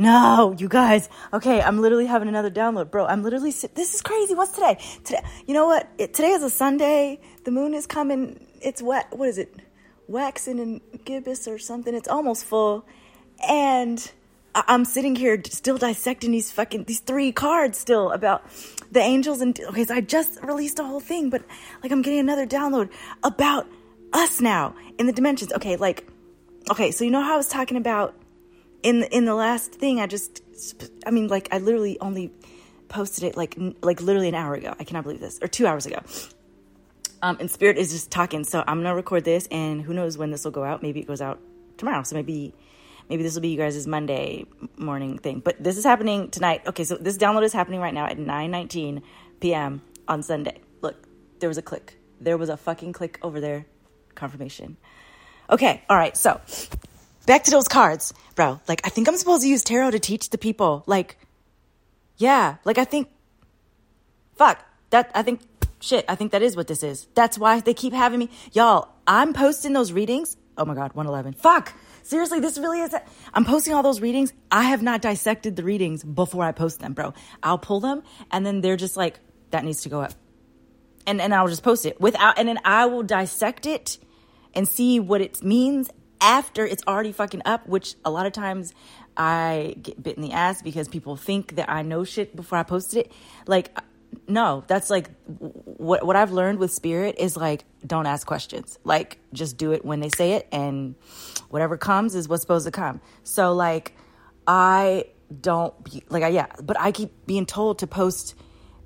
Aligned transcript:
No, 0.00 0.54
you 0.56 0.68
guys. 0.68 1.08
Okay, 1.32 1.60
I'm 1.60 1.80
literally 1.80 2.06
having 2.06 2.28
another 2.28 2.52
download, 2.52 2.92
bro. 2.92 3.04
I'm 3.04 3.24
literally. 3.24 3.50
This 3.50 3.94
is 3.94 4.00
crazy. 4.00 4.32
What's 4.32 4.52
today? 4.52 4.78
Today, 5.02 5.22
you 5.44 5.54
know 5.54 5.66
what? 5.66 5.88
It, 5.98 6.14
today 6.14 6.30
is 6.30 6.44
a 6.44 6.50
Sunday. 6.50 7.20
The 7.44 7.50
moon 7.50 7.74
is 7.74 7.84
coming. 7.84 8.46
It's 8.62 8.80
wet. 8.80 9.08
What 9.10 9.28
is 9.28 9.38
it? 9.38 9.52
Waxing 10.06 10.60
and 10.60 10.80
gibbous 11.04 11.48
or 11.48 11.58
something. 11.58 11.96
It's 11.96 12.06
almost 12.06 12.44
full, 12.44 12.86
and 13.48 14.08
I'm 14.54 14.84
sitting 14.84 15.16
here 15.16 15.42
still 15.48 15.78
dissecting 15.78 16.30
these 16.30 16.52
fucking 16.52 16.84
these 16.84 17.00
three 17.00 17.32
cards 17.32 17.76
still 17.76 18.12
about 18.12 18.44
the 18.92 19.00
angels 19.00 19.40
and 19.40 19.58
okay. 19.68 19.84
So 19.84 19.96
I 19.96 20.00
just 20.00 20.40
released 20.44 20.78
a 20.78 20.84
whole 20.84 21.00
thing, 21.00 21.28
but 21.28 21.42
like 21.82 21.90
I'm 21.90 22.02
getting 22.02 22.20
another 22.20 22.46
download 22.46 22.90
about 23.24 23.66
us 24.12 24.40
now 24.40 24.76
in 24.96 25.06
the 25.06 25.12
dimensions. 25.12 25.52
Okay, 25.54 25.74
like 25.74 26.06
okay. 26.70 26.92
So 26.92 27.02
you 27.02 27.10
know 27.10 27.22
how 27.22 27.34
I 27.34 27.36
was 27.36 27.48
talking 27.48 27.76
about 27.76 28.14
in 28.82 29.02
in 29.04 29.24
the 29.24 29.34
last 29.34 29.72
thing, 29.72 30.00
I 30.00 30.06
just, 30.06 30.42
I 31.06 31.10
mean, 31.10 31.28
like 31.28 31.48
I 31.52 31.58
literally 31.58 31.98
only 32.00 32.32
posted 32.88 33.24
it 33.24 33.36
like 33.36 33.56
like 33.82 34.00
literally 34.00 34.28
an 34.28 34.34
hour 34.34 34.54
ago. 34.54 34.74
I 34.78 34.84
cannot 34.84 35.04
believe 35.04 35.20
this, 35.20 35.38
or 35.42 35.48
two 35.48 35.66
hours 35.66 35.86
ago. 35.86 36.00
Um, 37.20 37.36
and 37.40 37.50
Spirit 37.50 37.78
is 37.78 37.90
just 37.90 38.10
talking, 38.10 38.44
so 38.44 38.62
I'm 38.66 38.78
gonna 38.78 38.94
record 38.94 39.24
this, 39.24 39.48
and 39.50 39.82
who 39.82 39.92
knows 39.92 40.16
when 40.16 40.30
this 40.30 40.44
will 40.44 40.52
go 40.52 40.64
out? 40.64 40.82
Maybe 40.82 41.00
it 41.00 41.06
goes 41.06 41.20
out 41.20 41.40
tomorrow, 41.76 42.02
so 42.02 42.14
maybe 42.14 42.54
maybe 43.08 43.22
this 43.22 43.34
will 43.34 43.42
be 43.42 43.48
you 43.48 43.56
guys' 43.56 43.86
Monday 43.86 44.46
morning 44.76 45.18
thing. 45.18 45.40
But 45.40 45.62
this 45.62 45.76
is 45.76 45.84
happening 45.84 46.30
tonight. 46.30 46.62
Okay, 46.66 46.84
so 46.84 46.96
this 46.96 47.18
download 47.18 47.42
is 47.42 47.52
happening 47.52 47.80
right 47.80 47.94
now 47.94 48.06
at 48.06 48.18
9:19 48.18 49.02
p.m. 49.40 49.82
on 50.06 50.22
Sunday. 50.22 50.60
Look, 50.80 51.08
there 51.40 51.48
was 51.48 51.58
a 51.58 51.62
click. 51.62 51.98
There 52.20 52.38
was 52.38 52.48
a 52.48 52.56
fucking 52.56 52.92
click 52.92 53.18
over 53.22 53.40
there. 53.40 53.66
Confirmation. 54.14 54.76
Okay, 55.50 55.82
all 55.88 55.96
right. 55.96 56.16
So 56.16 56.40
back 57.28 57.44
to 57.44 57.50
those 57.50 57.68
cards, 57.68 58.12
bro. 58.34 58.58
Like, 58.66 58.80
I 58.84 58.88
think 58.88 59.06
I'm 59.06 59.16
supposed 59.16 59.42
to 59.42 59.48
use 59.48 59.62
tarot 59.62 59.92
to 59.92 60.00
teach 60.00 60.30
the 60.30 60.38
people. 60.38 60.82
Like, 60.86 61.18
yeah, 62.16 62.56
like 62.64 62.78
I 62.78 62.84
think, 62.84 63.08
fuck 64.36 64.64
that. 64.90 65.12
I 65.14 65.22
think 65.22 65.42
shit. 65.78 66.04
I 66.08 66.16
think 66.16 66.32
that 66.32 66.42
is 66.42 66.56
what 66.56 66.66
this 66.66 66.82
is. 66.82 67.06
That's 67.14 67.38
why 67.38 67.60
they 67.60 67.74
keep 67.74 67.92
having 67.92 68.18
me, 68.18 68.30
y'all. 68.52 68.88
I'm 69.06 69.34
posting 69.34 69.74
those 69.74 69.92
readings. 69.92 70.36
Oh 70.56 70.64
my 70.64 70.74
god, 70.74 70.94
111. 70.94 71.34
Fuck. 71.34 71.74
Seriously, 72.02 72.40
this 72.40 72.56
really 72.58 72.80
is. 72.80 72.94
I'm 73.34 73.44
posting 73.44 73.74
all 73.74 73.82
those 73.82 74.00
readings. 74.00 74.32
I 74.50 74.62
have 74.64 74.82
not 74.82 75.02
dissected 75.02 75.56
the 75.56 75.62
readings 75.62 76.02
before 76.02 76.42
I 76.42 76.52
post 76.52 76.80
them, 76.80 76.94
bro. 76.94 77.12
I'll 77.42 77.58
pull 77.58 77.80
them 77.80 78.02
and 78.32 78.46
then 78.46 78.62
they're 78.62 78.78
just 78.78 78.96
like, 78.96 79.20
that 79.50 79.64
needs 79.64 79.82
to 79.82 79.90
go 79.90 80.00
up. 80.00 80.12
And, 81.06 81.20
and 81.20 81.34
I'll 81.34 81.48
just 81.48 81.62
post 81.62 81.84
it 81.84 82.00
without, 82.00 82.38
and 82.38 82.48
then 82.48 82.58
I 82.64 82.86
will 82.86 83.02
dissect 83.02 83.66
it 83.66 83.98
and 84.54 84.66
see 84.66 84.98
what 84.98 85.20
it 85.20 85.42
means 85.42 85.90
after 86.20 86.66
it's 86.66 86.82
already 86.86 87.12
fucking 87.12 87.42
up, 87.44 87.66
which 87.68 87.94
a 88.04 88.10
lot 88.10 88.26
of 88.26 88.32
times 88.32 88.74
I 89.16 89.76
get 89.82 90.02
bit 90.02 90.16
in 90.16 90.22
the 90.22 90.32
ass 90.32 90.62
because 90.62 90.88
people 90.88 91.16
think 91.16 91.56
that 91.56 91.68
I 91.68 91.82
know 91.82 92.04
shit 92.04 92.34
before 92.36 92.58
I 92.58 92.62
posted 92.62 93.06
it. 93.06 93.12
Like, 93.46 93.76
no, 94.26 94.64
that's 94.66 94.90
like 94.90 95.10
what 95.24 96.04
what 96.04 96.16
I've 96.16 96.32
learned 96.32 96.58
with 96.58 96.72
spirit 96.72 97.16
is 97.18 97.36
like 97.36 97.64
don't 97.86 98.06
ask 98.06 98.26
questions. 98.26 98.78
Like 98.84 99.18
just 99.32 99.56
do 99.56 99.72
it 99.72 99.84
when 99.84 100.00
they 100.00 100.08
say 100.08 100.32
it 100.32 100.48
and 100.52 100.94
whatever 101.48 101.76
comes 101.76 102.14
is 102.14 102.28
what's 102.28 102.42
supposed 102.42 102.66
to 102.66 102.70
come. 102.70 103.00
So 103.22 103.52
like 103.52 103.94
I 104.46 105.06
don't 105.40 105.82
be, 105.84 106.02
like 106.08 106.22
I, 106.22 106.28
yeah, 106.28 106.46
but 106.62 106.78
I 106.80 106.92
keep 106.92 107.26
being 107.26 107.46
told 107.46 107.78
to 107.80 107.86
post 107.86 108.34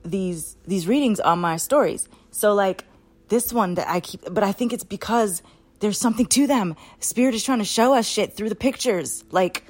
these 0.05 0.57
these 0.67 0.89
readings 0.89 1.21
on 1.21 1.41
my 1.41 1.57
stories. 1.57 2.09
So 2.31 2.55
like 2.55 2.85
this 3.29 3.53
one 3.53 3.75
that 3.75 3.89
I 3.89 4.01
keep 4.01 4.23
but 4.31 4.43
I 4.43 4.53
think 4.53 4.73
it's 4.73 4.85
because 4.85 5.43
there's 5.83 5.99
something 5.99 6.27
to 6.27 6.47
them. 6.47 6.77
Spirit 7.01 7.35
is 7.35 7.45
trying 7.45 7.59
to 7.59 7.65
show 7.65 7.93
us 7.93 8.07
shit 8.07 8.35
through 8.35 8.49
the 8.49 8.55
pictures. 8.55 9.25
Like 9.31 9.65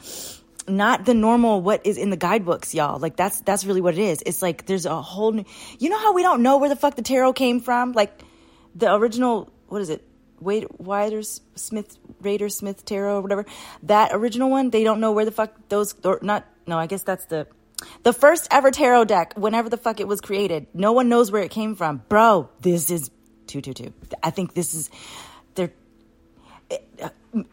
not 0.68 1.06
the 1.06 1.14
normal 1.14 1.62
what 1.62 1.86
is 1.86 1.96
in 1.96 2.10
the 2.10 2.18
guidebooks, 2.18 2.74
y'all. 2.74 2.98
Like 3.00 3.16
that's 3.16 3.40
that's 3.40 3.64
really 3.64 3.80
what 3.80 3.94
it 3.94 4.00
is. 4.00 4.22
It's 4.24 4.42
like 4.42 4.66
there's 4.66 4.86
a 4.86 5.00
whole 5.00 5.32
new 5.32 5.44
You 5.78 5.88
know 5.88 5.98
how 5.98 6.12
we 6.12 6.22
don't 6.22 6.42
know 6.42 6.58
where 6.58 6.68
the 6.68 6.76
fuck 6.76 6.94
the 6.94 7.02
tarot 7.02 7.32
came 7.32 7.60
from? 7.60 7.92
Like 7.92 8.22
the 8.74 8.94
original 8.94 9.50
what 9.68 9.80
is 9.80 9.88
it? 9.88 10.06
Wade 10.38 10.66
Wider 10.76 11.22
Smith 11.22 11.96
Raider 12.20 12.50
Smith 12.50 12.84
Tarot 12.84 13.16
or 13.16 13.20
whatever. 13.22 13.46
That 13.84 14.10
original 14.12 14.50
one, 14.50 14.68
they 14.68 14.84
don't 14.84 15.00
know 15.00 15.12
where 15.12 15.24
the 15.24 15.32
fuck 15.32 15.54
those 15.70 15.94
or 16.04 16.18
not 16.20 16.46
no, 16.66 16.78
I 16.78 16.86
guess 16.86 17.02
that's 17.02 17.24
the 17.24 17.46
the 18.02 18.12
first 18.12 18.48
ever 18.50 18.70
tarot 18.70 19.06
deck, 19.06 19.32
whenever 19.36 19.70
the 19.70 19.78
fuck 19.78 19.98
it 19.98 20.06
was 20.06 20.20
created. 20.20 20.66
No 20.74 20.92
one 20.92 21.08
knows 21.08 21.32
where 21.32 21.42
it 21.42 21.50
came 21.50 21.74
from. 21.74 22.02
Bro, 22.08 22.50
this 22.60 22.90
is 22.90 23.08
222. 23.46 23.92
I 24.22 24.30
think 24.30 24.54
this 24.54 24.74
is 24.74 24.90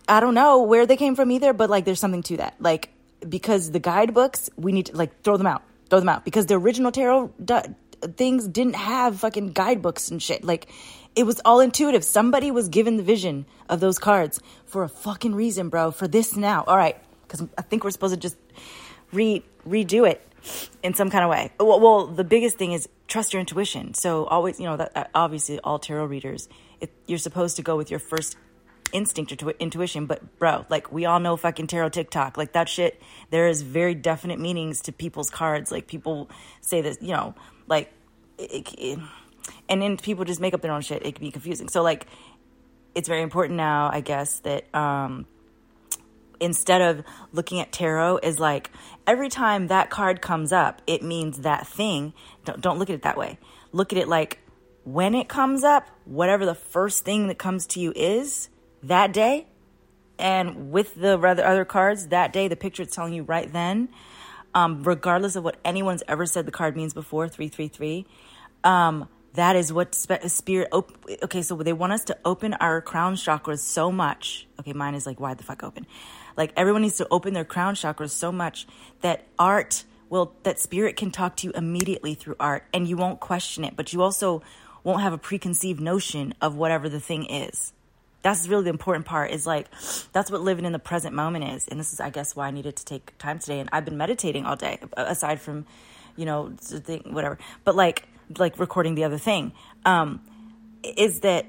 I 0.07 0.19
don't 0.19 0.33
know 0.33 0.63
where 0.63 0.85
they 0.85 0.97
came 0.97 1.15
from 1.15 1.31
either, 1.31 1.53
but 1.53 1.69
like 1.69 1.85
there's 1.85 1.99
something 1.99 2.23
to 2.23 2.37
that. 2.37 2.55
Like 2.59 2.89
because 3.27 3.71
the 3.71 3.79
guidebooks, 3.79 4.49
we 4.55 4.71
need 4.71 4.87
to 4.87 4.95
like 4.95 5.21
throw 5.21 5.37
them 5.37 5.47
out, 5.47 5.63
throw 5.89 5.99
them 5.99 6.09
out 6.09 6.25
because 6.25 6.45
the 6.45 6.55
original 6.55 6.91
tarot 6.91 7.33
things 8.15 8.47
didn't 8.47 8.75
have 8.75 9.19
fucking 9.19 9.51
guidebooks 9.51 10.09
and 10.09 10.21
shit. 10.21 10.43
Like 10.43 10.69
it 11.15 11.23
was 11.23 11.41
all 11.43 11.59
intuitive. 11.59 12.03
Somebody 12.03 12.51
was 12.51 12.69
given 12.69 12.97
the 12.97 13.03
vision 13.03 13.45
of 13.67 13.79
those 13.79 13.99
cards 13.99 14.39
for 14.65 14.83
a 14.83 14.89
fucking 14.89 15.35
reason, 15.35 15.69
bro. 15.69 15.91
For 15.91 16.07
this 16.07 16.35
now, 16.35 16.63
all 16.67 16.77
right? 16.77 16.97
Because 17.23 17.45
I 17.57 17.61
think 17.61 17.83
we're 17.83 17.91
supposed 17.91 18.13
to 18.13 18.19
just 18.19 18.37
re 19.11 19.43
redo 19.67 20.09
it 20.09 20.25
in 20.83 20.93
some 20.93 21.09
kind 21.09 21.23
of 21.23 21.29
way. 21.29 21.51
Well, 21.59 21.79
well, 21.79 22.07
the 22.07 22.23
biggest 22.23 22.57
thing 22.57 22.71
is 22.71 22.87
trust 23.07 23.33
your 23.33 23.39
intuition. 23.39 23.93
So 23.93 24.25
always, 24.25 24.59
you 24.59 24.65
know, 24.65 24.77
that 24.77 25.09
obviously 25.13 25.59
all 25.59 25.79
tarot 25.79 26.05
readers, 26.05 26.47
it, 26.79 26.91
you're 27.07 27.17
supposed 27.17 27.55
to 27.57 27.61
go 27.61 27.75
with 27.75 27.91
your 27.91 27.99
first 27.99 28.37
instinct 28.91 29.31
or 29.31 29.35
tu- 29.35 29.53
intuition, 29.59 30.05
but 30.05 30.39
bro, 30.39 30.65
like 30.69 30.91
we 30.91 31.05
all 31.05 31.19
know 31.19 31.37
fucking 31.37 31.67
tarot 31.67 31.89
TikTok, 31.89 32.37
like 32.37 32.53
that 32.53 32.69
shit. 32.69 33.01
There 33.29 33.47
is 33.47 33.61
very 33.61 33.95
definite 33.95 34.39
meanings 34.39 34.81
to 34.81 34.91
people's 34.91 35.29
cards. 35.29 35.71
Like 35.71 35.87
people 35.87 36.29
say 36.61 36.81
this, 36.81 36.97
you 37.01 37.11
know, 37.11 37.35
like, 37.67 37.91
it, 38.37 38.73
it, 38.77 38.99
and 39.67 39.81
then 39.81 39.97
people 39.97 40.25
just 40.25 40.39
make 40.39 40.53
up 40.53 40.61
their 40.61 40.71
own 40.71 40.81
shit. 40.81 41.05
It 41.05 41.15
can 41.15 41.25
be 41.25 41.31
confusing. 41.31 41.69
So 41.69 41.81
like, 41.81 42.05
it's 42.95 43.07
very 43.07 43.21
important 43.21 43.57
now, 43.57 43.89
I 43.91 44.01
guess, 44.01 44.39
that 44.39 44.73
um, 44.75 45.25
instead 46.39 46.81
of 46.81 47.03
looking 47.31 47.59
at 47.59 47.71
tarot 47.71 48.17
as 48.17 48.39
like 48.39 48.71
every 49.05 49.29
time 49.29 49.67
that 49.67 49.89
card 49.89 50.21
comes 50.21 50.51
up, 50.51 50.81
it 50.87 51.03
means 51.03 51.39
that 51.39 51.67
thing. 51.67 52.13
Don't 52.45 52.61
don't 52.61 52.79
look 52.79 52.89
at 52.89 52.95
it 52.95 53.01
that 53.03 53.17
way. 53.17 53.37
Look 53.71 53.93
at 53.93 53.99
it 53.99 54.07
like 54.07 54.39
when 54.83 55.13
it 55.13 55.27
comes 55.27 55.63
up, 55.63 55.87
whatever 56.05 56.45
the 56.45 56.55
first 56.55 57.05
thing 57.05 57.27
that 57.27 57.37
comes 57.37 57.67
to 57.67 57.79
you 57.79 57.93
is, 57.95 58.49
that 58.83 59.13
day 59.13 59.47
and 60.19 60.71
with 60.71 60.95
the 60.95 61.17
other 61.17 61.65
cards 61.65 62.07
that 62.07 62.33
day, 62.33 62.49
the 62.49 62.57
picture 62.57 62.83
is 62.83 62.91
telling 62.91 63.13
you 63.13 63.23
right 63.23 63.51
then, 63.51 63.89
um, 64.53 64.83
regardless 64.83 65.37
of 65.37 65.43
what 65.43 65.57
anyone's 65.63 66.03
ever 66.07 66.25
said 66.25 66.45
the 66.45 66.51
card 66.51 66.75
means 66.75 66.93
before, 66.93 67.29
333, 67.29 68.05
um, 68.65 69.07
that 69.33 69.55
is 69.55 69.71
what 69.71 69.95
spe- 69.95 70.25
spirit. 70.27 70.67
Op- 70.73 70.91
okay, 71.23 71.41
so 71.41 71.55
they 71.55 71.71
want 71.71 71.93
us 71.93 72.03
to 72.05 72.17
open 72.25 72.53
our 72.55 72.81
crown 72.81 73.15
chakras 73.15 73.59
so 73.59 73.91
much. 73.91 74.47
Okay, 74.59 74.73
mine 74.73 74.95
is 74.95 75.05
like 75.05 75.19
why 75.19 75.33
the 75.35 75.43
fuck 75.43 75.63
open. 75.63 75.87
Like 76.35 76.51
everyone 76.57 76.81
needs 76.81 76.97
to 76.97 77.07
open 77.09 77.33
their 77.33 77.45
crown 77.45 77.75
chakras 77.75 78.09
so 78.09 78.31
much 78.31 78.67
that 79.01 79.25
art 79.37 79.85
will, 80.09 80.35
that 80.43 80.59
spirit 80.59 80.97
can 80.97 81.11
talk 81.11 81.37
to 81.37 81.47
you 81.47 81.53
immediately 81.53 82.15
through 82.15 82.35
art 82.39 82.65
and 82.73 82.87
you 82.87 82.97
won't 82.97 83.19
question 83.19 83.63
it, 83.63 83.75
but 83.75 83.93
you 83.93 84.01
also 84.01 84.41
won't 84.83 85.01
have 85.01 85.13
a 85.13 85.17
preconceived 85.17 85.79
notion 85.79 86.33
of 86.41 86.55
whatever 86.55 86.89
the 86.89 86.99
thing 86.99 87.25
is 87.25 87.71
that's 88.21 88.47
really 88.47 88.65
the 88.65 88.69
important 88.69 89.05
part 89.05 89.31
is 89.31 89.47
like 89.47 89.67
that's 90.11 90.29
what 90.29 90.41
living 90.41 90.65
in 90.65 90.71
the 90.71 90.79
present 90.79 91.15
moment 91.15 91.45
is. 91.45 91.67
And 91.67 91.79
this 91.79 91.93
is 91.93 91.99
i 91.99 92.09
guess 92.09 92.35
why 92.35 92.47
i 92.47 92.51
needed 92.51 92.75
to 92.77 92.85
take 92.85 93.17
time 93.17 93.39
today. 93.39 93.59
And 93.59 93.69
i've 93.71 93.85
been 93.85 93.97
meditating 93.97 94.45
all 94.45 94.55
day 94.55 94.79
aside 94.97 95.39
from 95.39 95.65
you 96.15 96.25
know 96.25 96.53
whatever. 97.05 97.37
But 97.63 97.75
like 97.75 98.07
like 98.37 98.59
recording 98.59 98.95
the 98.95 99.03
other 99.05 99.17
thing 99.17 99.53
um 99.85 100.21
is 100.83 101.21
that 101.21 101.45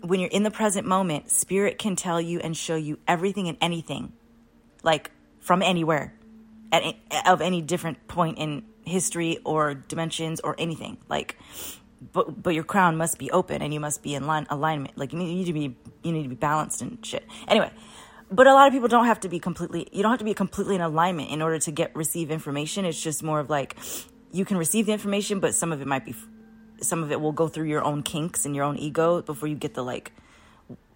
when 0.00 0.18
you're 0.18 0.30
in 0.30 0.42
the 0.42 0.50
present 0.50 0.86
moment 0.86 1.30
spirit 1.30 1.78
can 1.78 1.94
tell 1.94 2.20
you 2.20 2.40
and 2.40 2.56
show 2.56 2.76
you 2.76 2.98
everything 3.06 3.48
and 3.48 3.58
anything 3.60 4.12
like 4.82 5.10
from 5.40 5.62
anywhere 5.62 6.14
at 6.72 6.94
of 7.26 7.40
any 7.40 7.60
different 7.60 8.06
point 8.08 8.38
in 8.38 8.62
history 8.84 9.38
or 9.44 9.74
dimensions 9.74 10.40
or 10.40 10.54
anything. 10.58 10.98
Like 11.08 11.36
but 12.00 12.42
but 12.42 12.54
your 12.54 12.64
crown 12.64 12.96
must 12.96 13.18
be 13.18 13.30
open 13.30 13.62
and 13.62 13.72
you 13.74 13.80
must 13.80 14.02
be 14.02 14.14
in 14.14 14.26
line 14.26 14.46
alignment. 14.50 14.96
Like 14.96 15.12
you 15.12 15.18
need 15.18 15.44
to 15.46 15.52
be 15.52 15.76
you 16.02 16.12
need 16.12 16.22
to 16.22 16.28
be 16.28 16.34
balanced 16.34 16.82
and 16.82 17.04
shit. 17.04 17.26
Anyway, 17.46 17.70
but 18.30 18.46
a 18.46 18.54
lot 18.54 18.66
of 18.66 18.72
people 18.72 18.88
don't 18.88 19.06
have 19.06 19.20
to 19.20 19.28
be 19.28 19.38
completely. 19.38 19.88
You 19.92 20.02
don't 20.02 20.10
have 20.10 20.18
to 20.20 20.24
be 20.24 20.34
completely 20.34 20.76
in 20.76 20.80
alignment 20.80 21.30
in 21.30 21.42
order 21.42 21.58
to 21.58 21.70
get 21.70 21.94
receive 21.94 22.30
information. 22.30 22.84
It's 22.84 23.00
just 23.00 23.22
more 23.22 23.40
of 23.40 23.50
like 23.50 23.76
you 24.32 24.44
can 24.44 24.56
receive 24.56 24.86
the 24.86 24.92
information, 24.92 25.40
but 25.40 25.54
some 25.54 25.72
of 25.72 25.80
it 25.80 25.86
might 25.86 26.04
be 26.04 26.14
some 26.80 27.02
of 27.02 27.12
it 27.12 27.20
will 27.20 27.32
go 27.32 27.48
through 27.48 27.66
your 27.66 27.84
own 27.84 28.02
kinks 28.02 28.46
and 28.46 28.56
your 28.56 28.64
own 28.64 28.78
ego 28.78 29.20
before 29.22 29.48
you 29.48 29.54
get 29.54 29.74
the 29.74 29.84
like 29.84 30.12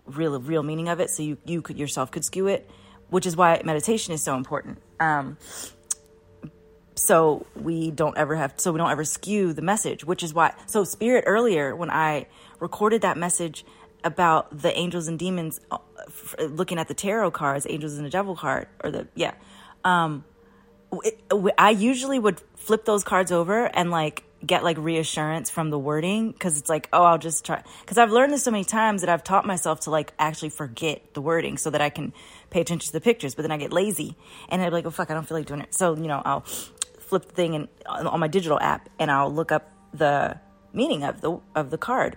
real 0.07 0.39
real 0.41 0.63
meaning 0.63 0.89
of 0.89 1.01
it. 1.01 1.11
So 1.11 1.23
you 1.23 1.39
you 1.45 1.61
could 1.61 1.79
yourself 1.79 2.11
could 2.11 2.25
skew 2.25 2.47
it, 2.47 2.71
which 3.11 3.27
is 3.27 3.37
why 3.37 3.61
meditation 3.65 4.15
is 4.15 4.23
so 4.23 4.37
important. 4.37 4.79
Um, 5.01 5.37
so 6.95 7.47
we 7.55 7.91
don't 7.91 8.17
ever 8.17 8.37
have 8.37 8.55
so 8.57 8.73
we 8.73 8.79
don't 8.79 8.91
ever 8.91 9.05
skew 9.05 9.53
the 9.53 9.63
message 9.63 10.05
which 10.05 10.23
is 10.23 10.33
why 10.33 10.53
so 10.67 10.85
spirit 10.85 11.25
earlier 11.27 11.75
when 11.75 11.91
i 11.91 12.27
recorded 12.61 13.03
that 13.03 13.17
message 13.17 13.65
about 14.05 14.57
the 14.57 14.77
angels 14.79 15.09
and 15.09 15.19
demons 15.19 15.61
uh, 15.71 15.79
looking 16.51 16.79
at 16.79 16.89
the 16.89 16.95
tarot 16.95 17.31
cards 17.31 17.67
angels 17.69 17.95
and 17.95 18.07
the 18.07 18.11
devil 18.11 18.37
card 18.37 18.69
or 18.83 18.91
the 18.91 19.07
yeah 19.15 19.33
um 19.85 20.25
I 21.59 21.71
usually 21.71 22.19
would 22.19 22.41
flip 22.57 22.85
those 22.85 23.05
cards 23.05 23.33
over 23.33 23.65
and 23.65 23.91
like 23.91 24.25
get 24.45 24.63
like 24.63 24.77
reassurance 24.79 25.49
from 25.49 25.71
the 25.71 25.79
wording 25.79 26.31
because 26.31 26.59
it's 26.59 26.69
like, 26.69 26.89
oh, 26.93 27.03
I'll 27.03 27.19
just 27.19 27.45
try. 27.45 27.63
Because 27.81 27.99
I've 27.99 28.11
learned 28.11 28.33
this 28.33 28.43
so 28.43 28.51
many 28.51 28.65
times 28.65 29.01
that 29.01 29.09
I've 29.09 29.25
taught 29.25 29.47
myself 29.47 29.81
to 29.81 29.91
like 29.91 30.13
actually 30.19 30.51
forget 30.51 31.15
the 31.15 31.23
wording 31.23 31.57
so 31.57 31.71
that 31.71 31.81
I 31.81 31.89
can 31.89 32.13
pay 32.51 32.61
attention 32.61 32.87
to 32.89 32.93
the 32.93 33.01
pictures. 33.01 33.35
But 33.35 33.43
then 33.43 33.53
I 33.53 33.57
get 33.57 33.73
lazy 33.73 34.17
and 34.49 34.61
I'm 34.61 34.73
like, 34.73 34.85
oh, 34.85 34.91
fuck, 34.91 35.11
I 35.11 35.15
don't 35.15 35.27
feel 35.27 35.39
like 35.39 35.47
doing 35.47 35.61
it. 35.61 35.75
So, 35.75 35.97
you 35.97 36.07
know, 36.07 36.21
I'll 36.25 36.45
flip 37.05 37.27
the 37.27 37.35
thing 37.35 37.55
and 37.55 37.69
on 37.87 38.21
my 38.21 38.29
digital 38.29 38.59
app 38.61 38.89
and 38.99 39.11
I'll 39.11 39.33
look 39.33 39.53
up 39.53 39.71
the 39.93 40.39
meaning 40.73 41.05
of 41.05 41.21
the 41.21 41.39
of 41.55 41.71
the 41.71 41.79
card 41.79 42.17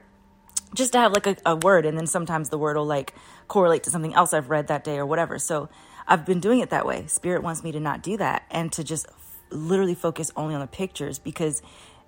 just 0.73 0.93
to 0.93 0.99
have 0.99 1.13
like 1.13 1.27
a, 1.27 1.35
a 1.45 1.55
word 1.55 1.85
and 1.85 1.97
then 1.97 2.07
sometimes 2.07 2.49
the 2.49 2.57
word 2.57 2.77
will 2.77 2.85
like 2.85 3.13
correlate 3.47 3.83
to 3.83 3.89
something 3.89 4.13
else 4.13 4.33
I've 4.33 4.49
read 4.49 4.67
that 4.67 4.83
day 4.83 4.97
or 4.97 5.05
whatever. 5.05 5.39
So 5.39 5.69
I've 6.07 6.25
been 6.25 6.39
doing 6.39 6.59
it 6.59 6.69
that 6.71 6.85
way. 6.85 7.05
Spirit 7.07 7.43
wants 7.43 7.63
me 7.63 7.71
to 7.71 7.79
not 7.79 8.01
do 8.01 8.17
that 8.17 8.43
and 8.51 8.71
to 8.73 8.83
just 8.83 9.07
literally 9.49 9.95
focus 9.95 10.31
only 10.35 10.55
on 10.55 10.61
the 10.61 10.67
pictures 10.67 11.19
because 11.19 11.61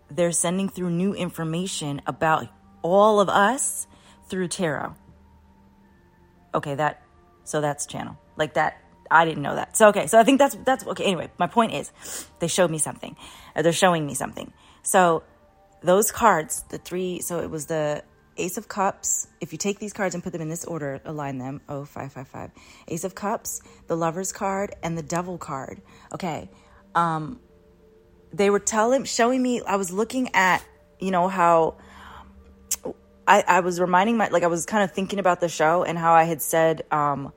they're 0.09 0.31
sending 0.31 0.69
through 0.69 0.89
new 0.89 1.13
information 1.13 2.01
about 2.05 2.47
all 2.81 3.19
of 3.19 3.29
us 3.29 3.87
through 4.27 4.47
tarot. 4.47 4.95
Okay, 6.53 6.75
that 6.75 7.01
so 7.43 7.61
that's 7.61 7.85
channel. 7.85 8.17
Like 8.35 8.55
that 8.55 8.81
I 9.11 9.25
didn't 9.25 9.43
know 9.43 9.55
that. 9.55 9.75
So 9.75 9.89
okay, 9.89 10.07
so 10.07 10.19
I 10.19 10.23
think 10.23 10.39
that's 10.39 10.55
that's 10.55 10.85
okay. 10.85 11.05
Anyway, 11.05 11.29
my 11.37 11.47
point 11.47 11.73
is 11.73 11.91
they 12.39 12.47
showed 12.47 12.71
me 12.71 12.77
something. 12.77 13.15
they're 13.55 13.71
showing 13.71 14.05
me 14.05 14.13
something. 14.13 14.53
So 14.83 15.23
those 15.81 16.11
cards, 16.11 16.63
the 16.69 16.77
three, 16.77 17.21
so 17.21 17.39
it 17.39 17.49
was 17.49 17.65
the 17.65 18.03
Ace 18.37 18.57
of 18.57 18.67
Cups. 18.67 19.27
If 19.41 19.51
you 19.51 19.57
take 19.57 19.79
these 19.79 19.93
cards 19.93 20.15
and 20.15 20.23
put 20.23 20.33
them 20.33 20.41
in 20.41 20.49
this 20.49 20.65
order, 20.65 21.01
align 21.05 21.37
them. 21.37 21.61
Oh, 21.67 21.85
five, 21.85 22.11
five, 22.11 22.27
five. 22.27 22.51
Ace 22.87 23.03
of 23.03 23.15
Cups, 23.15 23.61
the 23.87 23.95
Lover's 23.95 24.31
card, 24.31 24.73
and 24.81 24.97
the 24.97 25.03
Devil 25.03 25.37
card. 25.37 25.81
Okay. 26.13 26.49
Um, 26.95 27.39
they 28.31 28.49
were 28.49 28.59
telling, 28.59 29.03
showing 29.05 29.41
me. 29.41 29.61
I 29.61 29.75
was 29.75 29.91
looking 29.91 30.33
at, 30.33 30.63
you 30.99 31.11
know, 31.11 31.27
how 31.27 31.77
I, 33.27 33.43
I 33.47 33.59
was 33.59 33.79
reminding 33.79 34.17
my, 34.17 34.29
like, 34.29 34.43
I 34.43 34.47
was 34.47 34.65
kind 34.65 34.83
of 34.83 34.91
thinking 34.91 35.19
about 35.19 35.39
the 35.39 35.49
show 35.49 35.83
and 35.83 35.97
how 35.97 36.13
I 36.13 36.23
had 36.23 36.41
said, 36.41 36.83
um, 36.91 37.33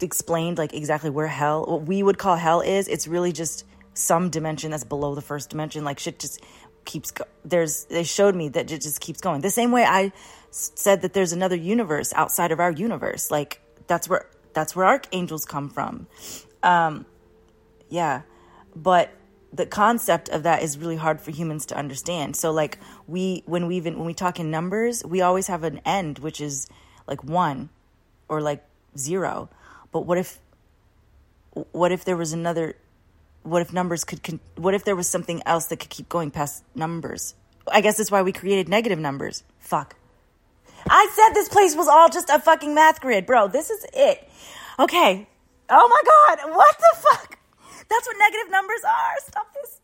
explained 0.00 0.58
like 0.58 0.74
exactly 0.74 1.10
where 1.10 1.26
hell, 1.26 1.64
what 1.66 1.82
we 1.82 2.02
would 2.02 2.18
call 2.18 2.36
hell 2.36 2.60
is. 2.60 2.88
It's 2.88 3.06
really 3.06 3.32
just 3.32 3.64
some 3.94 4.30
dimension 4.30 4.70
that's 4.70 4.84
below 4.84 5.14
the 5.14 5.22
first 5.22 5.50
dimension. 5.50 5.84
Like 5.84 5.98
shit 5.98 6.18
just 6.18 6.40
keeps 6.84 7.10
go- 7.10 7.26
there's 7.44 7.84
they 7.84 8.02
showed 8.02 8.34
me 8.34 8.48
that 8.48 8.70
it 8.70 8.80
just 8.80 9.00
keeps 9.00 9.20
going 9.20 9.40
the 9.40 9.50
same 9.50 9.70
way 9.70 9.84
i 9.84 10.12
said 10.50 11.02
that 11.02 11.12
there's 11.12 11.32
another 11.32 11.56
universe 11.56 12.12
outside 12.14 12.52
of 12.52 12.60
our 12.60 12.70
universe 12.70 13.30
like 13.30 13.60
that's 13.86 14.08
where 14.08 14.26
that's 14.52 14.74
where 14.76 14.86
archangels 14.86 15.44
come 15.44 15.68
from 15.68 16.06
um 16.62 17.06
yeah 17.88 18.22
but 18.74 19.10
the 19.52 19.66
concept 19.66 20.28
of 20.30 20.44
that 20.44 20.62
is 20.62 20.78
really 20.78 20.96
hard 20.96 21.20
for 21.20 21.30
humans 21.30 21.66
to 21.66 21.76
understand 21.76 22.36
so 22.36 22.50
like 22.52 22.78
we 23.06 23.42
when 23.46 23.66
we 23.66 23.76
even 23.76 23.96
when 23.96 24.06
we 24.06 24.14
talk 24.14 24.40
in 24.40 24.50
numbers 24.50 25.04
we 25.04 25.20
always 25.20 25.46
have 25.46 25.62
an 25.62 25.80
end 25.84 26.18
which 26.18 26.40
is 26.40 26.68
like 27.06 27.22
one 27.24 27.68
or 28.28 28.40
like 28.40 28.64
zero. 28.96 29.48
But 29.90 30.06
what 30.06 30.18
if 30.18 30.38
what 31.72 31.92
if 31.92 32.04
there 32.04 32.16
was 32.16 32.32
another 32.32 32.76
what 33.42 33.62
if 33.62 33.72
numbers 33.72 34.04
could 34.04 34.22
con- 34.22 34.40
what 34.56 34.74
if 34.74 34.84
there 34.84 34.96
was 34.96 35.08
something 35.08 35.42
else 35.46 35.66
that 35.66 35.78
could 35.78 35.90
keep 35.90 36.08
going 36.08 36.30
past 36.30 36.64
numbers? 36.74 37.34
I 37.68 37.80
guess 37.80 37.96
that's 37.96 38.10
why 38.10 38.22
we 38.22 38.32
created 38.32 38.68
negative 38.68 38.98
numbers. 38.98 39.44
Fuck. 39.58 39.96
I 40.88 41.08
said 41.14 41.34
this 41.34 41.48
place 41.48 41.76
was 41.76 41.88
all 41.88 42.08
just 42.08 42.28
a 42.28 42.38
fucking 42.38 42.74
math 42.74 43.00
grid 43.00 43.26
bro. 43.26 43.48
This 43.48 43.70
is 43.70 43.86
it. 43.92 44.28
Okay. 44.78 45.28
Oh 45.68 45.88
my 45.88 46.36
god. 46.38 46.50
What 46.54 46.76
the 46.78 46.96
fuck? 46.96 47.38
That's 47.88 48.06
what 48.06 48.16
negative 48.18 48.50
numbers 48.50 48.80
are. 48.84 49.14
Stop 49.26 49.54
this. 49.54 49.80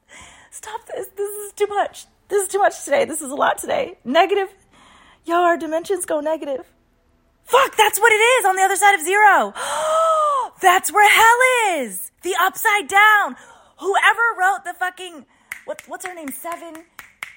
Stop 0.50 0.80
this. 0.86 1.08
This 1.08 1.46
is 1.46 1.52
too 1.52 1.66
much. 1.66 2.06
This 2.28 2.42
is 2.42 2.48
too 2.48 2.58
much 2.58 2.84
today. 2.84 3.04
This 3.04 3.22
is 3.22 3.30
a 3.30 3.34
lot 3.34 3.58
today. 3.58 3.98
Negative. 4.04 4.48
Yo 5.24 5.36
our 5.36 5.58
dimensions 5.58 6.06
go 6.06 6.20
negative 6.20 6.64
fuck 7.48 7.76
that's 7.76 7.98
what 7.98 8.12
it 8.12 8.16
is 8.16 8.44
on 8.44 8.56
the 8.56 8.62
other 8.62 8.76
side 8.76 8.94
of 8.94 9.00
zero 9.00 9.52
that's 10.60 10.92
where 10.92 11.08
hell 11.08 11.82
is 11.82 12.08
the 12.22 12.34
upside 12.40 12.88
down. 12.88 13.36
Whoever 13.78 14.22
wrote 14.38 14.64
the 14.64 14.74
fucking 14.74 15.24
what, 15.64 15.82
what's 15.86 16.06
her 16.06 16.14
name? 16.14 16.30
Seven? 16.30 16.84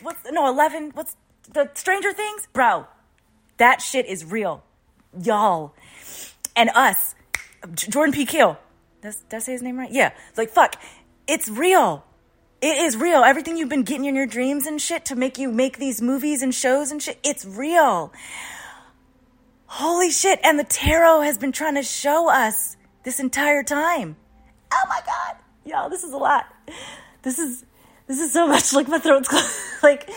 What's 0.01 0.19
no 0.31 0.47
eleven? 0.47 0.91
What's 0.93 1.15
the 1.51 1.69
Stranger 1.73 2.13
Things? 2.13 2.47
Bro, 2.53 2.87
that 3.57 3.81
shit 3.81 4.05
is 4.05 4.25
real, 4.25 4.63
y'all, 5.21 5.73
and 6.55 6.69
us. 6.73 7.15
Jordan 7.75 8.13
P. 8.13 8.25
Keel. 8.25 8.57
Does 9.01 9.17
did 9.29 9.37
I 9.37 9.39
say 9.39 9.51
his 9.51 9.61
name 9.61 9.77
right? 9.77 9.91
Yeah. 9.91 10.11
It's 10.29 10.37
like 10.37 10.49
fuck, 10.49 10.75
it's 11.27 11.47
real. 11.49 12.05
It 12.61 12.77
is 12.77 12.95
real. 12.95 13.23
Everything 13.23 13.57
you've 13.57 13.69
been 13.69 13.83
getting 13.83 14.05
in 14.05 14.15
your 14.15 14.27
dreams 14.27 14.67
and 14.67 14.79
shit 14.79 15.05
to 15.05 15.15
make 15.15 15.39
you 15.39 15.51
make 15.51 15.77
these 15.77 15.99
movies 16.01 16.43
and 16.43 16.53
shows 16.53 16.91
and 16.91 17.01
shit, 17.01 17.19
it's 17.23 17.43
real. 17.43 18.13
Holy 19.75 20.11
shit. 20.11 20.37
And 20.43 20.59
the 20.59 20.65
tarot 20.65 21.21
has 21.21 21.37
been 21.37 21.53
trying 21.53 21.75
to 21.75 21.81
show 21.81 22.29
us 22.29 22.75
this 23.03 23.21
entire 23.21 23.63
time. 23.63 24.17
Oh 24.73 24.83
my 24.89 24.99
god, 25.05 25.37
y'all, 25.63 25.89
this 25.89 26.03
is 26.03 26.11
a 26.11 26.17
lot. 26.17 26.45
This 27.21 27.39
is 27.39 27.63
this 28.05 28.19
is 28.19 28.33
so 28.33 28.47
much 28.47 28.73
like 28.73 28.89
my 28.89 28.99
throat's 28.99 29.31
like 29.83 30.09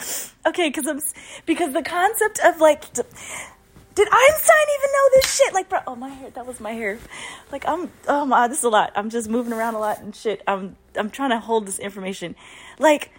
okay 0.44 0.70
because 0.70 0.88
i'm 0.88 1.00
because 1.46 1.72
the 1.72 1.84
concept 1.84 2.40
of 2.44 2.60
like 2.60 2.92
did 2.92 4.08
einstein 4.08 4.66
even 4.76 4.90
know 4.92 5.08
this 5.14 5.36
shit? 5.36 5.54
Like 5.54 5.68
bro 5.68 5.78
oh 5.86 5.94
my 5.94 6.08
hair 6.08 6.30
that 6.30 6.46
was 6.46 6.58
my 6.58 6.72
hair. 6.72 6.98
Like 7.52 7.64
i'm 7.68 7.92
oh 8.08 8.24
my 8.24 8.48
this 8.48 8.58
is 8.58 8.64
a 8.64 8.68
lot. 8.68 8.90
I'm 8.96 9.08
just 9.08 9.28
moving 9.28 9.52
around 9.52 9.76
a 9.76 9.78
lot 9.78 10.00
and 10.00 10.16
shit. 10.16 10.42
I'm 10.48 10.74
i'm 10.96 11.10
trying 11.10 11.30
to 11.30 11.38
hold 11.38 11.68
this 11.68 11.78
information. 11.78 12.34
Like 12.80 13.12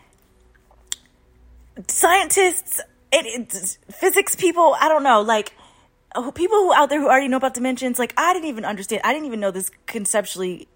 scientists 1.87 2.81
it, 3.13 3.25
it, 3.25 3.77
physics 3.93 4.35
people 4.35 4.75
i 4.79 4.89
don't 4.89 5.03
know 5.03 5.21
like 5.21 5.53
people 6.33 6.57
who 6.57 6.73
out 6.73 6.89
there 6.89 6.99
who 6.99 7.07
already 7.07 7.27
know 7.27 7.37
about 7.37 7.53
dimensions 7.53 7.99
like 7.99 8.13
i 8.17 8.33
didn't 8.33 8.47
even 8.47 8.65
understand 8.65 9.01
i 9.03 9.13
didn't 9.13 9.25
even 9.25 9.39
know 9.39 9.51
this 9.51 9.71
conceptually 9.85 10.67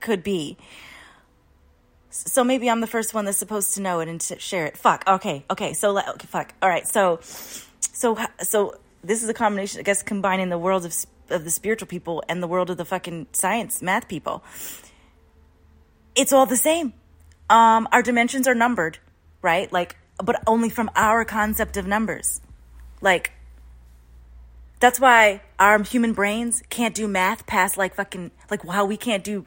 could 0.00 0.22
be. 0.22 0.56
So 2.10 2.42
maybe 2.42 2.70
I'm 2.70 2.80
the 2.80 2.86
first 2.86 3.14
one 3.14 3.24
that's 3.24 3.38
supposed 3.38 3.74
to 3.74 3.82
know 3.82 4.00
it 4.00 4.08
and 4.08 4.20
to 4.22 4.38
share 4.38 4.66
it. 4.66 4.76
Fuck. 4.76 5.04
Okay. 5.06 5.44
Okay. 5.50 5.72
So 5.74 5.98
okay, 5.98 6.26
fuck. 6.26 6.54
All 6.62 6.68
right. 6.68 6.86
So 6.86 7.20
so 7.22 8.18
so 8.40 8.78
this 9.04 9.22
is 9.22 9.28
a 9.28 9.34
combination, 9.34 9.80
I 9.80 9.82
guess, 9.82 10.02
combining 10.02 10.48
the 10.48 10.58
world 10.58 10.84
of 10.84 10.94
of 11.30 11.44
the 11.44 11.50
spiritual 11.50 11.86
people 11.86 12.22
and 12.28 12.42
the 12.42 12.46
world 12.48 12.70
of 12.70 12.76
the 12.76 12.84
fucking 12.84 13.26
science 13.32 13.82
math 13.82 14.08
people. 14.08 14.42
It's 16.14 16.32
all 16.32 16.46
the 16.46 16.56
same. 16.56 16.94
Um, 17.50 17.86
our 17.92 18.02
dimensions 18.02 18.48
are 18.48 18.54
numbered, 18.54 18.98
right? 19.42 19.70
Like, 19.72 19.96
but 20.22 20.42
only 20.46 20.68
from 20.70 20.90
our 20.96 21.24
concept 21.24 21.76
of 21.76 21.86
numbers. 21.86 22.40
Like, 23.00 23.32
that's 24.80 25.00
why 25.00 25.42
our 25.58 25.82
human 25.82 26.12
brains 26.12 26.62
can't 26.68 26.94
do 26.94 27.08
math 27.08 27.46
past 27.46 27.76
like 27.76 27.94
fucking 27.94 28.30
like 28.50 28.66
how 28.66 28.84
we 28.84 28.96
can't 28.96 29.24
do 29.24 29.46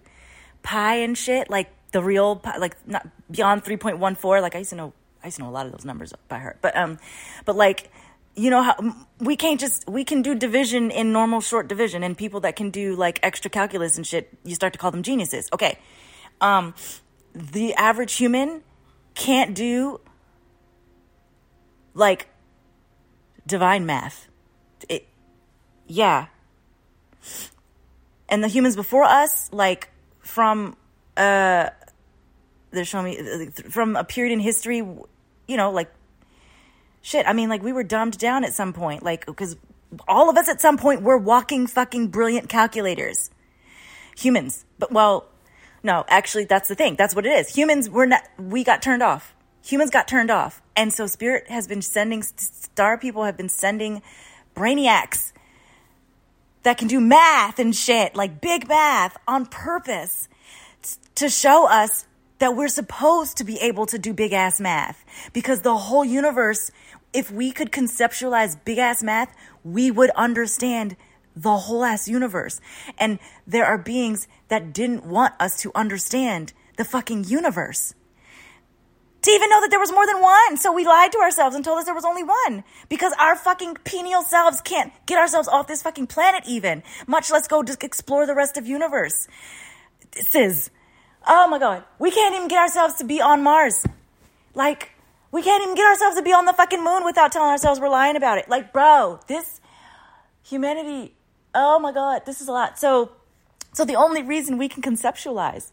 pi 0.64 0.96
and 0.96 1.18
shit, 1.18 1.50
like 1.50 1.70
the 1.92 2.02
real 2.02 2.38
pi, 2.38 2.58
like 2.58 2.76
not 2.88 3.08
beyond 3.30 3.64
3.14. 3.64 4.42
Like 4.42 4.56
I 4.56 4.60
used 4.60 4.72
to 4.72 4.76
know, 4.76 4.94
I 5.24 5.28
used 5.28 5.38
to 5.38 5.44
know 5.44 5.50
a 5.50 5.52
lot 5.52 5.66
of 5.66 5.72
those 5.72 5.86
numbers 5.86 6.14
by 6.28 6.40
heart, 6.40 6.58
but, 6.62 6.76
um, 6.76 7.00
but 7.46 7.56
like, 7.56 7.90
you 8.34 8.50
know 8.50 8.64
how 8.64 8.96
we 9.20 9.36
can't 9.36 9.60
just 9.60 9.90
we 9.90 10.06
can 10.06 10.22
do 10.22 10.34
division 10.34 10.90
in 10.90 11.12
normal 11.12 11.42
short 11.42 11.68
division 11.68 12.02
and 12.02 12.18
people 12.18 12.40
that 12.40 12.56
can 12.56 12.70
do 12.70 12.96
like 12.96 13.20
extra 13.24 13.52
calculus 13.52 13.98
and 13.98 14.08
shit 14.08 14.30
you 14.46 14.56
start 14.56 14.72
to 14.72 14.80
call 14.80 14.90
them 14.90 15.04
geniuses 15.04 15.50
okay 15.52 15.78
um 16.40 16.74
the 17.34 17.74
average 17.74 18.14
human 18.14 18.64
can't 19.16 19.54
do 19.54 20.00
like 21.94 22.30
divine 23.46 23.86
math 23.86 24.30
it 24.88 25.06
yeah. 25.92 26.28
And 28.30 28.42
the 28.42 28.48
humans 28.48 28.76
before 28.78 29.04
us 29.04 29.52
like 29.52 29.90
from 30.20 30.78
uh 31.18 31.70
they're 32.72 32.86
showing 32.86 33.06
me 33.06 33.48
from 33.70 33.98
a 33.98 34.04
period 34.06 34.32
in 34.32 34.40
history 34.40 34.78
you 34.78 35.58
know 35.58 35.72
like 35.72 35.92
shit 37.02 37.28
i 37.28 37.34
mean 37.34 37.50
like 37.50 37.62
we 37.62 37.74
were 37.74 37.84
dumbed 37.84 38.18
down 38.18 38.46
at 38.46 38.54
some 38.54 38.72
point 38.72 39.04
like 39.04 39.26
because 39.26 39.58
all 40.08 40.30
of 40.30 40.38
us 40.38 40.48
at 40.48 40.62
some 40.62 40.78
point 40.78 41.02
were 41.02 41.18
walking 41.18 41.68
fucking 41.68 42.08
brilliant 42.08 42.48
calculators. 42.48 43.30
Humans 44.18 44.66
but 44.80 44.94
well 44.94 45.26
no 45.84 46.06
actually 46.08 46.46
that's 46.46 46.70
the 46.70 46.76
thing 46.76 46.96
that's 46.96 47.14
what 47.14 47.26
it 47.26 47.34
is. 47.34 47.54
Humans 47.54 47.90
were 47.90 48.06
not 48.06 48.24
we 48.40 48.64
got 48.64 48.82
turned 48.82 49.04
off. 49.04 49.36
Humans 49.66 49.92
got 49.92 50.08
turned 50.08 50.32
off. 50.32 50.62
And 50.78 50.94
so 50.94 51.06
spirit 51.08 51.50
has 51.50 51.68
been 51.68 51.82
sending 51.82 52.24
star 52.24 52.98
people 52.98 53.26
have 53.26 53.36
been 53.36 53.50
sending 53.50 54.02
brainiacs 54.56 55.34
that 56.64 56.78
can 56.78 56.88
do 56.88 57.00
math 57.00 57.60
and 57.60 57.76
shit, 57.76 58.16
like 58.16 58.42
big 58.42 58.68
math 58.68 59.18
on 59.28 59.46
purpose 59.46 60.28
to 61.16 61.30
show 61.30 61.68
us 61.68 62.06
that 62.40 62.56
we're 62.56 62.68
supposed 62.68 63.38
to 63.38 63.44
be 63.44 63.58
able 63.60 63.86
to 63.86 64.00
do 64.00 64.14
big 64.14 64.34
ass 64.34 64.60
math 64.60 65.06
because 65.34 65.62
the 65.62 65.78
whole 65.78 66.04
universe, 66.04 66.72
if 67.14 67.30
we 67.32 67.52
could 67.52 67.72
conceptualize 67.72 68.58
big 68.66 68.80
ass 68.80 69.04
math, 69.04 69.36
we 69.64 69.92
would 69.92 70.10
understand 70.12 70.96
the 71.36 71.56
whole 71.56 71.84
ass 71.84 72.08
universe. 72.08 72.60
And 72.98 73.20
there 73.46 73.66
are 73.66 73.78
beings 73.78 74.28
that 74.48 74.74
didn't 74.74 75.06
want 75.06 75.34
us 75.40 75.58
to 75.62 75.72
understand 75.76 76.54
the 76.78 76.86
fucking 76.86 77.26
universe 77.26 77.94
to 79.22 79.32
even 79.32 79.50
know 79.50 79.62
that 79.62 79.70
there 79.70 79.80
was 79.80 79.92
more 79.92 80.06
than 80.06 80.22
one. 80.22 80.58
So 80.58 80.72
we 80.72 80.86
lied 80.86 81.12
to 81.12 81.20
ourselves 81.20 81.56
and 81.56 81.64
told 81.64 81.80
us 81.80 81.86
there 81.86 81.94
was 81.94 82.06
only 82.06 82.24
one 82.24 82.64
because 82.90 83.14
our 83.20 83.36
fucking 83.36 83.78
penial 83.84 84.24
selves 84.24 84.62
can't 84.62 84.92
get 85.06 85.18
ourselves 85.18 85.48
off 85.48 85.68
this 85.68 85.84
fucking 85.84 86.08
planet 86.08 86.44
even, 86.48 86.84
much 87.08 87.32
less 87.32 87.48
go 87.48 87.64
just 87.64 87.84
explore 87.84 88.26
the 88.26 88.36
rest 88.36 88.58
of 88.58 88.66
universe. 88.68 89.28
This 90.12 90.36
is, 90.36 90.70
oh 91.28 91.48
my 91.48 91.60
God, 91.60 91.84
we 92.00 92.12
can't 92.12 92.36
even 92.36 92.48
get 92.48 92.60
ourselves 92.60 92.96
to 92.96 93.06
be 93.06 93.22
on 93.22 93.44
Mars. 93.44 93.86
Like, 94.56 94.92
we 95.32 95.42
can't 95.42 95.64
even 95.64 95.76
get 95.76 95.86
ourselves 95.86 96.18
to 96.18 96.24
be 96.24 96.34
on 96.34 96.46
the 96.46 96.54
fucking 96.54 96.84
moon 96.84 97.06
without 97.06 97.32
telling 97.32 97.50
ourselves 97.50 97.80
we're 97.80 97.90
lying 97.90 98.16
about 98.16 98.38
it. 98.38 98.50
Like, 98.50 98.74
bro, 98.74 99.20
this 99.28 99.62
humanity, 100.44 101.14
oh 101.54 101.80
my 101.80 101.94
God, 101.94 102.26
this 102.26 102.42
is 102.42 102.48
a 102.48 102.52
lot. 102.52 102.80
So, 102.80 103.12
so 103.72 103.86
the 103.86 103.96
only 103.96 104.24
reason 104.24 104.58
we 104.58 104.68
can 104.68 104.82
conceptualize, 104.82 105.72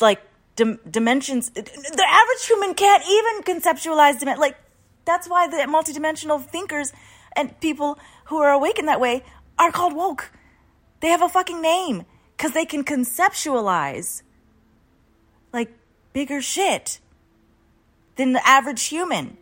like, 0.00 0.20
dim- 0.56 0.80
dimensions. 0.88 1.50
The 1.50 2.06
average 2.08 2.46
human 2.46 2.74
can't 2.74 3.04
even 3.08 3.42
conceptualize 3.42 4.18
dimension. 4.18 4.40
Like 4.40 4.56
that's 5.04 5.28
why 5.28 5.48
the 5.48 5.56
multidimensional 5.70 6.44
thinkers 6.44 6.92
and 7.34 7.58
people 7.60 7.98
who 8.26 8.38
are 8.38 8.50
awake 8.50 8.78
in 8.78 8.86
that 8.86 9.00
way 9.00 9.24
are 9.58 9.72
called 9.72 9.94
woke. 9.94 10.30
They 11.00 11.08
have 11.08 11.22
a 11.22 11.28
fucking 11.28 11.60
name 11.60 12.04
because 12.36 12.52
they 12.52 12.64
can 12.64 12.84
conceptualize 12.84 14.22
like 15.52 15.72
bigger 16.12 16.40
shit 16.40 17.00
than 18.16 18.32
the 18.32 18.46
average 18.46 18.84
human. 18.84 19.36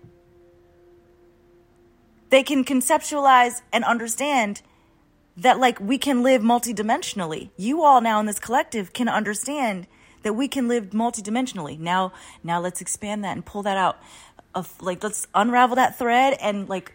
They 2.30 2.42
can 2.42 2.64
conceptualize 2.64 3.62
and 3.72 3.84
understand 3.84 4.62
that 5.36 5.58
like 5.58 5.80
we 5.80 5.98
can 5.98 6.22
live 6.22 6.42
multidimensionally. 6.42 7.50
You 7.56 7.82
all 7.82 8.00
now 8.00 8.20
in 8.20 8.26
this 8.26 8.38
collective 8.38 8.92
can 8.92 9.08
understand 9.08 9.86
that 10.22 10.34
we 10.34 10.48
can 10.48 10.68
live 10.68 10.90
multidimensionally. 10.90 11.78
Now, 11.78 12.12
now 12.42 12.60
let's 12.60 12.80
expand 12.80 13.24
that 13.24 13.32
and 13.32 13.44
pull 13.44 13.62
that 13.62 13.76
out 13.76 13.98
of 14.54 14.80
like, 14.80 15.02
let's 15.02 15.26
unravel 15.34 15.76
that 15.76 15.98
thread. 15.98 16.36
And 16.40 16.68
like, 16.68 16.92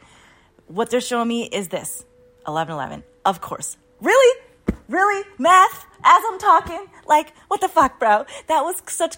what 0.67 0.89
they're 0.89 1.01
showing 1.01 1.27
me 1.27 1.45
is 1.45 1.69
this 1.69 2.05
1111. 2.45 3.03
Of 3.25 3.41
course. 3.41 3.77
Really? 4.01 4.41
Really? 4.87 5.25
Math? 5.37 5.85
As 6.03 6.23
I'm 6.31 6.39
talking? 6.39 6.85
Like, 7.07 7.35
what 7.47 7.61
the 7.61 7.67
fuck, 7.67 7.99
bro? 7.99 8.25
That 8.47 8.61
was 8.61 8.81
such, 8.87 9.17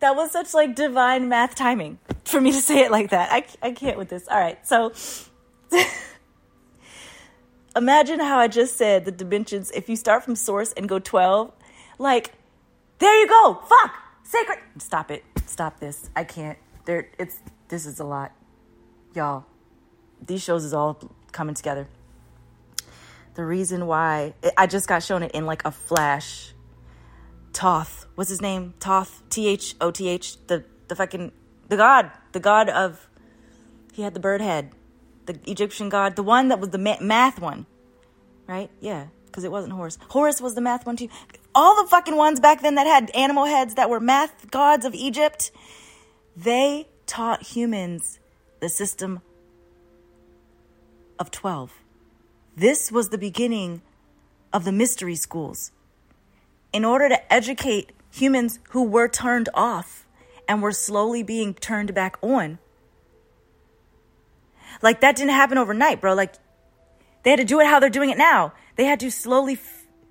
that 0.00 0.14
was 0.14 0.30
such 0.32 0.52
like 0.52 0.74
divine 0.74 1.28
math 1.28 1.54
timing 1.54 1.98
for 2.24 2.40
me 2.40 2.52
to 2.52 2.60
say 2.60 2.80
it 2.80 2.90
like 2.90 3.10
that. 3.10 3.32
I, 3.32 3.46
I 3.66 3.72
can't 3.72 3.96
with 3.96 4.08
this. 4.08 4.28
All 4.28 4.38
right. 4.38 4.58
So, 4.66 4.92
imagine 7.76 8.20
how 8.20 8.38
I 8.38 8.48
just 8.48 8.76
said 8.76 9.04
the 9.04 9.12
dimensions, 9.12 9.70
if 9.72 9.88
you 9.88 9.96
start 9.96 10.24
from 10.24 10.34
source 10.34 10.72
and 10.72 10.88
go 10.88 10.98
12, 10.98 11.52
like 11.98 12.32
there 12.98 13.20
you 13.20 13.28
go. 13.28 13.62
Fuck. 13.68 13.94
Sacred. 14.22 14.58
Stop 14.78 15.10
it. 15.10 15.24
Stop 15.46 15.80
this. 15.80 16.10
I 16.16 16.24
can't. 16.24 16.58
There. 16.84 17.08
It's. 17.18 17.38
This 17.68 17.84
is 17.84 17.98
a 17.98 18.04
lot, 18.04 18.32
y'all. 19.14 19.44
These 20.24 20.42
shows 20.42 20.64
is 20.64 20.72
all 20.72 20.98
coming 21.32 21.54
together. 21.54 21.88
The 23.34 23.44
reason 23.44 23.86
why 23.86 24.34
I 24.56 24.66
just 24.66 24.88
got 24.88 25.02
shown 25.02 25.22
it 25.22 25.32
in 25.32 25.46
like 25.46 25.64
a 25.64 25.70
flash. 25.70 26.52
Thoth. 27.52 28.06
What's 28.14 28.30
his 28.30 28.40
name? 28.40 28.74
Thoth. 28.80 29.22
T 29.30 29.48
H 29.48 29.74
O 29.80 29.90
T 29.90 30.08
H. 30.08 30.36
The 30.46 30.64
the 30.88 30.96
fucking 30.96 31.32
the 31.68 31.76
god. 31.76 32.10
The 32.32 32.40
god 32.40 32.68
of. 32.68 33.08
He 33.92 34.02
had 34.02 34.14
the 34.14 34.20
bird 34.20 34.40
head. 34.40 34.72
The 35.26 35.38
Egyptian 35.46 35.88
god. 35.88 36.16
The 36.16 36.22
one 36.22 36.48
that 36.48 36.60
was 36.60 36.70
the 36.70 36.78
math 36.78 37.40
one. 37.40 37.66
Right? 38.46 38.70
Yeah 38.80 39.06
because 39.36 39.44
it 39.44 39.52
wasn't 39.52 39.74
Horus. 39.74 39.98
Horus 40.08 40.40
was 40.40 40.54
the 40.54 40.62
math 40.62 40.86
one 40.86 40.96
too. 40.96 41.10
All 41.56 41.82
the 41.82 41.88
fucking 41.88 42.16
ones 42.16 42.38
back 42.38 42.60
then 42.60 42.74
that 42.74 42.86
had 42.86 43.08
animal 43.16 43.46
heads 43.46 43.76
that 43.76 43.88
were 43.88 43.98
math 43.98 44.50
gods 44.50 44.84
of 44.84 44.94
Egypt, 44.94 45.50
they 46.36 46.86
taught 47.06 47.42
humans 47.42 48.20
the 48.60 48.68
system 48.68 49.22
of 51.18 51.30
12. 51.30 51.72
This 52.54 52.92
was 52.92 53.08
the 53.08 53.16
beginning 53.16 53.80
of 54.52 54.66
the 54.66 54.72
mystery 54.72 55.14
schools. 55.14 55.72
In 56.74 56.84
order 56.84 57.08
to 57.08 57.32
educate 57.32 57.92
humans 58.12 58.58
who 58.70 58.82
were 58.82 59.08
turned 59.08 59.48
off 59.54 60.06
and 60.46 60.60
were 60.60 60.72
slowly 60.72 61.22
being 61.22 61.54
turned 61.54 61.94
back 61.94 62.18
on. 62.20 62.58
Like 64.82 65.00
that 65.00 65.16
didn't 65.16 65.30
happen 65.30 65.56
overnight, 65.56 66.02
bro. 66.02 66.12
Like 66.12 66.34
they 67.22 67.30
had 67.30 67.38
to 67.38 67.44
do 67.44 67.60
it 67.60 67.66
how 67.66 67.80
they're 67.80 67.88
doing 67.88 68.10
it 68.10 68.18
now. 68.18 68.52
They 68.76 68.84
had 68.84 69.00
to 69.00 69.10
slowly 69.10 69.54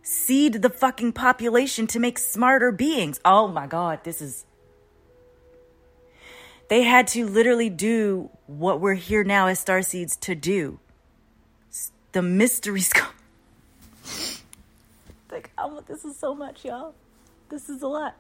seed 0.06 0.62
the 0.62 0.70
fucking 0.70 1.12
population 1.12 1.88
to 1.88 2.00
make 2.00 2.20
smarter 2.20 2.72
beings. 2.72 3.20
Oh 3.26 3.48
my 3.48 3.66
God, 3.66 4.04
this 4.04 4.22
is. 4.22 4.46
They 6.68 6.84
had 6.84 7.08
to 7.10 7.26
literally 7.26 7.70
do 7.70 8.30
what 8.48 8.80
we're 8.80 8.94
here 8.94 9.24
now 9.24 9.48
as 9.48 9.60
star 9.60 9.82
seeds 9.82 10.16
to 10.18 10.36
do. 10.36 10.80
The 12.12 12.22
mysteries. 12.22 12.94
like, 15.32 15.52
oh, 15.58 15.84
this 15.88 16.06
is 16.06 16.16
so 16.16 16.34
much, 16.34 16.64
y'all. 16.64 16.94
This 17.50 17.68
is 17.68 17.82
a 17.82 17.88
lot. 17.88 18.16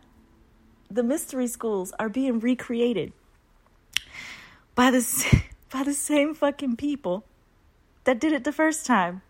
The 0.90 1.04
mystery 1.04 1.48
schools 1.48 1.94
are 2.00 2.10
being 2.10 2.40
recreated 2.40 3.14
by 4.74 4.92
the 4.92 5.44
by 5.72 5.84
the 5.84 5.94
same 5.94 6.34
fucking 6.34 6.78
people 6.78 7.26
that 8.06 8.20
did 8.20 8.34
it 8.34 8.44
the 8.44 8.52
first 8.52 8.86
time. 8.86 9.22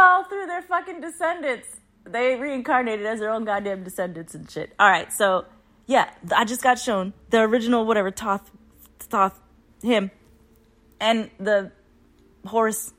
Oh, 0.00 0.24
through 0.28 0.46
their 0.46 0.62
fucking 0.62 1.00
descendants. 1.00 1.68
They 2.04 2.34
reincarnated 2.36 3.04
as 3.04 3.20
their 3.20 3.30
own 3.30 3.44
goddamn 3.44 3.84
descendants 3.84 4.34
and 4.34 4.50
shit. 4.50 4.72
All 4.78 4.88
right, 4.88 5.12
so 5.12 5.44
yeah, 5.86 6.10
I 6.34 6.44
just 6.44 6.62
got 6.62 6.78
shown 6.78 7.12
the 7.30 7.40
original 7.40 7.84
whatever 7.84 8.10
Thoth, 8.10 8.50
Thoth, 8.98 9.38
him, 9.82 10.10
and 11.00 11.30
the 11.38 11.72
Horus, 12.46 12.94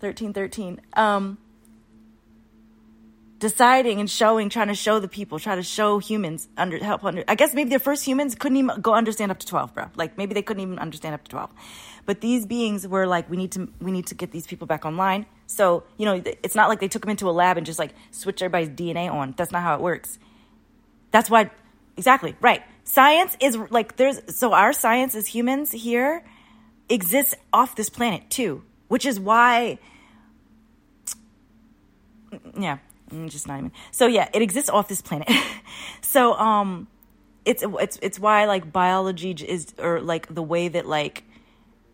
thirteen 0.00 0.32
thirteen. 0.32 0.80
Um, 0.94 1.38
deciding 3.40 4.00
and 4.00 4.08
showing, 4.08 4.50
trying 4.50 4.68
to 4.68 4.74
show 4.74 5.00
the 5.00 5.08
people, 5.08 5.38
try 5.38 5.56
to 5.56 5.62
show 5.62 5.98
humans 5.98 6.46
under 6.56 6.78
help 6.78 7.04
under. 7.04 7.24
I 7.26 7.34
guess 7.34 7.54
maybe 7.54 7.70
the 7.70 7.78
first 7.78 8.06
humans 8.06 8.34
couldn't 8.34 8.58
even 8.58 8.80
go 8.80 8.94
understand 8.94 9.32
up 9.32 9.38
to 9.38 9.46
twelve, 9.46 9.74
bro. 9.74 9.86
Like 9.96 10.16
maybe 10.16 10.34
they 10.34 10.42
couldn't 10.42 10.62
even 10.62 10.78
understand 10.78 11.14
up 11.14 11.24
to 11.24 11.30
twelve, 11.30 11.50
but 12.06 12.20
these 12.20 12.46
beings 12.46 12.86
were 12.86 13.06
like, 13.06 13.28
we 13.28 13.36
need 13.36 13.52
to 13.52 13.68
we 13.80 13.90
need 13.90 14.06
to 14.08 14.14
get 14.14 14.30
these 14.30 14.46
people 14.46 14.66
back 14.66 14.84
online. 14.84 15.26
So 15.46 15.82
you 15.96 16.04
know, 16.04 16.22
it's 16.24 16.54
not 16.54 16.68
like 16.68 16.80
they 16.80 16.88
took 16.88 17.02
them 17.02 17.10
into 17.10 17.28
a 17.28 17.32
lab 17.32 17.56
and 17.56 17.66
just 17.66 17.78
like 17.78 17.94
switch 18.10 18.42
everybody's 18.42 18.68
DNA 18.68 19.10
on. 19.10 19.34
That's 19.36 19.50
not 19.50 19.62
how 19.62 19.74
it 19.74 19.80
works. 19.80 20.18
That's 21.10 21.28
why, 21.28 21.50
exactly 21.96 22.36
right. 22.40 22.62
Science 22.84 23.36
is 23.40 23.56
like 23.70 23.96
there's 23.96 24.20
so 24.36 24.52
our 24.52 24.72
science 24.74 25.14
as 25.14 25.26
humans 25.26 25.72
here 25.72 26.22
exists 26.90 27.34
off 27.52 27.74
this 27.74 27.88
planet 27.88 28.28
too, 28.28 28.62
which 28.88 29.06
is 29.06 29.18
why 29.18 29.78
yeah 32.58 32.78
just 33.28 33.46
not 33.46 33.58
even. 33.58 33.72
So 33.90 34.06
yeah, 34.06 34.28
it 34.32 34.42
exists 34.42 34.70
off 34.70 34.88
this 34.88 35.00
planet. 35.00 35.28
so 36.02 36.34
um, 36.34 36.86
it's 37.44 37.64
it's 37.80 37.98
it's 38.02 38.18
why 38.18 38.44
like 38.44 38.72
biology 38.72 39.30
is 39.30 39.74
or 39.78 40.00
like 40.00 40.32
the 40.34 40.42
way 40.42 40.68
that 40.68 40.86
like 40.86 41.24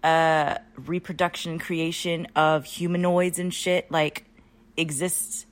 uh 0.03 0.57
reproduction 0.77 1.59
creation 1.59 2.27
of 2.37 2.65
humanoids 2.65 3.39
and 3.39 3.53
shit 3.53 3.91
like 3.91 4.25
exists 4.77 5.47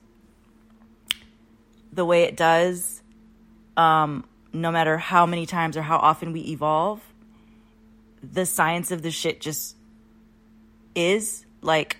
the 1.91 2.05
way 2.05 2.23
it 2.23 2.35
does 2.37 3.01
um 3.77 4.23
no 4.53 4.71
matter 4.71 4.97
how 4.97 5.25
many 5.25 5.45
times 5.45 5.75
or 5.75 5.81
how 5.81 5.97
often 5.97 6.31
we 6.31 6.41
evolve 6.41 7.01
the 8.21 8.45
science 8.45 8.91
of 8.91 9.01
the 9.01 9.11
shit 9.11 9.41
just 9.41 9.75
is 10.93 11.45
like 11.61 11.97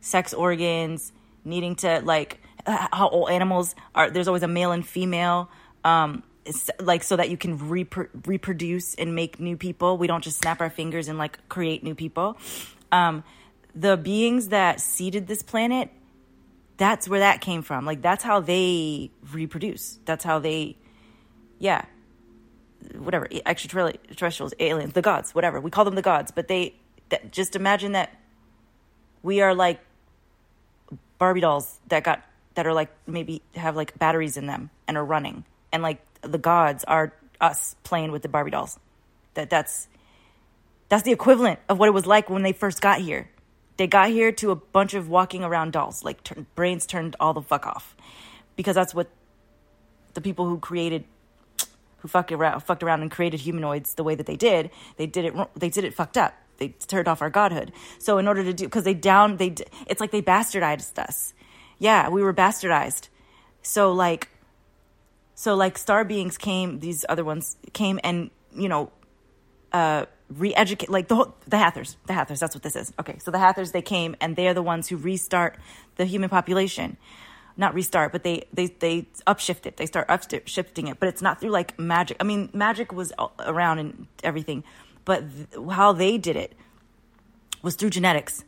sex 0.00 0.32
organs 0.32 1.12
needing 1.44 1.74
to 1.74 2.00
like 2.04 2.40
how 2.68 3.06
all 3.06 3.28
animals 3.28 3.74
are. 3.94 4.10
There's 4.10 4.28
always 4.28 4.42
a 4.42 4.48
male 4.48 4.72
and 4.72 4.86
female. 4.86 5.50
Um, 5.84 6.22
like 6.80 7.02
so 7.02 7.16
that 7.16 7.30
you 7.30 7.36
can 7.36 7.58
repro- 7.58 8.08
reproduce 8.26 8.94
and 8.94 9.14
make 9.14 9.38
new 9.38 9.56
people. 9.56 9.98
We 9.98 10.06
don't 10.06 10.24
just 10.24 10.38
snap 10.38 10.60
our 10.60 10.70
fingers 10.70 11.08
and 11.08 11.18
like 11.18 11.46
create 11.48 11.82
new 11.82 11.94
people. 11.94 12.38
Um, 12.90 13.24
the 13.74 13.96
beings 13.96 14.48
that 14.48 14.80
seeded 14.80 15.26
this 15.26 15.42
planet, 15.42 15.90
that's 16.76 17.08
where 17.08 17.20
that 17.20 17.40
came 17.40 17.62
from. 17.62 17.84
Like 17.84 18.02
that's 18.02 18.24
how 18.24 18.40
they 18.40 19.10
reproduce. 19.32 19.98
That's 20.04 20.24
how 20.24 20.38
they, 20.38 20.76
yeah, 21.58 21.84
whatever 22.96 23.28
extraterrestrials, 23.44 24.54
aliens, 24.58 24.94
the 24.94 25.02
gods, 25.02 25.34
whatever 25.34 25.60
we 25.60 25.70
call 25.70 25.84
them, 25.84 25.94
the 25.94 26.02
gods. 26.02 26.30
But 26.30 26.48
they 26.48 26.74
that, 27.10 27.32
just 27.32 27.56
imagine 27.56 27.92
that 27.92 28.18
we 29.22 29.40
are 29.40 29.54
like 29.54 29.80
Barbie 31.18 31.40
dolls 31.40 31.78
that 31.88 32.04
got 32.04 32.22
that 32.58 32.66
are 32.66 32.74
like 32.74 32.90
maybe 33.06 33.42
have 33.54 33.76
like 33.78 33.96
batteries 33.98 34.36
in 34.36 34.48
them 34.48 34.70
and 34.88 34.98
are 34.98 35.06
running 35.06 35.46
and 35.72 35.82
like 35.82 36.02
the 36.22 36.38
gods 36.38 36.84
are 36.84 37.14
us 37.40 37.76
playing 37.84 38.12
with 38.12 38.22
the 38.22 38.28
barbie 38.28 38.50
dolls 38.50 38.78
that 39.34 39.48
that's 39.50 39.86
that's 40.90 41.04
the 41.04 41.12
equivalent 41.12 41.60
of 41.68 41.78
what 41.78 41.88
it 41.88 41.92
was 41.94 42.06
like 42.06 42.28
when 42.30 42.42
they 42.42 42.52
first 42.52 42.82
got 42.82 43.00
here 43.00 43.30
They 43.78 43.86
got 43.86 44.10
here 44.10 44.32
to 44.32 44.50
a 44.52 44.56
bunch 44.56 44.94
of 44.94 45.08
walking 45.08 45.44
around 45.44 45.72
dolls, 45.72 46.04
like 46.04 46.18
brains 46.56 46.86
turned 46.86 47.16
all 47.20 47.34
the 47.34 47.42
fuck 47.42 47.66
off, 47.66 47.96
because 48.56 48.74
that's 48.76 48.94
what 48.94 49.08
the 50.14 50.20
people 50.22 50.46
who 50.48 50.58
created, 50.58 51.04
who 51.98 52.08
fucked 52.08 52.32
around, 52.32 52.60
fucked 52.62 52.82
around 52.82 53.02
and 53.02 53.10
created 53.10 53.40
humanoids 53.40 53.94
the 53.94 54.04
way 54.04 54.16
that 54.16 54.26
they 54.26 54.36
did. 54.36 54.70
They 54.96 55.06
did 55.06 55.26
it. 55.26 55.34
They 55.56 55.70
did 55.70 55.84
it 55.84 55.94
fucked 55.94 56.18
up. 56.18 56.34
They 56.58 56.70
turned 56.70 57.08
off 57.08 57.22
our 57.22 57.30
godhood. 57.30 57.72
So 58.00 58.18
in 58.18 58.28
order 58.28 58.44
to 58.44 58.52
do, 58.54 58.64
because 58.64 58.84
they 58.84 58.94
down, 58.94 59.38
they 59.38 59.54
it's 59.86 60.00
like 60.00 60.12
they 60.12 60.22
bastardized 60.22 60.98
us. 60.98 61.34
Yeah, 61.78 62.08
we 62.08 62.22
were 62.22 62.34
bastardized. 62.34 63.08
So 63.62 63.92
like, 63.92 64.28
so 65.34 65.54
like 65.54 65.78
star 65.78 66.04
beings 66.04 66.38
came. 66.38 66.80
These 66.80 67.04
other 67.08 67.24
ones 67.24 67.56
came 67.72 68.00
and 68.02 68.30
you 68.54 68.68
know, 68.68 68.90
uh 69.72 70.06
re-educate 70.30 70.90
like 70.90 71.08
the 71.08 71.14
whole, 71.14 71.34
the 71.46 71.58
Hathors. 71.58 71.96
The 72.06 72.12
Hathors, 72.12 72.40
that's 72.40 72.54
what 72.54 72.62
this 72.62 72.76
is. 72.76 72.92
Okay, 72.98 73.18
so 73.18 73.30
the 73.30 73.38
Hathors 73.38 73.72
they 73.72 73.82
came 73.82 74.14
and 74.20 74.36
they're 74.36 74.54
the 74.54 74.62
ones 74.62 74.88
who 74.88 74.96
restart 74.96 75.58
the 75.96 76.04
human 76.04 76.28
population. 76.28 76.96
Not 77.56 77.74
restart, 77.74 78.12
but 78.12 78.22
they 78.22 78.44
they 78.52 78.66
they 78.66 79.08
upshift 79.26 79.66
it. 79.66 79.76
They 79.76 79.86
start 79.86 80.06
upshifting 80.08 80.90
it, 80.90 81.00
but 81.00 81.08
it's 81.08 81.22
not 81.22 81.40
through 81.40 81.50
like 81.50 81.78
magic. 81.78 82.16
I 82.20 82.24
mean, 82.24 82.50
magic 82.52 82.92
was 82.92 83.12
around 83.40 83.78
and 83.80 84.06
everything, 84.22 84.62
but 85.04 85.24
th- 85.34 85.70
how 85.70 85.92
they 85.92 86.18
did 86.18 86.36
it 86.36 86.54
was 87.62 87.74
through 87.74 87.90
genetics. 87.90 88.44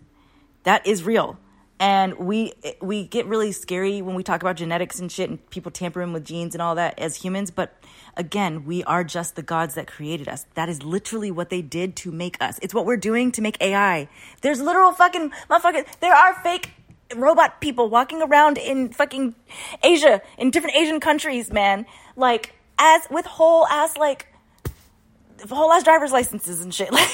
That 0.62 0.86
is 0.86 1.02
real. 1.02 1.38
And 1.80 2.18
we 2.18 2.52
we 2.82 3.06
get 3.06 3.24
really 3.24 3.52
scary 3.52 4.02
when 4.02 4.14
we 4.14 4.22
talk 4.22 4.42
about 4.42 4.56
genetics 4.56 5.00
and 5.00 5.10
shit 5.10 5.30
and 5.30 5.50
people 5.50 5.72
tampering 5.72 6.12
with 6.12 6.26
genes 6.26 6.54
and 6.54 6.60
all 6.60 6.74
that 6.74 6.98
as 6.98 7.16
humans, 7.16 7.50
but 7.50 7.74
again, 8.18 8.66
we 8.66 8.84
are 8.84 9.02
just 9.02 9.34
the 9.34 9.42
gods 9.42 9.74
that 9.76 9.86
created 9.86 10.28
us. 10.28 10.44
That 10.54 10.68
is 10.68 10.82
literally 10.82 11.30
what 11.30 11.48
they 11.48 11.62
did 11.62 11.96
to 11.96 12.12
make 12.12 12.36
us. 12.40 12.58
It's 12.60 12.74
what 12.74 12.84
we're 12.84 12.98
doing 12.98 13.32
to 13.32 13.40
make 13.40 13.56
AI. 13.62 14.10
There's 14.42 14.60
literal 14.60 14.92
fucking 14.92 15.32
motherfuckers. 15.48 15.86
There 16.00 16.14
are 16.14 16.34
fake 16.42 16.70
robot 17.16 17.62
people 17.62 17.88
walking 17.88 18.22
around 18.22 18.58
in 18.58 18.90
fucking 18.90 19.34
Asia, 19.82 20.20
in 20.36 20.50
different 20.50 20.76
Asian 20.76 21.00
countries, 21.00 21.50
man. 21.50 21.86
Like, 22.14 22.52
as 22.78 23.02
with 23.10 23.24
whole 23.24 23.66
ass, 23.68 23.96
like, 23.96 24.26
whole 25.48 25.72
ass 25.72 25.82
driver's 25.82 26.12
licenses 26.12 26.60
and 26.60 26.74
shit. 26.74 26.90
Like, 27.00 27.08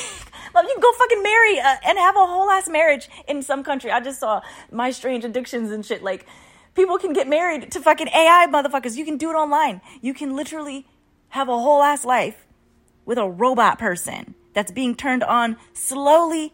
you 0.62 0.72
can 0.72 0.80
go 0.80 0.92
fucking 0.92 1.22
marry 1.22 1.60
uh, 1.60 1.76
and 1.84 1.98
have 1.98 2.16
a 2.16 2.26
whole 2.26 2.50
ass 2.50 2.68
marriage 2.68 3.08
in 3.28 3.42
some 3.42 3.62
country. 3.62 3.90
I 3.90 4.00
just 4.00 4.20
saw 4.20 4.40
my 4.70 4.90
strange 4.90 5.24
addictions 5.24 5.70
and 5.70 5.84
shit. 5.84 6.02
Like, 6.02 6.26
people 6.74 6.98
can 6.98 7.12
get 7.12 7.28
married 7.28 7.70
to 7.72 7.80
fucking 7.80 8.08
AI 8.08 8.46
motherfuckers. 8.50 8.96
You 8.96 9.04
can 9.04 9.16
do 9.16 9.30
it 9.30 9.34
online. 9.34 9.80
You 10.00 10.14
can 10.14 10.36
literally 10.36 10.86
have 11.30 11.48
a 11.48 11.58
whole 11.58 11.82
ass 11.82 12.04
life 12.04 12.46
with 13.04 13.18
a 13.18 13.28
robot 13.28 13.78
person 13.78 14.34
that's 14.52 14.72
being 14.72 14.94
turned 14.94 15.22
on 15.22 15.56
slowly 15.72 16.52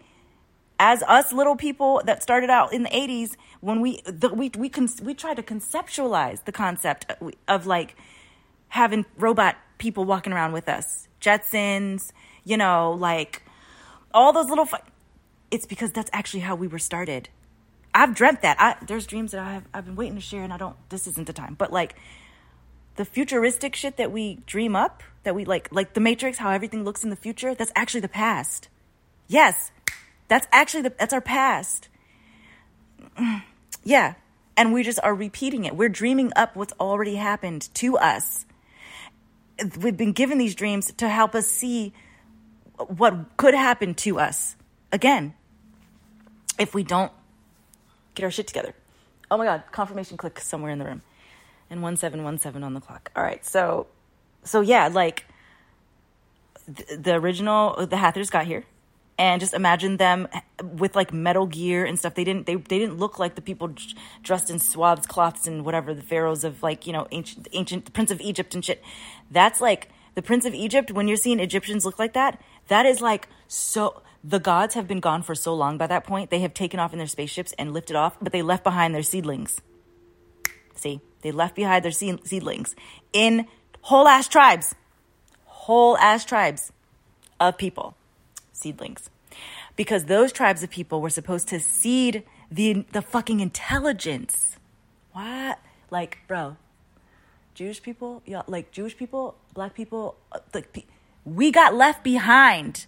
as 0.78 1.02
us 1.04 1.32
little 1.32 1.54
people 1.54 2.02
that 2.04 2.22
started 2.22 2.50
out 2.50 2.72
in 2.72 2.82
the 2.82 2.88
80s 2.88 3.36
when 3.60 3.80
we 3.80 4.00
the, 4.04 4.28
we 4.28 4.50
we 4.58 4.68
con- 4.68 4.88
we 5.02 5.14
tried 5.14 5.36
to 5.36 5.42
conceptualize 5.42 6.44
the 6.44 6.50
concept 6.50 7.06
of 7.46 7.66
like 7.66 7.94
having 8.68 9.06
robot 9.16 9.56
people 9.78 10.04
walking 10.04 10.32
around 10.32 10.52
with 10.52 10.68
us 10.68 11.06
jetsons 11.20 12.10
you 12.42 12.56
know 12.56 12.90
like 12.90 13.42
all 14.14 14.32
those 14.32 14.48
little 14.48 14.64
fu- 14.64 14.76
it's 15.50 15.66
because 15.66 15.92
that's 15.92 16.10
actually 16.12 16.40
how 16.40 16.54
we 16.54 16.66
were 16.66 16.78
started. 16.78 17.28
I've 17.94 18.14
dreamt 18.14 18.42
that. 18.42 18.56
I, 18.58 18.76
there's 18.86 19.06
dreams 19.06 19.32
that 19.32 19.40
i 19.40 19.52
have 19.52 19.64
i've 19.74 19.84
been 19.84 19.96
waiting 19.96 20.14
to 20.14 20.20
share 20.20 20.42
and 20.42 20.52
i 20.52 20.56
don't 20.56 20.76
this 20.88 21.06
isn't 21.06 21.26
the 21.26 21.32
time 21.32 21.54
but 21.58 21.72
like 21.72 21.94
the 22.96 23.04
futuristic 23.04 23.74
shit 23.74 23.96
that 23.96 24.10
we 24.10 24.38
dream 24.46 24.74
up 24.76 25.02
that 25.24 25.34
we 25.34 25.44
like 25.44 25.68
like 25.72 25.94
the 25.94 26.00
matrix 26.00 26.38
how 26.38 26.50
everything 26.50 26.84
looks 26.84 27.04
in 27.04 27.10
the 27.10 27.16
future 27.16 27.54
that's 27.54 27.72
actually 27.74 28.00
the 28.00 28.08
past. 28.08 28.68
Yes 29.28 29.70
that's 30.28 30.46
actually 30.52 30.82
the 30.82 30.94
that's 30.98 31.12
our 31.12 31.20
past. 31.20 31.88
Yeah 33.84 34.14
and 34.56 34.72
we 34.72 34.82
just 34.82 35.00
are 35.02 35.14
repeating 35.14 35.64
it. 35.64 35.74
We're 35.76 35.88
dreaming 35.88 36.32
up 36.36 36.56
what's 36.56 36.74
already 36.78 37.16
happened 37.16 37.68
to 37.74 37.96
us. 37.96 38.44
We've 39.78 39.96
been 39.96 40.12
given 40.12 40.38
these 40.38 40.54
dreams 40.54 40.92
to 40.98 41.08
help 41.08 41.34
us 41.34 41.46
see 41.46 41.92
what 42.78 43.36
could 43.36 43.54
happen 43.54 43.94
to 43.94 44.18
us 44.18 44.56
again 44.90 45.34
if 46.58 46.74
we 46.74 46.82
don't 46.82 47.12
get 48.14 48.24
our 48.24 48.30
shit 48.30 48.46
together 48.46 48.74
oh 49.30 49.36
my 49.36 49.44
god 49.44 49.62
confirmation 49.72 50.16
click 50.16 50.38
somewhere 50.40 50.70
in 50.70 50.78
the 50.78 50.84
room 50.84 51.02
and 51.72 51.82
1717 51.82 52.62
on 52.62 52.74
the 52.74 52.80
clock. 52.80 53.10
All 53.16 53.22
right. 53.24 53.44
So 53.44 53.86
so 54.44 54.60
yeah, 54.60 54.88
like 54.88 55.24
the, 56.68 56.96
the 56.96 57.14
original 57.14 57.86
the 57.86 57.96
Hathors 57.96 58.30
got 58.30 58.46
here 58.46 58.64
and 59.18 59.40
just 59.40 59.54
imagine 59.54 59.96
them 59.96 60.28
with 60.62 60.94
like 60.94 61.12
metal 61.12 61.46
gear 61.46 61.84
and 61.84 61.98
stuff. 61.98 62.14
They 62.14 62.24
didn't 62.24 62.46
they 62.46 62.56
they 62.56 62.78
didn't 62.78 62.98
look 62.98 63.18
like 63.18 63.34
the 63.34 63.42
people 63.42 63.74
dressed 64.22 64.50
in 64.50 64.58
swabs, 64.58 65.06
cloths, 65.06 65.46
and 65.46 65.64
whatever 65.64 65.94
the 65.94 66.02
pharaohs 66.02 66.44
of 66.44 66.62
like 66.62 66.86
you 66.86 66.92
know 66.92 67.08
ancient 67.10 67.48
ancient 67.52 67.86
the 67.86 67.90
Prince 67.90 68.10
of 68.10 68.20
Egypt 68.20 68.54
and 68.54 68.64
shit. 68.64 68.82
That's 69.30 69.60
like 69.60 69.88
the 70.14 70.22
Prince 70.22 70.44
of 70.44 70.54
Egypt. 70.54 70.90
When 70.90 71.08
you're 71.08 71.16
seeing 71.16 71.40
Egyptians 71.40 71.86
look 71.86 71.98
like 71.98 72.12
that, 72.12 72.38
that 72.68 72.86
is 72.86 73.00
like 73.00 73.28
so. 73.48 74.02
The 74.24 74.38
gods 74.38 74.74
have 74.74 74.86
been 74.86 75.00
gone 75.00 75.22
for 75.22 75.34
so 75.34 75.52
long 75.52 75.78
by 75.78 75.88
that 75.88 76.04
point. 76.04 76.30
They 76.30 76.40
have 76.40 76.54
taken 76.54 76.78
off 76.78 76.92
in 76.92 76.98
their 76.98 77.08
spaceships 77.08 77.52
and 77.58 77.72
lifted 77.72 77.96
off, 77.96 78.16
but 78.22 78.32
they 78.32 78.42
left 78.42 78.62
behind 78.62 78.94
their 78.94 79.02
seedlings. 79.02 79.60
See, 80.76 81.00
they 81.22 81.32
left 81.32 81.56
behind 81.56 81.84
their 81.84 81.90
seedlings 81.90 82.76
in 83.12 83.46
whole 83.80 84.06
ass 84.06 84.28
tribes, 84.28 84.74
whole 85.44 85.96
ass 85.98 86.24
tribes 86.24 86.72
of 87.40 87.58
people, 87.58 87.96
seedlings. 88.52 89.10
Because 89.74 90.04
those 90.04 90.32
tribes 90.32 90.62
of 90.62 90.70
people 90.70 91.00
were 91.00 91.10
supposed 91.10 91.48
to 91.48 91.58
seed 91.58 92.22
the, 92.50 92.84
the 92.92 93.02
fucking 93.02 93.40
intelligence. 93.40 94.56
What? 95.12 95.58
Like, 95.90 96.18
bro, 96.28 96.56
Jewish 97.54 97.82
people, 97.82 98.22
yeah, 98.24 98.42
like 98.46 98.70
Jewish 98.70 98.96
people, 98.96 99.36
black 99.54 99.74
people, 99.74 100.16
uh, 100.30 100.38
like, 100.54 100.86
we 101.24 101.50
got 101.50 101.74
left 101.74 102.02
behind 102.02 102.86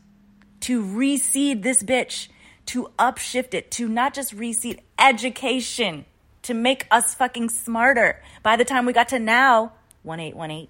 to 0.61 0.83
reseed 0.83 1.62
this 1.62 1.83
bitch, 1.83 2.29
to 2.66 2.90
upshift 2.99 3.55
it, 3.55 3.70
to 3.73 3.88
not 3.88 4.14
just 4.14 4.37
reseed 4.37 4.81
education 4.99 6.07
to 6.42 6.55
make 6.55 6.87
us 6.90 7.14
fucking 7.14 7.49
smarter 7.49 8.23
by 8.42 8.57
the 8.57 8.64
time 8.64 8.87
we 8.87 8.92
got 8.92 9.09
to 9.09 9.18
now, 9.18 9.73
1818, 10.03 10.68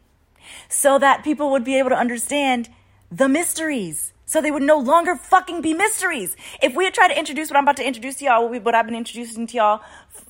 so 0.68 0.98
that 0.98 1.24
people 1.24 1.50
would 1.50 1.64
be 1.64 1.78
able 1.78 1.90
to 1.90 1.96
understand 1.96 2.68
the 3.10 3.28
mysteries. 3.28 4.12
So 4.26 4.40
they 4.40 4.50
would 4.50 4.62
no 4.62 4.78
longer 4.78 5.16
fucking 5.16 5.60
be 5.60 5.74
mysteries. 5.74 6.36
If 6.62 6.74
we 6.74 6.84
had 6.84 6.94
tried 6.94 7.08
to 7.08 7.18
introduce 7.18 7.50
what 7.50 7.58
I'm 7.58 7.64
about 7.64 7.76
to 7.76 7.86
introduce 7.86 8.16
to 8.16 8.24
y'all, 8.24 8.48
what 8.48 8.74
I've 8.74 8.86
been 8.86 8.94
introducing 8.94 9.46
to 9.48 9.56
y'all, 9.56 9.80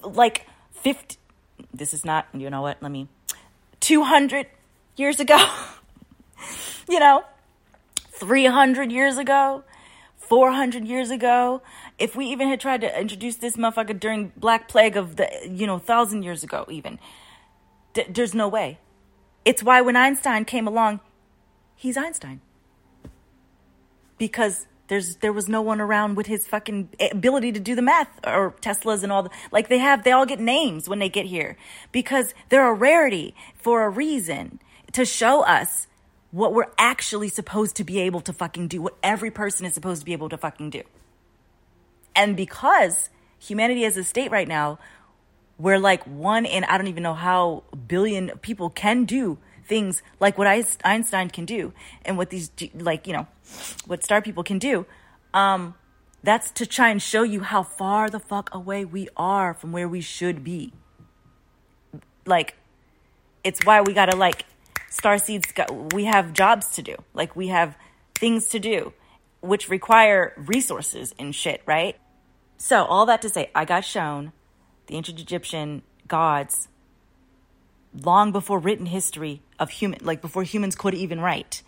like 0.02 0.46
50, 0.72 1.16
this 1.72 1.94
is 1.94 2.04
not, 2.04 2.26
you 2.34 2.50
know 2.50 2.62
what, 2.62 2.82
let 2.82 2.90
me, 2.90 3.08
200 3.80 4.46
years 4.96 5.20
ago, 5.20 5.36
you 6.88 6.98
know, 6.98 7.24
300 7.96 8.92
years 8.92 9.18
ago, 9.18 9.64
400 10.16 10.86
years 10.86 11.10
ago, 11.10 11.62
if 11.98 12.16
we 12.16 12.26
even 12.26 12.48
had 12.48 12.60
tried 12.60 12.80
to 12.80 13.00
introduce 13.00 13.36
this 13.36 13.56
motherfucker 13.56 13.98
during 13.98 14.32
Black 14.36 14.68
Plague 14.68 14.96
of 14.96 15.16
the, 15.16 15.28
you 15.48 15.66
know, 15.66 15.78
thousand 15.78 16.22
years 16.22 16.42
ago, 16.42 16.66
even, 16.70 16.98
d- 17.92 18.06
there's 18.08 18.34
no 18.34 18.48
way. 18.48 18.78
It's 19.44 19.62
why 19.62 19.80
when 19.80 19.96
Einstein 19.96 20.44
came 20.44 20.66
along, 20.66 21.00
he's 21.76 21.96
Einstein. 21.96 22.40
Because 24.16 24.66
there's 24.88 25.16
there 25.16 25.32
was 25.32 25.48
no 25.48 25.62
one 25.62 25.80
around 25.80 26.14
with 26.14 26.26
his 26.26 26.46
fucking 26.46 26.90
ability 27.10 27.52
to 27.52 27.60
do 27.60 27.74
the 27.74 27.82
math 27.82 28.08
or 28.26 28.52
Teslas 28.60 29.02
and 29.02 29.10
all 29.10 29.22
the 29.22 29.30
like 29.50 29.68
they 29.68 29.78
have 29.78 30.04
they 30.04 30.12
all 30.12 30.26
get 30.26 30.40
names 30.40 30.88
when 30.88 30.98
they 30.98 31.08
get 31.08 31.26
here 31.26 31.56
because 31.90 32.34
they're 32.48 32.68
a 32.68 32.74
rarity 32.74 33.34
for 33.54 33.84
a 33.84 33.88
reason 33.88 34.60
to 34.92 35.04
show 35.04 35.42
us 35.42 35.86
what 36.34 36.52
we're 36.52 36.66
actually 36.76 37.28
supposed 37.28 37.76
to 37.76 37.84
be 37.84 38.00
able 38.00 38.20
to 38.20 38.32
fucking 38.32 38.66
do, 38.66 38.82
what 38.82 38.96
every 39.04 39.30
person 39.30 39.64
is 39.64 39.72
supposed 39.72 40.00
to 40.00 40.04
be 40.04 40.12
able 40.12 40.28
to 40.28 40.36
fucking 40.36 40.68
do. 40.68 40.82
And 42.16 42.36
because 42.36 43.08
humanity 43.38 43.84
is 43.84 43.96
a 43.96 44.02
state 44.02 44.32
right 44.32 44.48
now, 44.48 44.80
where 45.58 45.78
like 45.78 46.02
one 46.04 46.44
in 46.44 46.64
I 46.64 46.76
don't 46.76 46.88
even 46.88 47.04
know 47.04 47.14
how 47.14 47.62
billion 47.86 48.30
people 48.42 48.68
can 48.68 49.04
do 49.04 49.38
things 49.64 50.02
like 50.18 50.36
what 50.36 50.48
Einstein 50.84 51.30
can 51.30 51.44
do 51.44 51.72
and 52.04 52.18
what 52.18 52.30
these 52.30 52.50
like 52.74 53.06
you 53.06 53.12
know 53.12 53.28
what 53.86 54.02
star 54.02 54.20
people 54.20 54.42
can 54.42 54.58
do 54.58 54.84
um 55.32 55.76
that's 56.24 56.50
to 56.50 56.66
try 56.66 56.88
and 56.88 57.00
show 57.00 57.22
you 57.22 57.40
how 57.40 57.62
far 57.62 58.10
the 58.10 58.18
fuck 58.18 58.52
away 58.52 58.84
we 58.84 59.08
are 59.16 59.54
from 59.54 59.70
where 59.70 59.88
we 59.88 60.00
should 60.00 60.42
be 60.42 60.72
like 62.26 62.56
it's 63.44 63.64
why 63.64 63.80
we 63.80 63.94
got 63.94 64.10
to 64.10 64.16
like 64.16 64.44
star 64.94 65.18
seeds 65.18 65.52
got, 65.52 65.92
we 65.92 66.04
have 66.04 66.32
jobs 66.32 66.68
to 66.76 66.82
do 66.82 66.96
like 67.12 67.34
we 67.36 67.48
have 67.48 67.76
things 68.14 68.48
to 68.48 68.58
do 68.58 68.92
which 69.40 69.68
require 69.68 70.32
resources 70.36 71.14
and 71.18 71.34
shit 71.34 71.60
right 71.66 71.96
so, 72.56 72.84
all 72.84 73.06
that 73.06 73.20
to 73.22 73.28
say, 73.28 73.50
I 73.54 73.64
got 73.64 73.84
shown 73.84 74.32
the 74.86 74.96
ancient 74.96 75.20
Egyptian 75.20 75.82
gods 76.08 76.68
long 78.02 78.32
before 78.32 78.58
written 78.58 78.86
history 78.86 79.42
of 79.58 79.70
human, 79.70 80.00
like 80.02 80.20
before 80.20 80.44
humans 80.44 80.74
could 80.74 80.94
even 80.94 81.20
write. 81.20 81.62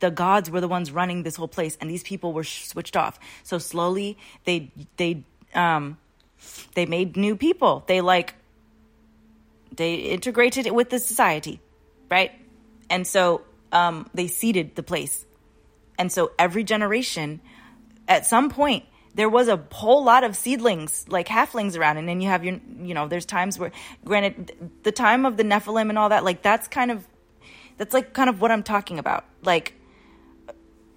The 0.00 0.10
gods 0.10 0.50
were 0.50 0.60
the 0.60 0.68
ones 0.68 0.90
running 0.92 1.22
this 1.22 1.36
whole 1.36 1.48
place, 1.48 1.78
and 1.80 1.88
these 1.88 2.02
people 2.02 2.32
were 2.32 2.44
switched 2.44 2.96
off. 2.96 3.18
So 3.42 3.58
slowly, 3.58 4.18
they 4.44 4.70
they 4.98 5.24
um, 5.54 5.98
they 6.74 6.84
made 6.84 7.16
new 7.16 7.36
people. 7.36 7.84
They 7.86 8.00
like 8.00 8.34
they 9.74 9.94
integrated 9.94 10.66
it 10.66 10.74
with 10.74 10.90
the 10.90 10.98
society, 10.98 11.60
right? 12.10 12.32
And 12.90 13.06
so 13.06 13.42
um, 13.72 14.08
they 14.14 14.26
seeded 14.26 14.76
the 14.76 14.82
place. 14.82 15.26
And 15.98 16.10
so 16.10 16.32
every 16.38 16.64
generation, 16.64 17.40
at 18.08 18.26
some 18.26 18.50
point, 18.50 18.84
there 19.14 19.28
was 19.28 19.48
a 19.48 19.62
whole 19.70 20.02
lot 20.02 20.24
of 20.24 20.34
seedlings, 20.34 21.04
like 21.08 21.28
halflings 21.28 21.78
around, 21.78 21.98
and 21.98 22.08
then 22.08 22.20
you 22.20 22.28
have 22.28 22.44
your, 22.44 22.58
you 22.82 22.94
know, 22.94 23.06
there's 23.06 23.24
times 23.24 23.58
where, 23.58 23.70
granted, 24.04 24.52
the 24.82 24.90
time 24.90 25.24
of 25.24 25.36
the 25.36 25.44
Nephilim 25.44 25.88
and 25.88 25.96
all 25.96 26.08
that, 26.08 26.24
like 26.24 26.42
that's 26.42 26.66
kind 26.66 26.90
of, 26.90 27.06
that's 27.76 27.94
like 27.94 28.12
kind 28.12 28.28
of 28.28 28.40
what 28.40 28.50
I'm 28.50 28.64
talking 28.64 28.98
about. 28.98 29.24
Like, 29.42 29.74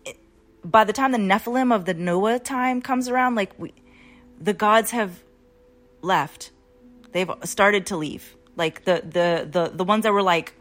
it, 0.04 0.18
by 0.64 0.84
the 0.84 0.94
time 0.94 1.12
the 1.12 1.20
Nephilim 1.20 1.74
of 1.74 1.86
the 1.86 1.94
Noah 1.94 2.40
time 2.40 2.82
comes 2.82 3.08
around, 3.08 3.36
like 3.36 3.54
we, 3.60 3.72
the 4.40 4.54
gods 4.54 4.92
have 4.92 5.22
left. 6.02 6.52
They've 7.12 7.30
started 7.44 7.86
to 7.88 7.98
leave. 7.98 8.36
Like 8.56 8.86
the 8.86 9.04
the 9.04 9.48
the 9.50 9.72
the 9.76 9.84
ones 9.84 10.04
that 10.04 10.14
were 10.14 10.24
like 10.24 10.54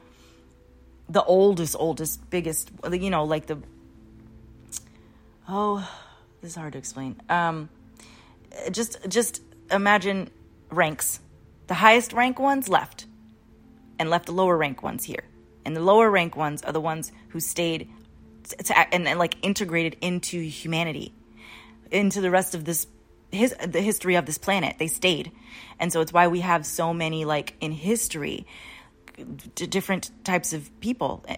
the 1.09 1.23
oldest, 1.25 1.77
oldest, 1.79 2.29
biggest, 2.31 2.71
you 2.91 3.11
know, 3.11 3.25
like 3.25 3.47
the 3.47 3.59
oh, 5.49 5.89
this 6.41 6.53
is 6.53 6.57
hard 6.57 6.73
to 6.73 6.79
explain. 6.79 7.21
Um, 7.29 7.69
just 8.71 8.99
just 9.09 9.43
imagine 9.71 10.31
ranks. 10.71 11.21
The 11.67 11.75
highest 11.75 12.13
rank 12.13 12.39
ones 12.39 12.69
left, 12.69 13.07
and 13.99 14.11
left 14.11 14.27
the 14.27 14.33
lower 14.33 14.57
rank 14.57 14.83
ones 14.83 15.05
here. 15.05 15.25
And 15.65 15.75
the 15.75 15.81
lower 15.81 16.11
rank 16.11 16.37
ones 16.37 16.63
are 16.63 16.73
the 16.73 16.81
ones 16.81 17.11
who 17.31 17.41
stayed 17.41 17.89
to, 18.45 18.57
to 18.57 18.95
and, 18.95 19.09
and 19.09 19.19
like 19.19 19.37
integrated 19.43 19.97
into 20.01 20.41
humanity, 20.41 21.13
into 21.91 22.21
the 22.21 22.31
rest 22.31 22.55
of 22.55 22.65
this 22.65 22.87
his 23.33 23.55
the 23.67 23.81
history 23.81 24.15
of 24.15 24.27
this 24.27 24.39
planet. 24.39 24.77
They 24.79 24.87
stayed, 24.87 25.33
and 25.81 25.93
so 25.93 26.01
it's 26.01 26.13
why 26.13 26.29
we 26.29 26.41
have 26.41 26.65
so 26.65 26.95
many 26.95 27.25
like 27.25 27.55
in 27.61 27.73
history, 27.73 28.47
different 29.55 30.11
types 30.25 30.53
of 30.53 30.71
people 30.81 31.25
uh, 31.29 31.37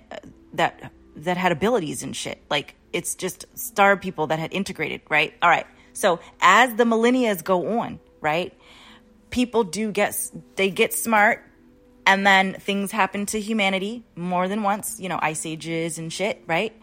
that 0.54 0.92
that 1.16 1.36
had 1.36 1.52
abilities 1.52 2.02
and 2.02 2.14
shit. 2.14 2.42
Like 2.50 2.74
it's 2.92 3.14
just 3.14 3.46
star 3.58 3.96
people 3.96 4.28
that 4.28 4.38
had 4.38 4.52
integrated, 4.52 5.02
right? 5.08 5.34
All 5.42 5.48
right. 5.48 5.66
So 5.92 6.20
as 6.40 6.74
the 6.74 6.84
millennia 6.84 7.34
go 7.36 7.78
on, 7.80 7.98
right? 8.20 8.56
People 9.30 9.64
do 9.64 9.92
get 9.92 10.16
they 10.56 10.70
get 10.70 10.94
smart 10.94 11.44
and 12.06 12.26
then 12.26 12.54
things 12.54 12.90
happen 12.90 13.26
to 13.26 13.40
humanity 13.40 14.04
more 14.16 14.48
than 14.48 14.62
once, 14.62 14.98
you 14.98 15.08
know, 15.08 15.18
ice 15.20 15.44
ages 15.44 15.98
and 15.98 16.12
shit, 16.12 16.42
right? 16.46 16.74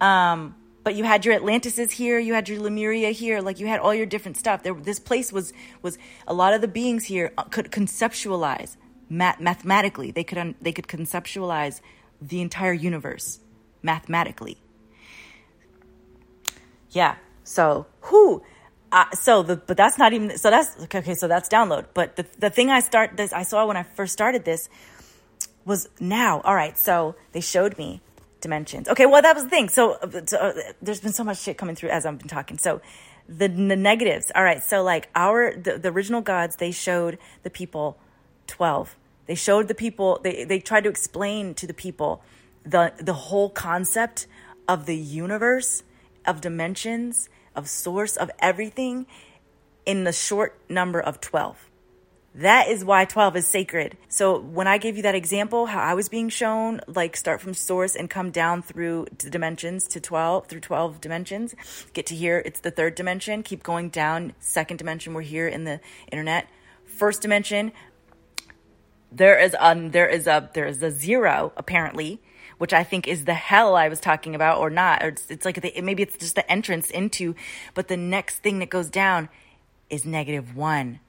Um, 0.00 0.54
but 0.84 0.94
you 0.94 1.04
had 1.04 1.24
your 1.26 1.34
Atlantises 1.34 1.90
here, 1.90 2.18
you 2.18 2.32
had 2.32 2.48
your 2.48 2.60
Lemuria 2.60 3.10
here, 3.10 3.40
like 3.40 3.58
you 3.58 3.66
had 3.66 3.80
all 3.80 3.92
your 3.92 4.06
different 4.06 4.36
stuff. 4.36 4.62
There, 4.62 4.74
this 4.74 5.00
place 5.00 5.32
was 5.32 5.52
was 5.82 5.98
a 6.26 6.32
lot 6.32 6.54
of 6.54 6.60
the 6.60 6.68
beings 6.68 7.04
here 7.04 7.32
uh, 7.36 7.42
could 7.44 7.70
conceptualize 7.72 8.76
math- 9.08 9.40
mathematically. 9.40 10.10
They 10.10 10.24
could 10.24 10.38
un- 10.38 10.54
they 10.60 10.72
could 10.72 10.86
conceptualize 10.86 11.80
the 12.20 12.40
entire 12.40 12.72
universe 12.72 13.40
mathematically. 13.82 14.58
Yeah. 16.90 17.16
So 17.44 17.86
who? 18.02 18.42
Uh, 18.90 19.04
so 19.12 19.42
the 19.42 19.56
but 19.56 19.76
that's 19.76 19.98
not 19.98 20.12
even 20.12 20.38
so 20.38 20.50
that's 20.50 20.76
okay. 20.84 21.14
So 21.14 21.28
that's 21.28 21.48
download. 21.48 21.86
But 21.94 22.16
the 22.16 22.26
the 22.38 22.50
thing 22.50 22.70
I 22.70 22.80
start 22.80 23.16
this 23.16 23.32
I 23.32 23.42
saw 23.42 23.66
when 23.66 23.76
I 23.76 23.82
first 23.82 24.12
started 24.12 24.44
this 24.44 24.68
was 25.64 25.88
now. 26.00 26.40
All 26.40 26.54
right. 26.54 26.78
So 26.78 27.14
they 27.32 27.40
showed 27.40 27.76
me 27.76 28.00
dimensions. 28.40 28.88
Okay, 28.88 29.06
well 29.06 29.22
that 29.22 29.34
was 29.34 29.44
the 29.44 29.50
thing. 29.50 29.68
So, 29.68 29.98
so 30.26 30.38
uh, 30.38 30.52
there's 30.80 31.00
been 31.00 31.12
so 31.12 31.24
much 31.24 31.40
shit 31.40 31.58
coming 31.58 31.74
through 31.74 31.90
as 31.90 32.06
I've 32.06 32.18
been 32.18 32.28
talking. 32.28 32.58
So 32.58 32.80
the, 33.28 33.48
the 33.48 33.76
negatives. 33.76 34.32
All 34.34 34.42
right, 34.42 34.62
so 34.62 34.82
like 34.82 35.08
our 35.14 35.54
the, 35.54 35.78
the 35.78 35.90
original 35.90 36.20
gods, 36.20 36.56
they 36.56 36.70
showed 36.70 37.18
the 37.42 37.50
people 37.50 37.98
twelve. 38.48 38.96
They 39.26 39.36
showed 39.36 39.68
the 39.68 39.74
people. 39.74 40.20
They 40.22 40.44
they 40.44 40.58
tried 40.58 40.84
to 40.84 40.90
explain 40.90 41.54
to 41.54 41.66
the 41.66 41.74
people 41.74 42.22
the 42.64 42.92
the 42.98 43.14
whole 43.14 43.50
concept 43.50 44.26
of 44.66 44.86
the 44.86 44.96
universe, 44.96 45.84
of 46.26 46.40
dimensions, 46.40 47.28
of 47.54 47.68
source, 47.68 48.16
of 48.16 48.30
everything 48.40 49.06
in 49.86 50.04
the 50.04 50.12
short 50.12 50.58
number 50.68 51.00
of 51.00 51.20
twelve. 51.20 51.68
That 52.38 52.68
is 52.68 52.84
why 52.84 53.04
12 53.04 53.36
is 53.36 53.48
sacred. 53.48 53.96
So 54.08 54.38
when 54.38 54.68
I 54.68 54.78
gave 54.78 54.96
you 54.96 55.02
that 55.02 55.16
example, 55.16 55.66
how 55.66 55.80
I 55.80 55.94
was 55.94 56.08
being 56.08 56.28
shown, 56.28 56.80
like 56.86 57.16
start 57.16 57.40
from 57.40 57.52
source 57.52 57.96
and 57.96 58.08
come 58.08 58.30
down 58.30 58.62
through 58.62 59.06
the 59.18 59.28
dimensions 59.28 59.88
to 59.88 60.00
12, 60.00 60.46
through 60.46 60.60
12 60.60 61.00
dimensions, 61.00 61.56
get 61.94 62.06
to 62.06 62.14
here, 62.14 62.40
it's 62.44 62.60
the 62.60 62.70
third 62.70 62.94
dimension, 62.94 63.42
keep 63.42 63.64
going 63.64 63.88
down, 63.88 64.34
second 64.38 64.76
dimension, 64.76 65.14
we're 65.14 65.22
here 65.22 65.48
in 65.48 65.64
the 65.64 65.80
internet. 66.12 66.48
First 66.84 67.22
dimension, 67.22 67.72
there 69.10 69.38
is 69.38 69.54
a, 69.58 69.88
there 69.90 70.08
is 70.08 70.26
a, 70.26 70.50
there 70.54 70.66
is 70.66 70.82
a 70.82 70.90
zero 70.90 71.52
apparently, 71.56 72.20
which 72.58 72.72
I 72.72 72.84
think 72.84 73.06
is 73.06 73.24
the 73.24 73.34
hell 73.34 73.76
I 73.76 73.88
was 73.88 74.00
talking 74.00 74.34
about 74.34 74.58
or 74.58 74.70
not. 74.70 75.02
Or 75.02 75.08
it's, 75.08 75.30
it's 75.30 75.44
like, 75.44 75.60
the, 75.60 75.80
maybe 75.80 76.02
it's 76.02 76.16
just 76.16 76.34
the 76.34 76.50
entrance 76.50 76.90
into, 76.90 77.34
but 77.74 77.88
the 77.88 77.96
next 77.96 78.38
thing 78.38 78.58
that 78.58 78.70
goes 78.70 78.90
down 78.90 79.28
is 79.90 80.04
negative 80.04 80.56
one 80.56 81.00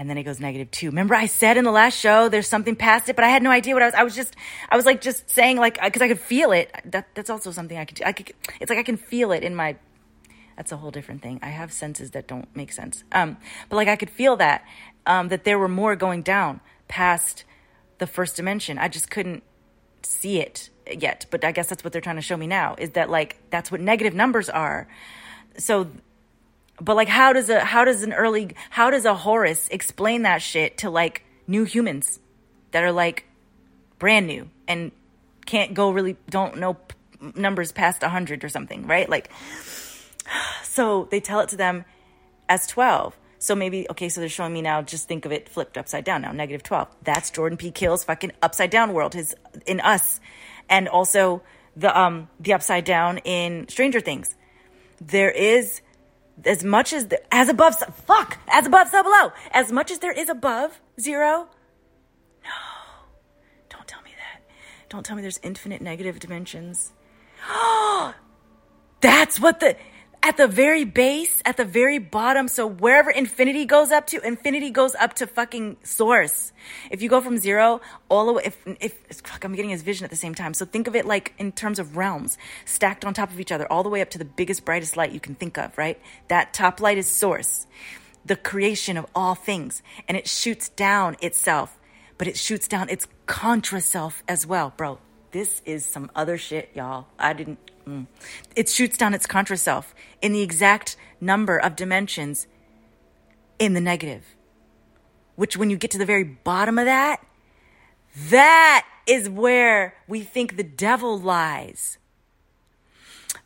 and 0.00 0.08
then 0.08 0.16
it 0.16 0.22
goes 0.22 0.40
negative 0.40 0.70
two. 0.70 0.86
Remember 0.86 1.14
I 1.14 1.26
said 1.26 1.58
in 1.58 1.64
the 1.64 1.70
last 1.70 1.98
show 1.98 2.30
there's 2.30 2.48
something 2.48 2.74
past 2.74 3.10
it, 3.10 3.16
but 3.16 3.24
I 3.24 3.28
had 3.28 3.42
no 3.42 3.50
idea 3.50 3.74
what 3.74 3.82
I 3.82 3.86
was. 3.86 3.94
I 3.94 4.02
was 4.02 4.16
just, 4.16 4.34
I 4.70 4.76
was 4.76 4.86
like 4.86 5.02
just 5.02 5.28
saying 5.28 5.58
like 5.58 5.78
because 5.78 6.00
I 6.00 6.08
could 6.08 6.18
feel 6.18 6.52
it. 6.52 6.74
That 6.86 7.08
that's 7.14 7.28
also 7.28 7.50
something 7.50 7.76
I 7.76 7.84
could 7.84 7.98
do. 7.98 8.04
I 8.04 8.12
could. 8.12 8.32
It's 8.62 8.70
like 8.70 8.78
I 8.78 8.82
can 8.82 8.96
feel 8.96 9.30
it 9.30 9.42
in 9.44 9.54
my. 9.54 9.76
That's 10.56 10.72
a 10.72 10.78
whole 10.78 10.90
different 10.90 11.20
thing. 11.20 11.38
I 11.42 11.48
have 11.48 11.70
senses 11.70 12.12
that 12.12 12.26
don't 12.26 12.48
make 12.56 12.72
sense. 12.72 13.04
Um, 13.12 13.36
but 13.68 13.76
like 13.76 13.88
I 13.88 13.96
could 13.96 14.08
feel 14.08 14.36
that 14.36 14.64
um, 15.04 15.28
that 15.28 15.44
there 15.44 15.58
were 15.58 15.68
more 15.68 15.96
going 15.96 16.22
down 16.22 16.60
past 16.90 17.44
the 17.98 18.06
first 18.06 18.36
dimension. 18.36 18.76
I 18.76 18.88
just 18.88 19.10
couldn't 19.10 19.42
see 20.02 20.40
it 20.40 20.68
yet. 20.98 21.26
But 21.30 21.44
I 21.44 21.52
guess 21.52 21.68
that's 21.68 21.82
what 21.82 21.92
they're 21.92 22.02
trying 22.02 22.16
to 22.16 22.22
show 22.22 22.36
me 22.36 22.46
now 22.46 22.74
is 22.78 22.90
that 22.90 23.08
like 23.08 23.36
that's 23.50 23.70
what 23.70 23.80
negative 23.80 24.14
numbers 24.14 24.50
are. 24.50 24.88
So 25.56 25.88
but 26.80 26.96
like, 26.96 27.08
how 27.08 27.32
does 27.32 27.50
a 27.50 27.60
how 27.60 27.84
does 27.84 28.02
an 28.02 28.12
early 28.12 28.54
how 28.70 28.90
does 28.90 29.04
a 29.04 29.14
Horus 29.14 29.68
explain 29.68 30.22
that 30.22 30.42
shit 30.42 30.78
to 30.78 30.90
like 30.90 31.24
new 31.46 31.64
humans 31.64 32.18
that 32.70 32.82
are 32.82 32.92
like 32.92 33.24
brand 33.98 34.26
new 34.26 34.48
and 34.66 34.92
can't 35.44 35.74
go 35.74 35.90
really 35.90 36.16
don't 36.28 36.58
know 36.58 36.74
p- 36.74 36.96
numbers 37.34 37.72
past 37.72 38.02
100 38.02 38.44
or 38.44 38.48
something 38.48 38.86
right 38.86 39.10
like 39.10 39.30
so 40.62 41.08
they 41.10 41.20
tell 41.20 41.40
it 41.40 41.48
to 41.48 41.56
them 41.56 41.84
as 42.48 42.66
12 42.66 43.16
so 43.40 43.56
maybe 43.56 43.90
okay 43.90 44.08
so 44.08 44.20
they're 44.20 44.28
showing 44.28 44.52
me 44.52 44.62
now 44.62 44.82
just 44.82 45.08
think 45.08 45.24
of 45.24 45.32
it 45.32 45.48
flipped 45.48 45.76
upside 45.76 46.04
down 46.04 46.22
now 46.22 46.30
negative 46.30 46.62
12 46.62 46.88
that's 47.02 47.30
jordan 47.30 47.58
p 47.58 47.72
kill's 47.72 48.04
fucking 48.04 48.30
upside 48.42 48.70
down 48.70 48.92
world 48.92 49.14
his 49.14 49.34
in 49.66 49.80
us. 49.80 50.20
And 50.68 50.88
also 50.88 51.42
the 51.76 51.96
um 51.98 52.28
the 52.38 52.52
upside 52.52 52.84
down 52.84 53.18
in 53.18 53.68
stranger 53.68 54.00
things. 54.00 54.34
There 55.00 55.30
is 55.30 55.80
as 56.44 56.64
much 56.64 56.92
as 56.92 57.08
the, 57.08 57.34
as 57.34 57.48
above 57.48 57.76
fuck 58.06 58.38
as 58.48 58.66
above 58.66 58.88
so 58.88 59.02
below. 59.02 59.32
As 59.52 59.72
much 59.72 59.90
as 59.90 59.98
there 59.98 60.12
is 60.12 60.28
above 60.28 60.80
zero 60.98 61.48
no. 62.44 62.50
Don't 63.68 63.86
tell 63.86 64.02
me 64.02 64.10
that. 64.16 64.42
Don't 64.88 65.04
tell 65.04 65.16
me 65.16 65.22
there's 65.22 65.40
infinite 65.42 65.82
negative 65.82 66.18
dimensions. 66.20 66.92
That's 69.00 69.40
what 69.40 69.60
the 69.60 69.76
at 70.22 70.36
the 70.36 70.46
very 70.46 70.84
base, 70.84 71.42
at 71.44 71.56
the 71.56 71.64
very 71.64 71.98
bottom. 71.98 72.46
So 72.46 72.66
wherever 72.66 73.10
infinity 73.10 73.64
goes 73.64 73.90
up 73.90 74.06
to, 74.08 74.20
infinity 74.26 74.70
goes 74.70 74.94
up 74.94 75.14
to 75.14 75.26
fucking 75.26 75.78
source. 75.82 76.52
If 76.90 77.00
you 77.00 77.08
go 77.08 77.20
from 77.20 77.38
zero 77.38 77.80
all 78.08 78.26
the 78.26 78.32
way, 78.34 78.42
if, 78.44 78.58
if, 78.66 78.92
fuck, 79.24 79.44
I'm 79.44 79.54
getting 79.54 79.70
his 79.70 79.82
vision 79.82 80.04
at 80.04 80.10
the 80.10 80.16
same 80.16 80.34
time. 80.34 80.52
So 80.52 80.66
think 80.66 80.86
of 80.86 80.94
it 80.94 81.06
like 81.06 81.34
in 81.38 81.52
terms 81.52 81.78
of 81.78 81.96
realms 81.96 82.36
stacked 82.66 83.04
on 83.04 83.14
top 83.14 83.30
of 83.30 83.40
each 83.40 83.50
other, 83.50 83.70
all 83.72 83.82
the 83.82 83.88
way 83.88 84.02
up 84.02 84.10
to 84.10 84.18
the 84.18 84.24
biggest, 84.24 84.64
brightest 84.64 84.96
light 84.96 85.12
you 85.12 85.20
can 85.20 85.34
think 85.34 85.56
of, 85.56 85.76
right? 85.78 85.98
That 86.28 86.52
top 86.52 86.80
light 86.80 86.98
is 86.98 87.06
source, 87.06 87.66
the 88.24 88.36
creation 88.36 88.98
of 88.98 89.06
all 89.14 89.34
things. 89.34 89.82
And 90.06 90.18
it 90.18 90.28
shoots 90.28 90.68
down 90.68 91.16
itself, 91.22 91.78
but 92.18 92.28
it 92.28 92.36
shoots 92.36 92.68
down 92.68 92.90
its 92.90 93.06
contra 93.24 93.80
self 93.80 94.22
as 94.28 94.46
well, 94.46 94.74
bro. 94.76 94.98
This 95.30 95.62
is 95.64 95.86
some 95.86 96.10
other 96.14 96.36
shit, 96.36 96.70
y'all. 96.74 97.06
I 97.18 97.32
didn't, 97.32 97.58
Mm. 97.86 98.06
It 98.56 98.68
shoots 98.68 98.96
down 98.96 99.14
its 99.14 99.26
contra 99.26 99.56
self 99.56 99.94
in 100.20 100.32
the 100.32 100.42
exact 100.42 100.96
number 101.20 101.58
of 101.58 101.76
dimensions 101.76 102.46
in 103.58 103.74
the 103.74 103.80
negative. 103.80 104.24
Which, 105.36 105.56
when 105.56 105.70
you 105.70 105.76
get 105.76 105.90
to 105.92 105.98
the 105.98 106.06
very 106.06 106.24
bottom 106.24 106.78
of 106.78 106.84
that, 106.84 107.24
that 108.28 108.86
is 109.06 109.28
where 109.28 109.94
we 110.06 110.20
think 110.20 110.56
the 110.56 110.62
devil 110.62 111.18
lies. 111.18 111.98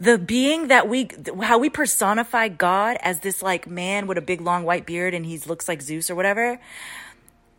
The 0.00 0.18
being 0.18 0.68
that 0.68 0.88
we, 0.88 1.08
how 1.42 1.58
we 1.58 1.70
personify 1.70 2.48
God 2.48 2.96
as 3.00 3.20
this 3.20 3.42
like 3.42 3.68
man 3.68 4.06
with 4.06 4.18
a 4.18 4.22
big 4.22 4.40
long 4.40 4.64
white 4.64 4.86
beard 4.86 5.14
and 5.14 5.24
he 5.24 5.38
looks 5.38 5.68
like 5.68 5.82
Zeus 5.82 6.10
or 6.10 6.14
whatever. 6.14 6.58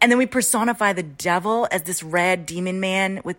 And 0.02 0.12
then 0.12 0.18
we 0.18 0.26
personify 0.26 0.94
the 0.94 1.04
devil 1.04 1.68
as 1.72 1.84
this 1.84 2.04
red 2.04 2.46
demon 2.46 2.80
man 2.80 3.22
with 3.24 3.38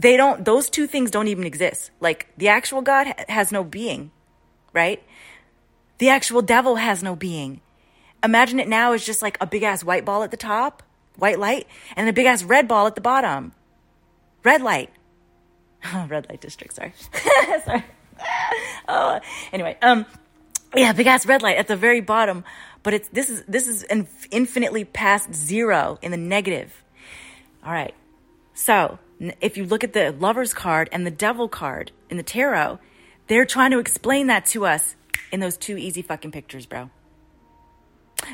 they 0.00 0.16
don't 0.16 0.44
those 0.44 0.70
two 0.70 0.86
things 0.86 1.10
don't 1.10 1.28
even 1.28 1.44
exist 1.44 1.90
like 2.00 2.28
the 2.38 2.48
actual 2.48 2.80
god 2.82 3.06
has 3.28 3.52
no 3.52 3.64
being 3.64 4.10
right 4.72 5.02
The 5.98 6.08
actual 6.10 6.42
devil 6.42 6.76
has 6.76 7.02
no 7.02 7.16
being. 7.16 7.60
Imagine 8.22 8.60
it 8.60 8.68
now 8.68 8.92
as 8.92 9.04
just 9.04 9.20
like 9.20 9.36
a 9.40 9.46
big 9.46 9.64
ass 9.64 9.82
white 9.84 10.04
ball 10.04 10.22
at 10.22 10.30
the 10.30 10.36
top, 10.36 10.82
white 11.16 11.38
light, 11.38 11.66
and 11.96 12.08
a 12.08 12.12
big 12.12 12.26
ass 12.26 12.42
red 12.42 12.68
ball 12.68 12.86
at 12.86 12.94
the 12.94 13.00
bottom. 13.00 13.52
Red 14.44 14.62
light. 14.62 14.90
oh, 15.92 16.06
red 16.08 16.28
light 16.28 16.40
district, 16.40 16.74
sorry. 16.74 16.92
sorry. 17.64 17.84
oh, 18.88 19.20
anyway, 19.52 19.76
um, 19.82 20.06
yeah, 20.74 20.92
big 20.92 21.06
ass 21.06 21.26
red 21.26 21.42
light 21.42 21.56
at 21.56 21.66
the 21.66 21.76
very 21.76 22.00
bottom, 22.00 22.44
but 22.84 22.94
it's 22.94 23.08
this 23.08 23.28
is 23.28 23.42
this 23.48 23.66
is 23.66 23.84
infinitely 24.30 24.84
past 24.84 25.34
zero 25.34 25.98
in 26.00 26.12
the 26.12 26.16
negative. 26.16 26.84
All 27.64 27.72
right. 27.72 27.94
So, 28.54 28.98
if 29.40 29.56
you 29.56 29.64
look 29.64 29.84
at 29.84 29.92
the 29.92 30.12
lover's 30.12 30.54
card 30.54 30.88
and 30.92 31.06
the 31.06 31.10
devil 31.10 31.48
card 31.48 31.92
in 32.08 32.16
the 32.16 32.22
tarot, 32.22 32.78
they're 33.26 33.44
trying 33.44 33.70
to 33.72 33.78
explain 33.78 34.28
that 34.28 34.46
to 34.46 34.66
us 34.66 34.96
in 35.32 35.40
those 35.40 35.56
two 35.56 35.76
easy 35.76 36.02
fucking 36.02 36.32
pictures, 36.32 36.66
bro. 36.66 36.90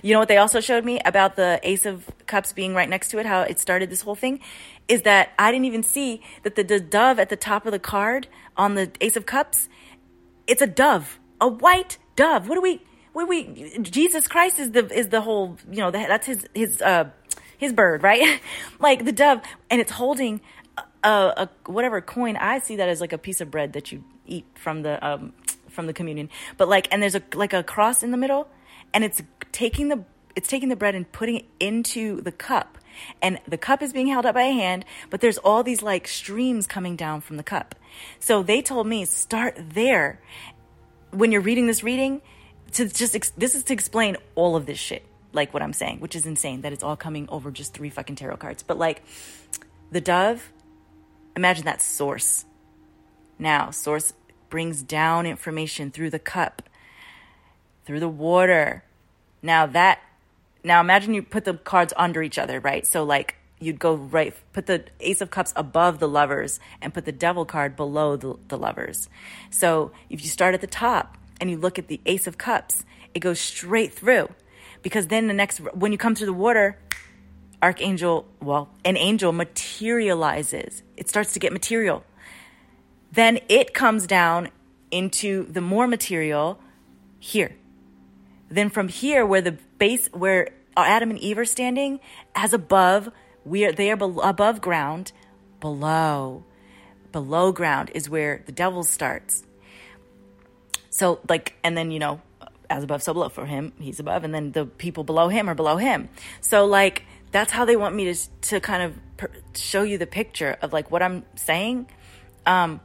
You 0.02 0.12
know 0.14 0.18
what 0.18 0.28
they 0.28 0.38
also 0.38 0.60
showed 0.60 0.84
me 0.84 1.00
about 1.04 1.36
the 1.36 1.60
Ace 1.62 1.84
of 1.84 2.10
Cups 2.26 2.52
being 2.52 2.74
right 2.74 2.88
next 2.88 3.08
to 3.08 3.18
it, 3.18 3.26
how 3.26 3.42
it 3.42 3.58
started 3.58 3.90
this 3.90 4.02
whole 4.02 4.14
thing? 4.14 4.40
Is 4.88 5.02
that 5.02 5.32
I 5.38 5.50
didn't 5.50 5.66
even 5.66 5.82
see 5.82 6.22
that 6.42 6.56
the, 6.56 6.64
the 6.64 6.80
dove 6.80 7.18
at 7.18 7.28
the 7.28 7.36
top 7.36 7.66
of 7.66 7.72
the 7.72 7.78
card 7.78 8.28
on 8.56 8.74
the 8.74 8.90
Ace 9.00 9.16
of 9.16 9.26
Cups, 9.26 9.68
it's 10.46 10.62
a 10.62 10.66
dove, 10.66 11.18
a 11.40 11.48
white 11.48 11.98
dove. 12.16 12.48
What 12.48 12.54
do 12.54 12.60
we, 12.60 12.82
what 13.12 13.24
do 13.24 13.28
we, 13.28 13.78
Jesus 13.82 14.26
Christ 14.26 14.58
is 14.58 14.72
the, 14.72 14.86
is 14.92 15.08
the 15.08 15.20
whole, 15.20 15.58
you 15.70 15.78
know, 15.78 15.90
the, 15.90 15.98
that's 15.98 16.26
his, 16.26 16.46
his, 16.54 16.80
uh, 16.80 17.10
his 17.58 17.72
bird, 17.72 18.02
right? 18.02 18.40
like 18.80 19.04
the 19.04 19.12
dove, 19.12 19.40
and 19.70 19.80
it's 19.80 19.92
holding 19.92 20.40
a, 21.04 21.48
a, 21.66 21.70
whatever 21.70 22.00
coin. 22.00 22.36
I 22.36 22.58
see 22.58 22.76
that 22.76 22.88
as 22.88 23.00
like 23.00 23.12
a 23.12 23.18
piece 23.18 23.40
of 23.40 23.50
bread 23.50 23.74
that 23.74 23.92
you 23.92 24.02
eat 24.26 24.46
from 24.54 24.82
the, 24.82 25.04
um, 25.06 25.32
from 25.68 25.86
the 25.86 25.92
communion. 25.92 26.30
But 26.56 26.68
like, 26.68 26.88
and 26.90 27.02
there's 27.02 27.14
a, 27.14 27.22
like 27.34 27.52
a 27.52 27.62
cross 27.62 28.02
in 28.02 28.10
the 28.10 28.16
middle 28.16 28.48
and 28.94 29.04
it's 29.04 29.20
taking 29.52 29.88
the 29.88 30.04
it's 30.36 30.48
taking 30.48 30.68
the 30.68 30.76
bread 30.76 30.94
and 30.94 31.10
putting 31.12 31.36
it 31.36 31.44
into 31.60 32.20
the 32.22 32.32
cup 32.32 32.78
and 33.20 33.38
the 33.46 33.58
cup 33.58 33.82
is 33.82 33.92
being 33.92 34.06
held 34.06 34.24
up 34.24 34.34
by 34.34 34.42
a 34.42 34.52
hand 34.52 34.84
but 35.10 35.20
there's 35.20 35.36
all 35.38 35.62
these 35.62 35.82
like 35.82 36.08
streams 36.08 36.66
coming 36.66 36.96
down 36.96 37.20
from 37.20 37.36
the 37.36 37.42
cup 37.42 37.74
so 38.20 38.42
they 38.42 38.62
told 38.62 38.86
me 38.86 39.04
start 39.04 39.58
there 39.58 40.20
when 41.10 41.30
you're 41.32 41.40
reading 41.40 41.66
this 41.66 41.82
reading 41.82 42.22
to 42.72 42.88
just 42.88 43.14
ex- 43.14 43.30
this 43.36 43.54
is 43.54 43.64
to 43.64 43.72
explain 43.72 44.16
all 44.34 44.56
of 44.56 44.64
this 44.64 44.78
shit 44.78 45.04
like 45.32 45.52
what 45.52 45.62
i'm 45.62 45.72
saying 45.72 46.00
which 46.00 46.16
is 46.16 46.24
insane 46.24 46.62
that 46.62 46.72
it's 46.72 46.82
all 46.82 46.96
coming 46.96 47.28
over 47.28 47.50
just 47.50 47.74
three 47.74 47.90
fucking 47.90 48.16
tarot 48.16 48.36
cards 48.36 48.62
but 48.62 48.78
like 48.78 49.02
the 49.90 50.00
dove 50.00 50.52
imagine 51.36 51.64
that 51.64 51.82
source 51.82 52.44
now 53.38 53.70
source 53.70 54.12
brings 54.48 54.82
down 54.82 55.26
information 55.26 55.90
through 55.90 56.10
the 56.10 56.18
cup 56.18 56.62
through 57.84 58.00
the 58.00 58.08
water. 58.08 58.84
Now 59.42 59.66
that, 59.66 60.00
now 60.62 60.80
imagine 60.80 61.14
you 61.14 61.22
put 61.22 61.44
the 61.44 61.54
cards 61.54 61.92
under 61.96 62.22
each 62.22 62.38
other, 62.38 62.60
right? 62.60 62.86
So 62.86 63.04
like 63.04 63.36
you'd 63.60 63.78
go 63.78 63.94
right, 63.94 64.34
put 64.52 64.66
the 64.66 64.84
Ace 65.00 65.20
of 65.20 65.30
Cups 65.30 65.52
above 65.56 65.98
the 65.98 66.08
lovers 66.08 66.60
and 66.80 66.92
put 66.92 67.04
the 67.04 67.12
Devil 67.12 67.44
card 67.44 67.76
below 67.76 68.16
the, 68.16 68.36
the 68.48 68.58
lovers. 68.58 69.08
So 69.50 69.92
if 70.10 70.22
you 70.22 70.28
start 70.28 70.54
at 70.54 70.60
the 70.60 70.66
top 70.66 71.16
and 71.40 71.50
you 71.50 71.56
look 71.56 71.78
at 71.78 71.88
the 71.88 72.00
Ace 72.06 72.26
of 72.26 72.38
Cups, 72.38 72.84
it 73.14 73.20
goes 73.20 73.40
straight 73.40 73.92
through. 73.92 74.28
Because 74.82 75.06
then 75.06 75.28
the 75.28 75.34
next, 75.34 75.58
when 75.58 75.92
you 75.92 75.98
come 75.98 76.14
through 76.14 76.26
the 76.26 76.32
water, 76.32 76.78
Archangel, 77.64 78.26
well, 78.42 78.68
an 78.84 78.98
angel 78.98 79.32
materializes. 79.32 80.82
It 80.98 81.08
starts 81.08 81.32
to 81.32 81.38
get 81.38 81.50
material. 81.50 82.04
Then 83.10 83.38
it 83.48 83.72
comes 83.72 84.06
down 84.06 84.50
into 84.90 85.46
the 85.50 85.62
more 85.62 85.86
material 85.86 86.60
here. 87.18 87.56
Then 88.50 88.68
from 88.68 88.88
here, 88.88 89.24
where 89.24 89.40
the 89.40 89.52
base, 89.78 90.08
where 90.12 90.50
Adam 90.76 91.08
and 91.08 91.18
Eve 91.18 91.38
are 91.38 91.46
standing, 91.46 92.00
as 92.34 92.52
above, 92.52 93.10
we 93.46 93.64
are 93.64 93.72
they 93.72 93.90
are 93.90 93.96
be- 93.96 94.20
above 94.22 94.60
ground. 94.60 95.12
Below, 95.60 96.44
below 97.12 97.50
ground 97.50 97.90
is 97.94 98.10
where 98.10 98.42
the 98.44 98.52
devil 98.52 98.82
starts. 98.82 99.42
So 100.90 101.20
like, 101.30 101.54
and 101.64 101.78
then 101.78 101.90
you 101.90 101.98
know, 101.98 102.20
as 102.68 102.84
above, 102.84 103.02
so 103.02 103.14
below. 103.14 103.30
For 103.30 103.46
him, 103.46 103.72
he's 103.80 104.00
above, 104.00 104.22
and 104.22 104.34
then 104.34 104.52
the 104.52 104.66
people 104.66 105.02
below 105.02 105.28
him 105.28 105.48
are 105.48 105.54
below 105.54 105.78
him. 105.78 106.10
So 106.42 106.66
like, 106.66 107.04
that's 107.34 107.50
how 107.50 107.64
they 107.64 107.74
want 107.74 107.96
me 107.96 108.14
to 108.14 108.30
to 108.42 108.60
kind 108.60 108.84
of 108.84 108.96
per- 109.16 109.30
show 109.56 109.82
you 109.82 109.98
the 109.98 110.06
picture 110.06 110.56
of 110.62 110.72
like 110.72 110.92
what 110.92 111.02
I'm 111.02 111.24
saying. 111.34 111.90
Um, 112.46 112.80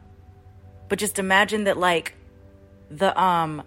but 0.90 0.98
just 0.98 1.20
imagine 1.20 1.66
that 1.66 1.78
like 1.78 2.16
the 2.90 3.18
um 3.22 3.62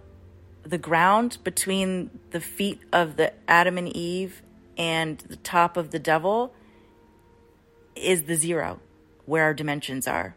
the 0.65 0.79
ground 0.79 1.39
between 1.45 2.11
the 2.33 2.41
feet 2.41 2.81
of 2.93 3.17
the 3.17 3.33
Adam 3.49 3.79
and 3.79 3.97
Eve 3.97 4.43
and 4.77 5.19
the 5.19 5.37
top 5.37 5.77
of 5.77 5.93
the 5.93 6.01
devil 6.01 6.53
is 7.95 8.25
the 8.25 8.35
zero 8.35 8.81
where 9.25 9.45
our 9.45 9.55
dimensions 9.55 10.09
are, 10.09 10.35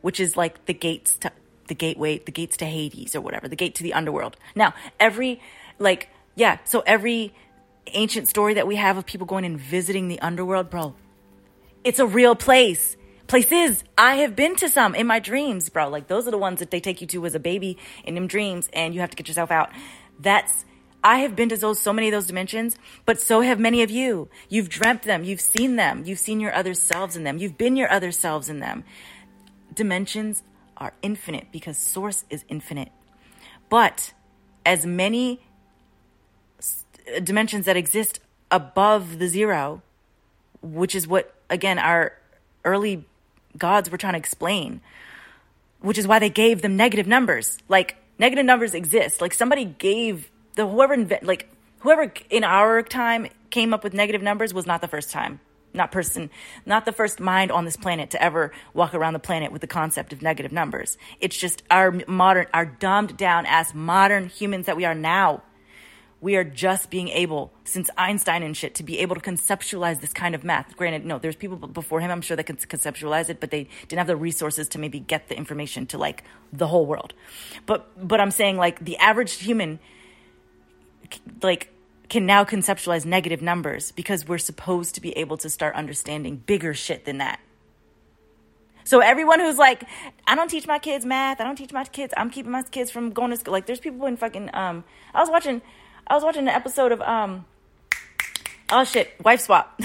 which 0.00 0.20
is 0.20 0.36
like 0.36 0.64
the 0.66 0.74
gates 0.74 1.16
to 1.16 1.32
the 1.66 1.74
gateway, 1.74 2.18
the 2.18 2.30
gates 2.30 2.56
to 2.58 2.66
Hades 2.66 3.16
or 3.16 3.20
whatever, 3.20 3.48
the 3.48 3.56
gate 3.56 3.74
to 3.74 3.82
the 3.82 3.94
underworld. 3.94 4.36
Now, 4.54 4.74
every 5.00 5.40
like 5.80 6.08
yeah, 6.36 6.58
so 6.62 6.84
every 6.86 7.34
ancient 7.96 8.28
story 8.28 8.54
that 8.54 8.66
we 8.66 8.76
have 8.76 8.96
of 8.96 9.06
people 9.06 9.26
going 9.26 9.44
and 9.44 9.60
visiting 9.60 10.08
the 10.08 10.20
underworld, 10.20 10.70
bro, 10.70 10.94
it's 11.84 11.98
a 11.98 12.06
real 12.06 12.34
place 12.34 12.96
places. 13.28 13.84
I 13.96 14.16
have 14.16 14.34
been 14.34 14.56
to 14.56 14.68
some 14.68 14.94
in 14.94 15.06
my 15.06 15.20
dreams, 15.20 15.68
bro. 15.68 15.88
Like 15.88 16.08
those 16.08 16.26
are 16.26 16.30
the 16.30 16.38
ones 16.38 16.58
that 16.58 16.70
they 16.70 16.80
take 16.80 17.00
you 17.00 17.06
to 17.08 17.26
as 17.26 17.34
a 17.34 17.38
baby 17.38 17.78
in 18.04 18.14
them 18.14 18.26
dreams 18.26 18.68
and 18.72 18.94
you 18.94 19.00
have 19.00 19.10
to 19.10 19.16
get 19.16 19.28
yourself 19.28 19.50
out. 19.52 19.70
That's 20.18 20.64
I 21.04 21.18
have 21.18 21.36
been 21.36 21.48
to 21.50 21.56
those 21.56 21.78
so 21.78 21.92
many 21.92 22.08
of 22.08 22.12
those 22.12 22.26
dimensions, 22.26 22.76
but 23.04 23.20
so 23.20 23.40
have 23.42 23.60
many 23.60 23.82
of 23.82 23.90
you. 23.90 24.28
You've 24.48 24.68
dreamt 24.68 25.02
them, 25.02 25.22
you've 25.22 25.40
seen 25.40 25.76
them, 25.76 26.02
you've 26.04 26.18
seen 26.18 26.40
your 26.40 26.52
other 26.52 26.74
selves 26.74 27.16
in 27.16 27.22
them, 27.22 27.38
you've 27.38 27.56
been 27.56 27.76
your 27.76 27.90
other 27.92 28.10
selves 28.10 28.48
in 28.48 28.58
them. 28.58 28.82
Dimensions 29.72 30.42
are 30.76 30.94
infinite 31.02 31.52
because 31.52 31.78
source 31.78 32.24
is 32.30 32.44
infinite. 32.48 32.90
But 33.68 34.12
as 34.66 34.84
many 34.84 35.40
dimensions 37.22 37.66
that 37.66 37.76
exist 37.76 38.20
above 38.50 39.18
the 39.18 39.28
zero, 39.28 39.82
which 40.62 40.94
is 40.94 41.06
what 41.06 41.34
again 41.50 41.78
our 41.78 42.12
early 42.64 43.04
gods 43.56 43.90
were 43.90 43.98
trying 43.98 44.14
to 44.14 44.18
explain, 44.18 44.80
which 45.80 45.98
is 45.98 46.06
why 46.06 46.18
they 46.18 46.30
gave 46.30 46.62
them 46.62 46.76
negative 46.76 47.06
numbers. 47.06 47.58
Like 47.68 47.96
negative 48.18 48.44
numbers 48.44 48.74
exist. 48.74 49.20
Like 49.20 49.34
somebody 49.34 49.64
gave 49.64 50.30
the 50.54 50.66
whoever 50.66 50.94
invent 50.94 51.22
like 51.22 51.48
whoever 51.80 52.12
in 52.30 52.44
our 52.44 52.82
time 52.82 53.28
came 53.50 53.72
up 53.72 53.84
with 53.84 53.94
negative 53.94 54.22
numbers 54.22 54.52
was 54.52 54.66
not 54.66 54.80
the 54.80 54.88
first 54.88 55.10
time 55.10 55.40
not 55.74 55.92
person 55.92 56.30
not 56.66 56.84
the 56.84 56.92
first 56.92 57.20
mind 57.20 57.52
on 57.52 57.64
this 57.64 57.76
planet 57.76 58.10
to 58.10 58.22
ever 58.22 58.52
walk 58.74 58.94
around 58.94 59.12
the 59.12 59.18
planet 59.18 59.52
with 59.52 59.60
the 59.60 59.66
concept 59.66 60.12
of 60.12 60.22
negative 60.22 60.50
numbers 60.50 60.98
it's 61.20 61.36
just 61.36 61.62
our 61.70 61.92
modern 62.08 62.46
our 62.52 62.66
dumbed 62.66 63.16
down 63.16 63.46
ass 63.46 63.72
modern 63.74 64.26
humans 64.26 64.66
that 64.66 64.76
we 64.76 64.84
are 64.84 64.94
now 64.94 65.42
we 66.20 66.34
are 66.34 66.44
just 66.44 66.90
being 66.90 67.08
able, 67.08 67.52
since 67.64 67.90
Einstein 67.96 68.42
and 68.42 68.56
shit, 68.56 68.74
to 68.76 68.82
be 68.82 68.98
able 68.98 69.14
to 69.14 69.20
conceptualize 69.20 70.00
this 70.00 70.12
kind 70.12 70.34
of 70.34 70.42
math. 70.42 70.76
Granted, 70.76 71.06
no, 71.06 71.18
there's 71.18 71.36
people 71.36 71.56
before 71.56 72.00
him, 72.00 72.10
I'm 72.10 72.22
sure 72.22 72.36
that 72.36 72.44
can 72.44 72.56
conceptualize 72.56 73.30
it, 73.30 73.38
but 73.38 73.50
they 73.50 73.68
didn't 73.86 73.98
have 73.98 74.08
the 74.08 74.16
resources 74.16 74.68
to 74.70 74.78
maybe 74.78 74.98
get 74.98 75.28
the 75.28 75.36
information 75.36 75.86
to 75.86 75.98
like 75.98 76.24
the 76.52 76.66
whole 76.66 76.86
world. 76.86 77.14
But, 77.66 78.08
but 78.08 78.20
I'm 78.20 78.32
saying 78.32 78.56
like 78.56 78.84
the 78.84 78.96
average 78.96 79.34
human, 79.34 79.78
like, 81.40 81.70
can 82.08 82.24
now 82.26 82.42
conceptualize 82.42 83.04
negative 83.04 83.42
numbers 83.42 83.92
because 83.92 84.26
we're 84.26 84.38
supposed 84.38 84.94
to 84.94 85.00
be 85.00 85.16
able 85.18 85.36
to 85.36 85.50
start 85.50 85.74
understanding 85.74 86.36
bigger 86.36 86.72
shit 86.72 87.04
than 87.04 87.18
that. 87.18 87.38
So 88.84 89.00
everyone 89.00 89.38
who's 89.38 89.58
like, 89.58 89.84
I 90.26 90.34
don't 90.34 90.48
teach 90.48 90.66
my 90.66 90.78
kids 90.78 91.04
math. 91.04 91.42
I 91.42 91.44
don't 91.44 91.56
teach 91.56 91.74
my 91.74 91.84
kids. 91.84 92.14
I'm 92.16 92.30
keeping 92.30 92.50
my 92.50 92.62
kids 92.62 92.90
from 92.90 93.10
going 93.10 93.30
to 93.30 93.36
school. 93.36 93.52
Like, 93.52 93.66
there's 93.66 93.80
people 93.80 94.06
in 94.06 94.16
fucking. 94.16 94.48
Um, 94.54 94.84
I 95.12 95.20
was 95.20 95.28
watching 95.28 95.60
I 96.08 96.14
was 96.14 96.24
watching 96.24 96.42
an 96.42 96.48
episode 96.48 96.92
of 96.92 97.00
um 97.02 97.44
oh 98.70 98.84
shit, 98.84 99.14
wife 99.22 99.40
swap. 99.40 99.80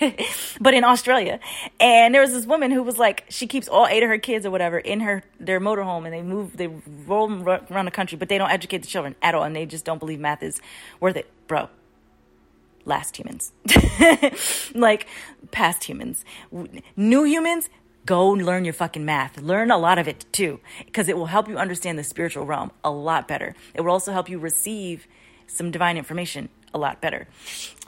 but 0.60 0.74
in 0.74 0.84
Australia. 0.84 1.40
And 1.80 2.14
there 2.14 2.20
was 2.20 2.32
this 2.32 2.46
woman 2.46 2.70
who 2.70 2.82
was 2.82 2.98
like, 2.98 3.24
she 3.28 3.46
keeps 3.46 3.68
all 3.68 3.86
eight 3.86 4.02
of 4.02 4.08
her 4.08 4.18
kids 4.18 4.44
or 4.44 4.50
whatever 4.50 4.78
in 4.78 5.00
her 5.00 5.22
their 5.40 5.60
motorhome, 5.60 6.04
and 6.04 6.12
they 6.12 6.22
move, 6.22 6.56
they 6.56 6.68
roll 7.06 7.28
them 7.28 7.46
around 7.46 7.84
the 7.84 7.90
country, 7.90 8.18
but 8.18 8.28
they 8.28 8.38
don't 8.38 8.50
educate 8.50 8.78
the 8.78 8.88
children 8.88 9.14
at 9.22 9.34
all, 9.34 9.44
and 9.44 9.54
they 9.54 9.66
just 9.66 9.84
don't 9.84 9.98
believe 9.98 10.20
math 10.20 10.42
is 10.42 10.60
worth 11.00 11.16
it, 11.16 11.30
bro. 11.46 11.68
Last 12.86 13.16
humans, 13.16 13.50
like 14.74 15.06
past 15.50 15.84
humans, 15.84 16.24
new 16.96 17.24
humans. 17.24 17.70
Go 18.04 18.28
learn 18.28 18.66
your 18.66 18.74
fucking 18.74 19.06
math. 19.06 19.40
Learn 19.40 19.70
a 19.70 19.78
lot 19.78 19.98
of 19.98 20.06
it 20.06 20.26
too, 20.30 20.60
because 20.84 21.08
it 21.08 21.16
will 21.16 21.24
help 21.24 21.48
you 21.48 21.56
understand 21.56 21.98
the 21.98 22.04
spiritual 22.04 22.44
realm 22.44 22.70
a 22.84 22.90
lot 22.90 23.26
better. 23.26 23.54
It 23.72 23.80
will 23.80 23.92
also 23.92 24.12
help 24.12 24.28
you 24.28 24.38
receive 24.38 25.06
some 25.46 25.70
divine 25.70 25.96
information 25.96 26.48
a 26.72 26.78
lot 26.78 27.00
better. 27.00 27.28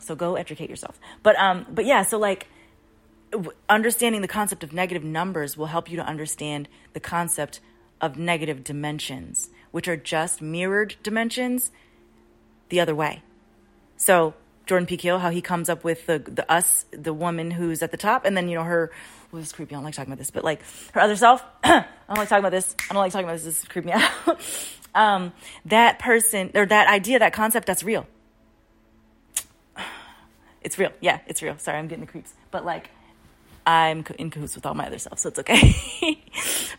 So 0.01 0.15
go 0.15 0.37
educate 0.37 0.71
yourself. 0.71 0.99
But 1.23 1.37
um 1.37 1.67
but 1.69 1.85
yeah, 1.85 2.03
so 2.03 2.19
like 2.19 2.49
understanding 3.69 4.23
the 4.23 4.29
concept 4.29 4.63
of 4.63 4.73
negative 4.73 5.05
numbers 5.05 5.57
will 5.57 5.67
help 5.67 5.91
you 5.91 5.97
to 5.97 6.05
understand 6.05 6.69
the 6.93 7.01
concept 7.01 7.61
of 8.01 8.17
negative 8.17 8.63
dimensions, 8.63 9.51
which 9.71 9.89
are 9.89 9.97
just 9.97 10.41
mirrored 10.41 10.97
dimensions 11.03 11.71
the 12.69 12.81
other 12.81 12.95
way. 12.95 13.23
So 13.97 14.35
Jordan 14.67 14.87
Peele, 14.87 15.19
how 15.19 15.31
he 15.31 15.41
comes 15.41 15.69
up 15.69 15.85
with 15.85 16.07
the 16.07 16.19
the 16.19 16.51
us, 16.51 16.85
the 16.91 17.13
woman 17.13 17.51
who's 17.51 17.83
at 17.83 17.91
the 17.93 17.97
top, 17.97 18.25
and 18.25 18.37
then 18.37 18.49
you 18.49 18.57
know 18.57 18.65
her. 18.65 18.91
Well, 19.31 19.41
this 19.41 19.49
is 19.49 19.53
creepy. 19.53 19.75
I 19.75 19.79
don't 19.79 19.85
like 19.85 19.95
talking 19.95 20.13
about 20.13 20.19
this, 20.19 20.31
but 20.31 20.45
like 20.45 20.61
her 20.93 21.01
other 21.01 21.17
self. 21.17 21.45
I 21.65 21.85
don't 22.09 22.19
like 22.19 22.29
talking 22.29 22.45
about 22.45 22.53
this. 22.53 22.75
I 22.91 22.95
don't 22.95 23.03
like 23.03 23.13
talking 23.13 23.25
about 23.25 23.35
this. 23.35 23.45
This 23.45 23.63
is 23.63 23.69
creeping 23.69 23.93
me 23.95 24.01
out. 24.01 24.41
Um, 24.97 25.33
that 25.67 25.99
person 25.99 26.51
or 26.55 26.67
that 26.67 26.89
idea, 26.89 27.19
that 27.19 27.33
concept, 27.33 27.67
that's 27.67 27.83
real. 27.83 28.07
It's 30.63 30.81
real. 30.81 30.91
Yeah, 31.01 31.21
it's 31.29 31.43
real. 31.43 31.57
Sorry, 31.59 31.79
I'm 31.79 31.87
getting 31.87 32.05
the 32.05 32.11
creeps. 32.11 32.35
But 32.51 32.65
like, 32.65 32.91
I'm 33.67 34.05
in 34.19 34.31
cahoots 34.31 34.57
with 34.57 34.67
all 34.67 34.75
my 34.75 34.87
other 34.87 34.99
self, 34.99 35.21
so 35.21 35.29
it's 35.29 35.39
okay. 35.41 35.75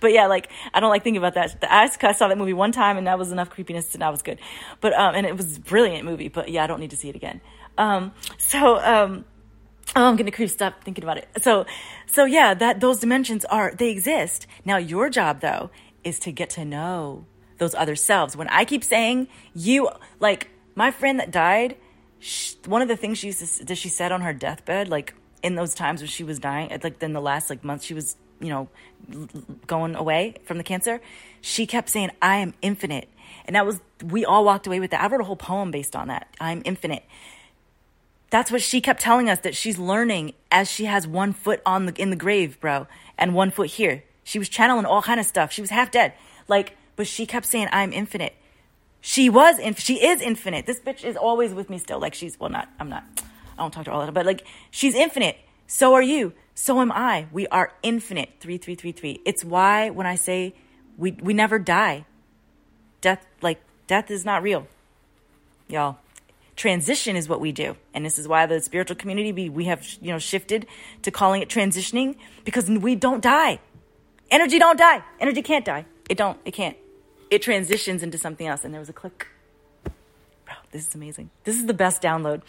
but 0.02 0.12
yeah, 0.12 0.28
like 0.28 0.50
I 0.74 0.80
don't 0.80 0.90
like 0.90 1.04
thinking 1.04 1.24
about 1.24 1.36
that. 1.36 1.64
I, 1.70 1.88
saw 1.88 2.28
that 2.30 2.38
movie 2.38 2.54
one 2.54 2.72
time, 2.72 2.98
and 2.98 3.08
that 3.08 3.20
was 3.20 3.32
enough 3.32 3.50
creepiness, 3.50 3.94
and 3.94 4.02
that 4.02 4.10
was 4.10 4.22
good. 4.24 4.40
But 4.82 4.94
um, 4.94 5.16
and 5.16 5.26
it 5.26 5.36
was 5.36 5.58
a 5.58 5.60
brilliant 5.60 6.06
movie. 6.06 6.30
But 6.30 6.50
yeah, 6.50 6.64
I 6.64 6.68
don't 6.68 6.80
need 6.80 6.92
to 6.92 6.98
see 6.98 7.10
it 7.10 7.16
again. 7.16 7.42
Um, 7.78 8.14
so 8.38 8.78
um, 8.78 9.26
oh, 9.96 10.06
I'm 10.06 10.16
gonna 10.16 10.32
creep. 10.32 10.50
Stop 10.50 10.84
thinking 10.84 11.04
about 11.04 11.18
it. 11.18 11.28
So, 11.42 11.66
so 12.08 12.24
yeah, 12.24 12.54
that 12.54 12.80
those 12.80 13.00
dimensions 13.00 13.44
are 13.46 13.74
they 13.74 13.90
exist. 13.90 14.48
Now 14.64 14.78
your 14.78 15.10
job 15.10 15.42
though 15.42 15.72
is 16.06 16.20
to 16.20 16.32
get 16.32 16.50
to 16.52 16.64
know 16.64 17.26
those 17.58 17.76
other 17.76 17.96
selves. 17.96 18.36
When 18.36 18.48
I 18.50 18.66
keep 18.66 18.84
saying 18.84 19.28
you, 19.54 19.90
like 20.20 20.50
my 20.76 20.92
friend 20.92 21.20
that 21.20 21.32
died 21.32 21.76
she, 22.20 22.56
one 22.66 22.82
of 22.82 22.88
the 22.88 22.98
things 22.98 23.20
she 23.20 23.28
used 23.28 23.68
to, 23.68 23.76
she 23.76 23.90
said 23.90 24.12
on 24.12 24.22
her 24.22 24.34
deathbed, 24.34 24.90
like 24.90 25.14
in 25.44 25.56
those 25.56 25.74
times 25.74 26.02
when 26.02 26.08
she 26.08 26.24
was 26.24 26.40
dying, 26.40 26.70
like 26.84 27.02
in 27.02 27.14
the 27.14 27.22
last 27.22 27.50
like 27.50 27.64
month 27.64 27.84
she 27.84 27.94
was, 27.94 28.16
you 28.40 28.50
know, 28.50 28.70
going 29.68 29.96
away 29.96 30.36
from 30.46 30.58
the 30.58 30.64
cancer, 30.64 31.02
she 31.42 31.66
kept 31.66 31.90
saying, 31.90 32.12
"I 32.22 32.38
am 32.38 32.54
infinite," 32.62 33.10
and 33.46 33.56
that 33.56 33.66
was 33.66 33.80
we 34.04 34.26
all 34.26 34.46
walked 34.46 34.68
away 34.68 34.80
with 34.80 34.92
that. 34.92 35.02
I 35.02 35.08
wrote 35.08 35.22
a 35.22 35.26
whole 35.26 35.36
poem 35.36 35.72
based 35.72 35.96
on 35.96 36.08
that. 36.08 36.28
I'm 36.40 36.62
infinite. 36.66 37.04
That's 38.30 38.52
what 38.52 38.62
she 38.62 38.82
kept 38.82 39.00
telling 39.00 39.30
us 39.30 39.40
that 39.40 39.56
she's 39.56 39.78
learning 39.78 40.34
as 40.52 40.70
she 40.70 40.86
has 40.86 41.08
one 41.08 41.34
foot 41.34 41.62
on 41.66 41.86
the 41.86 41.94
in 42.02 42.10
the 42.10 42.16
grave, 42.16 42.60
bro, 42.60 42.88
and 43.18 43.34
one 43.34 43.52
foot 43.52 43.70
here. 43.70 44.04
She 44.24 44.40
was 44.40 44.50
channeling 44.50 44.86
all 44.86 45.02
kind 45.02 45.20
of 45.20 45.26
stuff. 45.26 45.54
She 45.54 45.62
was 45.62 45.70
half 45.70 45.90
dead, 45.90 46.14
like, 46.50 46.76
but 46.98 47.08
she 47.08 47.26
kept 47.26 47.46
saying, 47.46 47.70
"I'm 47.72 47.94
infinite." 47.94 48.36
She 49.02 49.30
was, 49.30 49.58
in, 49.58 49.76
she 49.76 50.06
is 50.06 50.22
infinite. 50.22 50.66
This 50.66 50.82
bitch 50.82 51.06
is 51.06 51.16
always 51.16 51.54
with 51.54 51.70
me 51.70 51.78
still. 51.78 52.00
Like 52.00 52.14
she's, 52.14 52.38
well, 52.38 52.50
not, 52.50 52.68
I'm 52.80 52.90
not, 52.90 53.06
I 53.58 53.62
don't 53.62 53.72
talk 53.72 53.86
to 53.86 53.92
her 53.92 53.96
all 53.96 54.04
time, 54.04 54.14
but 54.14 54.26
like 54.26 54.46
she's 54.70 54.96
infinite. 54.96 55.38
So 55.66 55.94
are 55.94 56.02
you. 56.02 56.34
So 56.56 56.82
am 56.82 56.92
I. 56.92 57.28
We 57.32 57.48
are 57.48 57.72
infinite. 57.84 58.32
Three, 58.40 58.58
three, 58.58 58.76
three, 58.76 58.92
three. 58.92 59.22
It's 59.24 59.46
why 59.46 59.92
when 59.92 60.06
I 60.06 60.16
say 60.16 60.56
we, 60.98 61.12
we 61.12 61.34
never 61.34 61.60
die, 61.60 62.06
death, 63.00 63.26
like 63.42 63.62
death 63.86 64.10
is 64.10 64.26
not 64.26 64.42
real. 64.44 64.68
Y'all, 65.70 66.00
transition 66.56 67.16
is 67.16 67.30
what 67.30 67.40
we 67.40 67.52
do. 67.52 67.78
And 67.94 68.06
this 68.06 68.18
is 68.18 68.28
why 68.28 68.46
the 68.46 68.60
spiritual 68.60 68.96
community, 68.96 69.32
we, 69.32 69.50
we 69.50 69.66
have, 69.66 69.88
you 70.02 70.12
know, 70.12 70.20
shifted 70.20 70.66
to 71.04 71.12
calling 71.12 71.42
it 71.42 71.50
transitioning 71.50 72.16
because 72.44 72.70
we 72.70 72.96
don't 72.96 73.22
die. 73.22 73.60
Energy 74.32 74.60
don't 74.60 74.78
die. 74.78 75.04
Energy 75.20 75.42
can't 75.42 75.64
die. 75.64 75.86
It 76.10 76.18
don't, 76.18 76.38
it 76.44 76.52
can't 76.52 76.76
it 77.30 77.42
transitions 77.42 78.04
into 78.04 78.18
something 78.18 78.48
else. 78.48 78.64
And 78.64 78.74
there 78.74 78.80
was 78.80 78.90
a 78.90 78.94
click. 78.94 79.28
Bro, 79.84 80.56
this 80.72 80.88
is 80.88 80.96
amazing. 80.96 81.30
This 81.44 81.56
is 81.56 81.66
the 81.66 81.74
best 81.74 82.02
download. 82.02 82.42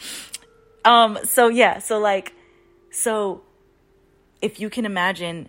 Um, 0.85 1.19
so 1.25 1.49
yeah, 1.49 1.79
so 1.79 1.99
like, 1.99 2.35
so 2.91 3.43
if 4.41 4.61
you 4.61 4.71
can 4.71 4.87
imagine 4.87 5.49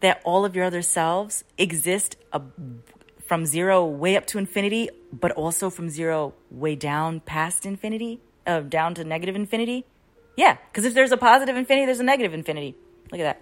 that 0.00 0.20
all 0.24 0.44
of 0.44 0.56
your 0.56 0.64
other 0.64 0.82
selves 0.82 1.44
exist 1.58 2.16
a, 2.32 2.40
from 3.24 3.46
zero 3.46 3.84
way 3.84 4.16
up 4.16 4.26
to 4.26 4.38
infinity, 4.38 4.88
but 5.12 5.30
also 5.32 5.70
from 5.70 5.88
zero 5.88 6.34
way 6.50 6.74
down 6.74 7.20
past 7.20 7.64
infinity, 7.64 8.20
uh, 8.46 8.60
down 8.60 8.94
to 8.94 9.04
negative 9.04 9.36
infinity. 9.36 9.84
Yeah, 10.36 10.56
because 10.70 10.84
if 10.84 10.94
there's 10.94 11.12
a 11.12 11.16
positive 11.16 11.56
infinity, 11.56 11.86
there's 11.86 12.00
a 12.00 12.04
negative 12.04 12.34
infinity. 12.34 12.74
Look 13.10 13.20
at 13.20 13.38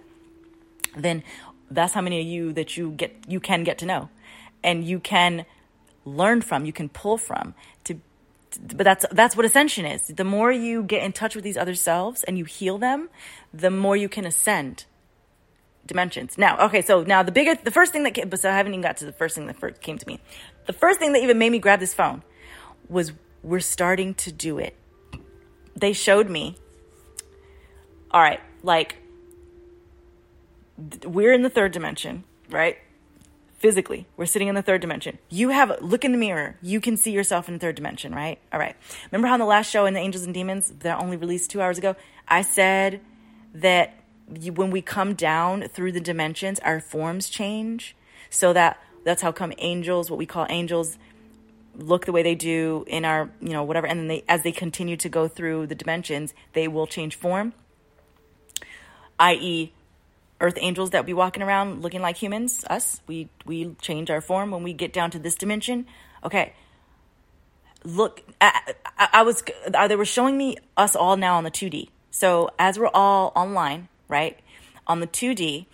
that. 0.94 1.00
Then 1.00 1.22
that's 1.70 1.94
how 1.94 2.00
many 2.00 2.20
of 2.20 2.26
you 2.26 2.52
that 2.52 2.76
you 2.76 2.90
get 2.90 3.14
you 3.28 3.38
can 3.40 3.62
get 3.62 3.78
to 3.78 3.86
know 3.86 4.10
and 4.62 4.84
you 4.84 5.00
can 5.00 5.46
learn 6.04 6.40
from, 6.40 6.64
you 6.64 6.72
can 6.72 6.88
pull 6.88 7.16
from 7.16 7.54
to 7.84 8.00
but 8.58 8.84
that's 8.84 9.06
that's 9.12 9.36
what 9.36 9.46
ascension 9.46 9.84
is. 9.84 10.08
The 10.08 10.24
more 10.24 10.50
you 10.50 10.82
get 10.82 11.02
in 11.02 11.12
touch 11.12 11.34
with 11.34 11.44
these 11.44 11.56
other 11.56 11.74
selves 11.74 12.24
and 12.24 12.36
you 12.36 12.44
heal 12.44 12.78
them, 12.78 13.08
the 13.54 13.70
more 13.70 13.96
you 13.96 14.08
can 14.08 14.24
ascend 14.24 14.86
dimensions. 15.86 16.36
Now, 16.36 16.66
okay, 16.66 16.82
so 16.82 17.02
now 17.02 17.22
the 17.22 17.32
bigger 17.32 17.54
the 17.54 17.70
first 17.70 17.92
thing 17.92 18.02
that 18.04 18.14
came, 18.14 18.28
but 18.28 18.40
so 18.40 18.50
I 18.50 18.56
haven't 18.56 18.72
even 18.72 18.82
got 18.82 18.96
to 18.98 19.04
the 19.04 19.12
first 19.12 19.36
thing 19.36 19.46
that 19.46 19.58
first 19.58 19.80
came 19.80 19.98
to 19.98 20.06
me. 20.06 20.20
The 20.66 20.72
first 20.72 20.98
thing 20.98 21.12
that 21.12 21.22
even 21.22 21.38
made 21.38 21.50
me 21.50 21.58
grab 21.58 21.80
this 21.80 21.94
phone 21.94 22.22
was 22.88 23.12
we're 23.42 23.60
starting 23.60 24.14
to 24.14 24.32
do 24.32 24.58
it. 24.58 24.76
They 25.76 25.92
showed 25.92 26.28
me. 26.28 26.56
All 28.10 28.20
right, 28.20 28.40
like 28.62 28.96
we're 31.04 31.32
in 31.32 31.42
the 31.42 31.50
third 31.50 31.72
dimension, 31.72 32.24
right? 32.50 32.78
Physically. 33.60 34.06
We're 34.16 34.26
sitting 34.26 34.48
in 34.48 34.54
the 34.54 34.62
third 34.62 34.80
dimension. 34.80 35.18
You 35.28 35.50
have, 35.50 35.80
look 35.82 36.04
in 36.04 36.12
the 36.12 36.18
mirror. 36.18 36.56
You 36.62 36.80
can 36.80 36.96
see 36.96 37.12
yourself 37.12 37.46
in 37.46 37.54
the 37.54 37.60
third 37.60 37.76
dimension, 37.76 38.14
right? 38.14 38.38
All 38.52 38.58
right. 38.58 38.74
Remember 39.12 39.28
how 39.28 39.34
in 39.34 39.40
the 39.40 39.46
last 39.46 39.70
show 39.70 39.84
in 39.84 39.92
the 39.92 40.00
Angels 40.00 40.24
and 40.24 40.32
Demons 40.32 40.72
that 40.80 40.98
only 40.98 41.18
released 41.18 41.50
two 41.50 41.60
hours 41.60 41.76
ago, 41.76 41.94
I 42.26 42.40
said 42.40 43.00
that 43.54 44.02
you, 44.34 44.54
when 44.54 44.70
we 44.70 44.80
come 44.80 45.14
down 45.14 45.68
through 45.68 45.92
the 45.92 46.00
dimensions, 46.00 46.58
our 46.60 46.80
forms 46.80 47.28
change. 47.28 47.94
So 48.30 48.54
that 48.54 48.82
that's 49.04 49.20
how 49.20 49.30
come 49.30 49.52
angels, 49.58 50.10
what 50.10 50.18
we 50.18 50.26
call 50.26 50.46
angels, 50.48 50.96
look 51.76 52.06
the 52.06 52.12
way 52.12 52.22
they 52.22 52.34
do 52.34 52.84
in 52.86 53.04
our, 53.04 53.30
you 53.40 53.50
know, 53.50 53.62
whatever. 53.62 53.86
And 53.86 54.00
then 54.00 54.08
they, 54.08 54.24
as 54.26 54.42
they 54.42 54.52
continue 54.52 54.96
to 54.98 55.08
go 55.08 55.28
through 55.28 55.66
the 55.66 55.74
dimensions, 55.74 56.32
they 56.54 56.66
will 56.66 56.86
change 56.86 57.14
form, 57.14 57.52
i.e., 59.18 59.72
earth 60.40 60.59
angels 60.59 60.90
that 60.90 61.07
be 61.07 61.12
walking 61.12 61.42
around 61.42 61.83
looking 61.83 62.00
like 62.00 62.16
humans, 62.16 62.64
us, 62.68 63.00
we 63.07 63.29
we 63.44 63.74
change 63.81 64.11
our 64.11 64.20
form 64.20 64.50
when 64.50 64.62
we 64.62 64.72
get 64.72 64.92
down 64.92 65.11
to 65.12 65.18
this 65.18 65.35
dimension. 65.35 65.87
Okay. 66.24 66.55
Look, 67.83 68.22
I, 68.40 68.74
I, 68.98 69.09
I 69.14 69.22
was 69.22 69.42
uh, 69.72 69.88
they 69.88 69.96
were 69.96 70.05
showing 70.05 70.37
me 70.37 70.57
us 70.76 70.96
all 70.96 71.16
now 71.16 71.37
on 71.37 71.44
the 71.44 71.50
2D. 71.50 71.88
So 72.11 72.50
as 72.59 72.79
we're 72.79 72.90
all 72.92 73.33
online, 73.35 73.88
right? 74.09 74.38
On 74.87 75.00
the 75.00 75.07
2D, 75.07 75.66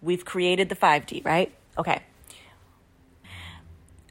we've 0.00 0.24
created 0.24 0.68
the 0.68 0.76
5D, 0.76 1.24
right? 1.24 1.52
Okay. 1.78 2.02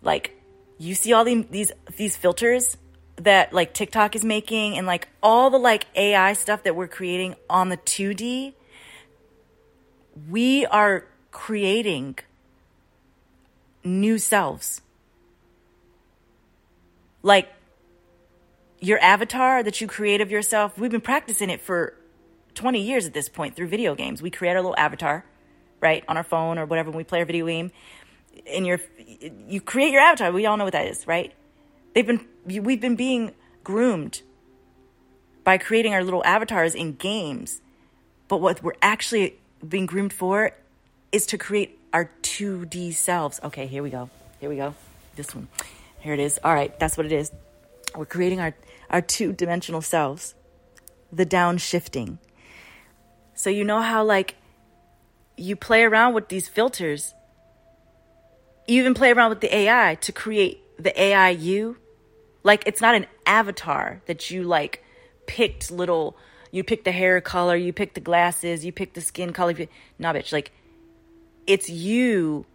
Like 0.01 0.37
you 0.77 0.95
see 0.95 1.13
all 1.13 1.23
the, 1.23 1.45
these 1.49 1.71
these 1.97 2.15
filters 2.15 2.77
that 3.17 3.53
like 3.53 3.73
TikTok 3.73 4.15
is 4.15 4.25
making 4.25 4.77
and 4.77 4.87
like 4.87 5.07
all 5.21 5.49
the 5.49 5.57
like 5.57 5.85
AI 5.95 6.33
stuff 6.33 6.63
that 6.63 6.75
we're 6.75 6.87
creating 6.87 7.35
on 7.49 7.69
the 7.69 7.77
2D 7.77 8.53
we 10.29 10.65
are 10.65 11.05
creating 11.31 12.19
new 13.83 14.17
selves. 14.17 14.81
Like 17.23 17.49
your 18.79 18.99
avatar 18.99 19.63
that 19.63 19.79
you 19.79 19.87
create 19.87 20.21
of 20.21 20.31
yourself, 20.31 20.77
we've 20.77 20.91
been 20.91 21.01
practicing 21.01 21.49
it 21.49 21.61
for 21.61 21.93
20 22.55 22.81
years 22.81 23.05
at 23.05 23.13
this 23.13 23.29
point 23.29 23.55
through 23.55 23.67
video 23.67 23.95
games. 23.95 24.21
We 24.21 24.29
create 24.31 24.51
our 24.51 24.61
little 24.61 24.75
avatar, 24.77 25.25
right, 25.79 26.03
on 26.07 26.17
our 26.17 26.23
phone 26.23 26.57
or 26.57 26.65
whatever 26.65 26.89
when 26.89 26.97
we 26.97 27.03
play 27.03 27.21
a 27.21 27.25
video 27.25 27.45
game. 27.45 27.71
And 28.47 28.65
you 29.47 29.61
create 29.61 29.91
your 29.91 30.01
avatar. 30.01 30.31
We 30.31 30.45
all 30.45 30.57
know 30.57 30.63
what 30.63 30.73
that 30.73 30.87
is, 30.87 31.05
right? 31.05 31.33
They've 31.93 32.07
been 32.07 32.25
we've 32.45 32.81
been 32.81 32.95
being 32.95 33.33
groomed 33.63 34.21
by 35.43 35.57
creating 35.57 35.93
our 35.93 36.03
little 36.03 36.23
avatars 36.23 36.73
in 36.73 36.93
games. 36.93 37.61
But 38.27 38.37
what 38.37 38.63
we're 38.63 38.73
actually 38.81 39.40
being 39.67 39.85
groomed 39.85 40.13
for 40.13 40.51
is 41.11 41.25
to 41.27 41.37
create 41.37 41.79
our 41.93 42.09
2D 42.21 42.93
selves. 42.93 43.39
Okay, 43.43 43.67
here 43.67 43.83
we 43.83 43.89
go. 43.89 44.09
Here 44.39 44.49
we 44.49 44.55
go. 44.55 44.75
This 45.15 45.35
one. 45.35 45.47
Here 45.99 46.13
it 46.13 46.19
is. 46.19 46.39
All 46.43 46.53
right, 46.53 46.77
that's 46.79 46.97
what 46.97 47.05
it 47.05 47.11
is. 47.11 47.31
We're 47.95 48.05
creating 48.05 48.39
our, 48.39 48.55
our 48.89 49.01
two 49.01 49.33
dimensional 49.33 49.81
selves, 49.81 50.33
the 51.11 51.25
downshifting. 51.25 52.17
So, 53.33 53.49
you 53.49 53.63
know 53.63 53.81
how, 53.81 54.03
like, 54.03 54.35
you 55.37 55.55
play 55.55 55.83
around 55.83 56.13
with 56.13 56.29
these 56.29 56.47
filters, 56.47 57.13
you 58.67 58.79
even 58.79 58.93
play 58.93 59.11
around 59.11 59.29
with 59.29 59.41
the 59.41 59.53
AI 59.53 59.95
to 60.01 60.11
create 60.11 60.61
the 60.77 60.99
AI 60.99 61.29
you. 61.29 61.77
Like, 62.43 62.63
it's 62.65 62.81
not 62.81 62.95
an 62.95 63.07
avatar 63.25 64.01
that 64.05 64.31
you, 64.31 64.43
like, 64.43 64.83
picked 65.27 65.71
little 65.71 66.17
you 66.51 66.63
pick 66.63 66.83
the 66.83 66.91
hair 66.91 67.19
color, 67.21 67.55
you 67.55 67.73
pick 67.73 67.93
the 67.93 68.01
glasses, 68.01 68.65
you 68.65 68.71
pick 68.71 68.93
the 68.93 69.01
skin 69.01 69.33
color. 69.33 69.53
Nah, 69.97 70.13
bitch. 70.13 70.31
Like, 70.31 70.51
it's 71.47 71.69
you 71.69 72.45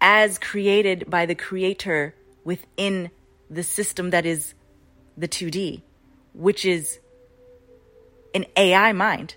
as 0.00 0.38
created 0.38 1.08
by 1.08 1.26
the 1.26 1.34
creator 1.34 2.14
within 2.44 3.10
the 3.50 3.62
system 3.62 4.10
that 4.10 4.26
is 4.26 4.54
the 5.16 5.28
2D, 5.28 5.82
which 6.32 6.64
is 6.64 6.98
an 8.34 8.46
AI 8.56 8.92
mind. 8.92 9.36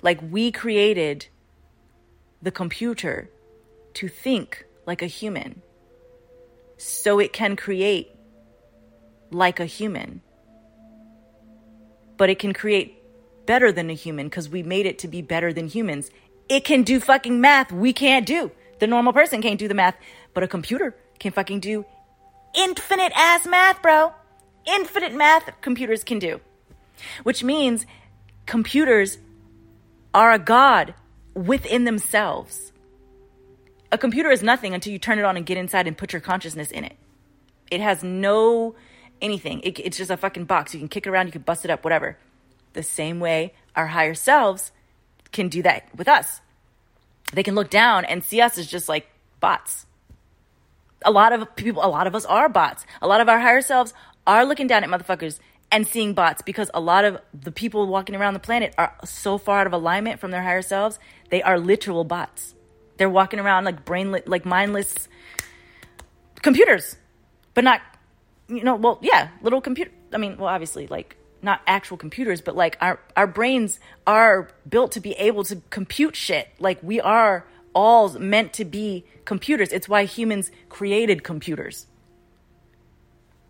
Like, 0.00 0.20
we 0.30 0.50
created 0.50 1.26
the 2.40 2.50
computer 2.50 3.30
to 3.94 4.08
think 4.08 4.64
like 4.86 5.02
a 5.02 5.06
human 5.06 5.62
so 6.76 7.20
it 7.20 7.32
can 7.32 7.54
create 7.54 8.10
like 9.30 9.60
a 9.60 9.66
human. 9.66 10.20
But 12.22 12.30
it 12.30 12.38
can 12.38 12.52
create 12.52 13.02
better 13.46 13.72
than 13.72 13.90
a 13.90 13.94
human 13.94 14.26
because 14.26 14.48
we 14.48 14.62
made 14.62 14.86
it 14.86 15.00
to 15.00 15.08
be 15.08 15.22
better 15.22 15.52
than 15.52 15.66
humans. 15.66 16.08
It 16.48 16.64
can 16.64 16.84
do 16.84 17.00
fucking 17.00 17.40
math 17.40 17.72
we 17.72 17.92
can't 17.92 18.24
do. 18.24 18.52
The 18.78 18.86
normal 18.86 19.12
person 19.12 19.42
can't 19.42 19.58
do 19.58 19.66
the 19.66 19.74
math, 19.74 19.96
but 20.32 20.44
a 20.44 20.46
computer 20.46 20.94
can 21.18 21.32
fucking 21.32 21.58
do 21.58 21.84
infinite 22.54 23.10
ass 23.16 23.44
math, 23.44 23.82
bro. 23.82 24.12
Infinite 24.64 25.16
math 25.16 25.50
computers 25.62 26.04
can 26.04 26.20
do. 26.20 26.40
Which 27.24 27.42
means 27.42 27.86
computers 28.46 29.18
are 30.14 30.30
a 30.30 30.38
god 30.38 30.94
within 31.34 31.82
themselves. 31.82 32.70
A 33.90 33.98
computer 33.98 34.30
is 34.30 34.44
nothing 34.44 34.74
until 34.74 34.92
you 34.92 35.00
turn 35.00 35.18
it 35.18 35.24
on 35.24 35.36
and 35.36 35.44
get 35.44 35.58
inside 35.58 35.88
and 35.88 35.98
put 35.98 36.12
your 36.12 36.22
consciousness 36.22 36.70
in 36.70 36.84
it. 36.84 36.96
It 37.68 37.80
has 37.80 38.04
no 38.04 38.76
anything. 39.22 39.60
It, 39.60 39.78
it's 39.78 39.96
just 39.96 40.10
a 40.10 40.16
fucking 40.16 40.44
box. 40.44 40.74
You 40.74 40.80
can 40.80 40.88
kick 40.88 41.06
it 41.06 41.10
around, 41.10 41.26
you 41.26 41.32
can 41.32 41.42
bust 41.42 41.64
it 41.64 41.70
up, 41.70 41.84
whatever. 41.84 42.18
The 42.74 42.82
same 42.82 43.20
way 43.20 43.54
our 43.74 43.86
higher 43.86 44.14
selves 44.14 44.72
can 45.30 45.48
do 45.48 45.62
that 45.62 45.88
with 45.96 46.08
us. 46.08 46.40
They 47.32 47.42
can 47.42 47.54
look 47.54 47.70
down 47.70 48.04
and 48.04 48.22
see 48.22 48.40
us 48.40 48.58
as 48.58 48.66
just 48.66 48.88
like 48.88 49.08
bots. 49.40 49.86
A 51.04 51.10
lot 51.10 51.32
of 51.32 51.56
people, 51.56 51.84
a 51.84 51.88
lot 51.88 52.06
of 52.06 52.14
us 52.14 52.24
are 52.26 52.48
bots. 52.48 52.84
A 53.00 53.08
lot 53.08 53.20
of 53.20 53.28
our 53.28 53.40
higher 53.40 53.62
selves 53.62 53.94
are 54.26 54.44
looking 54.44 54.66
down 54.66 54.84
at 54.84 54.90
motherfuckers 54.90 55.38
and 55.70 55.86
seeing 55.86 56.12
bots 56.12 56.42
because 56.42 56.70
a 56.74 56.80
lot 56.80 57.04
of 57.04 57.18
the 57.32 57.50
people 57.50 57.86
walking 57.86 58.14
around 58.14 58.34
the 58.34 58.40
planet 58.40 58.74
are 58.76 58.94
so 59.04 59.38
far 59.38 59.60
out 59.60 59.66
of 59.66 59.72
alignment 59.72 60.20
from 60.20 60.30
their 60.30 60.42
higher 60.42 60.62
selves, 60.62 60.98
they 61.30 61.42
are 61.42 61.58
literal 61.58 62.04
bots. 62.04 62.54
They're 62.98 63.10
walking 63.10 63.40
around 63.40 63.64
like 63.64 63.84
brainless, 63.84 64.22
like 64.26 64.44
mindless 64.44 65.08
computers, 66.42 66.96
but 67.54 67.64
not, 67.64 67.80
you 68.48 68.62
know, 68.64 68.76
well, 68.76 68.98
yeah, 69.02 69.28
little 69.42 69.60
computer. 69.60 69.90
I 70.12 70.18
mean, 70.18 70.36
well, 70.36 70.48
obviously, 70.48 70.86
like 70.86 71.16
not 71.42 71.60
actual 71.66 71.96
computers, 71.96 72.40
but 72.40 72.54
like 72.54 72.76
our, 72.80 73.00
our 73.16 73.26
brains 73.26 73.80
are 74.06 74.48
built 74.68 74.92
to 74.92 75.00
be 75.00 75.12
able 75.12 75.44
to 75.44 75.56
compute 75.70 76.14
shit. 76.14 76.48
Like 76.58 76.82
we 76.82 77.00
are 77.00 77.46
all 77.74 78.10
meant 78.18 78.52
to 78.54 78.64
be 78.64 79.04
computers. 79.24 79.72
It's 79.72 79.88
why 79.88 80.04
humans 80.04 80.50
created 80.68 81.24
computers. 81.24 81.86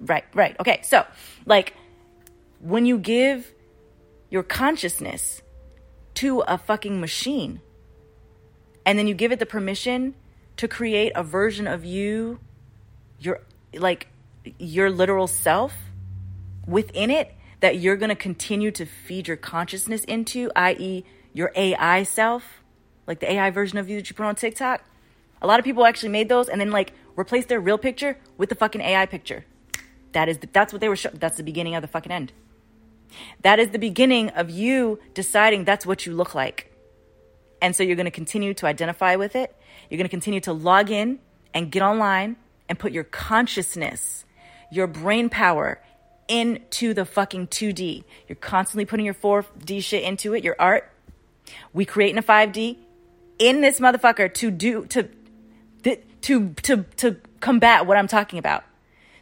Right, 0.00 0.24
right. 0.34 0.56
Okay. 0.58 0.80
So, 0.82 1.06
like, 1.46 1.74
when 2.60 2.86
you 2.86 2.98
give 2.98 3.52
your 4.30 4.42
consciousness 4.42 5.42
to 6.14 6.40
a 6.40 6.58
fucking 6.58 7.00
machine 7.00 7.60
and 8.84 8.98
then 8.98 9.06
you 9.06 9.14
give 9.14 9.32
it 9.32 9.38
the 9.38 9.46
permission 9.46 10.14
to 10.56 10.68
create 10.68 11.12
a 11.14 11.22
version 11.22 11.66
of 11.66 11.84
you 11.84 12.38
you're 13.18 13.40
like 13.74 14.08
your 14.58 14.90
literal 14.90 15.26
self 15.26 15.74
within 16.66 17.10
it 17.10 17.34
that 17.60 17.78
you're 17.78 17.96
going 17.96 18.08
to 18.08 18.16
continue 18.16 18.70
to 18.72 18.84
feed 18.84 19.28
your 19.28 19.36
consciousness 19.36 20.04
into 20.04 20.50
i.e. 20.56 21.04
your 21.32 21.52
AI 21.54 22.02
self 22.02 22.62
like 23.06 23.20
the 23.20 23.30
AI 23.32 23.50
version 23.50 23.78
of 23.78 23.88
you 23.88 23.96
that 23.96 24.08
you 24.08 24.16
put 24.16 24.26
on 24.26 24.34
TikTok 24.34 24.84
a 25.40 25.46
lot 25.46 25.58
of 25.58 25.64
people 25.64 25.84
actually 25.84 26.08
made 26.08 26.28
those 26.28 26.48
and 26.48 26.60
then 26.60 26.70
like 26.70 26.92
replaced 27.16 27.48
their 27.48 27.60
real 27.60 27.78
picture 27.78 28.16
with 28.36 28.48
the 28.48 28.54
fucking 28.54 28.80
AI 28.80 29.06
picture 29.06 29.44
that 30.12 30.28
is 30.28 30.38
the, 30.38 30.48
that's 30.52 30.72
what 30.72 30.80
they 30.80 30.88
were 30.88 30.96
that's 31.14 31.36
the 31.36 31.42
beginning 31.42 31.74
of 31.74 31.82
the 31.82 31.88
fucking 31.88 32.12
end 32.12 32.32
that 33.42 33.58
is 33.58 33.70
the 33.70 33.78
beginning 33.78 34.30
of 34.30 34.50
you 34.50 34.98
deciding 35.14 35.64
that's 35.64 35.86
what 35.86 36.06
you 36.06 36.14
look 36.14 36.34
like. 36.34 36.72
And 37.60 37.76
so 37.76 37.82
you're 37.82 37.96
going 37.96 38.06
to 38.06 38.10
continue 38.10 38.54
to 38.54 38.66
identify 38.66 39.16
with 39.16 39.36
it. 39.36 39.54
You're 39.88 39.98
going 39.98 40.06
to 40.06 40.10
continue 40.10 40.40
to 40.40 40.52
log 40.52 40.90
in 40.90 41.18
and 41.54 41.70
get 41.70 41.82
online 41.82 42.36
and 42.68 42.78
put 42.78 42.92
your 42.92 43.04
consciousness, 43.04 44.24
your 44.72 44.86
brain 44.86 45.28
power 45.28 45.78
into 46.28 46.94
the 46.94 47.04
fucking 47.04 47.46
2D. 47.48 48.04
You're 48.26 48.36
constantly 48.36 48.86
putting 48.86 49.04
your 49.04 49.14
4D 49.14 49.82
shit 49.82 50.02
into 50.02 50.32
it, 50.34 50.42
your 50.42 50.56
art. 50.58 50.90
We 51.74 51.84
create 51.84 52.10
in 52.10 52.18
a 52.18 52.22
5D 52.22 52.78
in 53.38 53.60
this 53.60 53.80
motherfucker 53.80 54.32
to 54.32 54.50
do 54.50 54.86
to 54.86 55.08
to 56.22 56.54
to 56.54 56.84
to 56.96 57.16
combat 57.40 57.86
what 57.86 57.98
I'm 57.98 58.08
talking 58.08 58.38
about. 58.38 58.64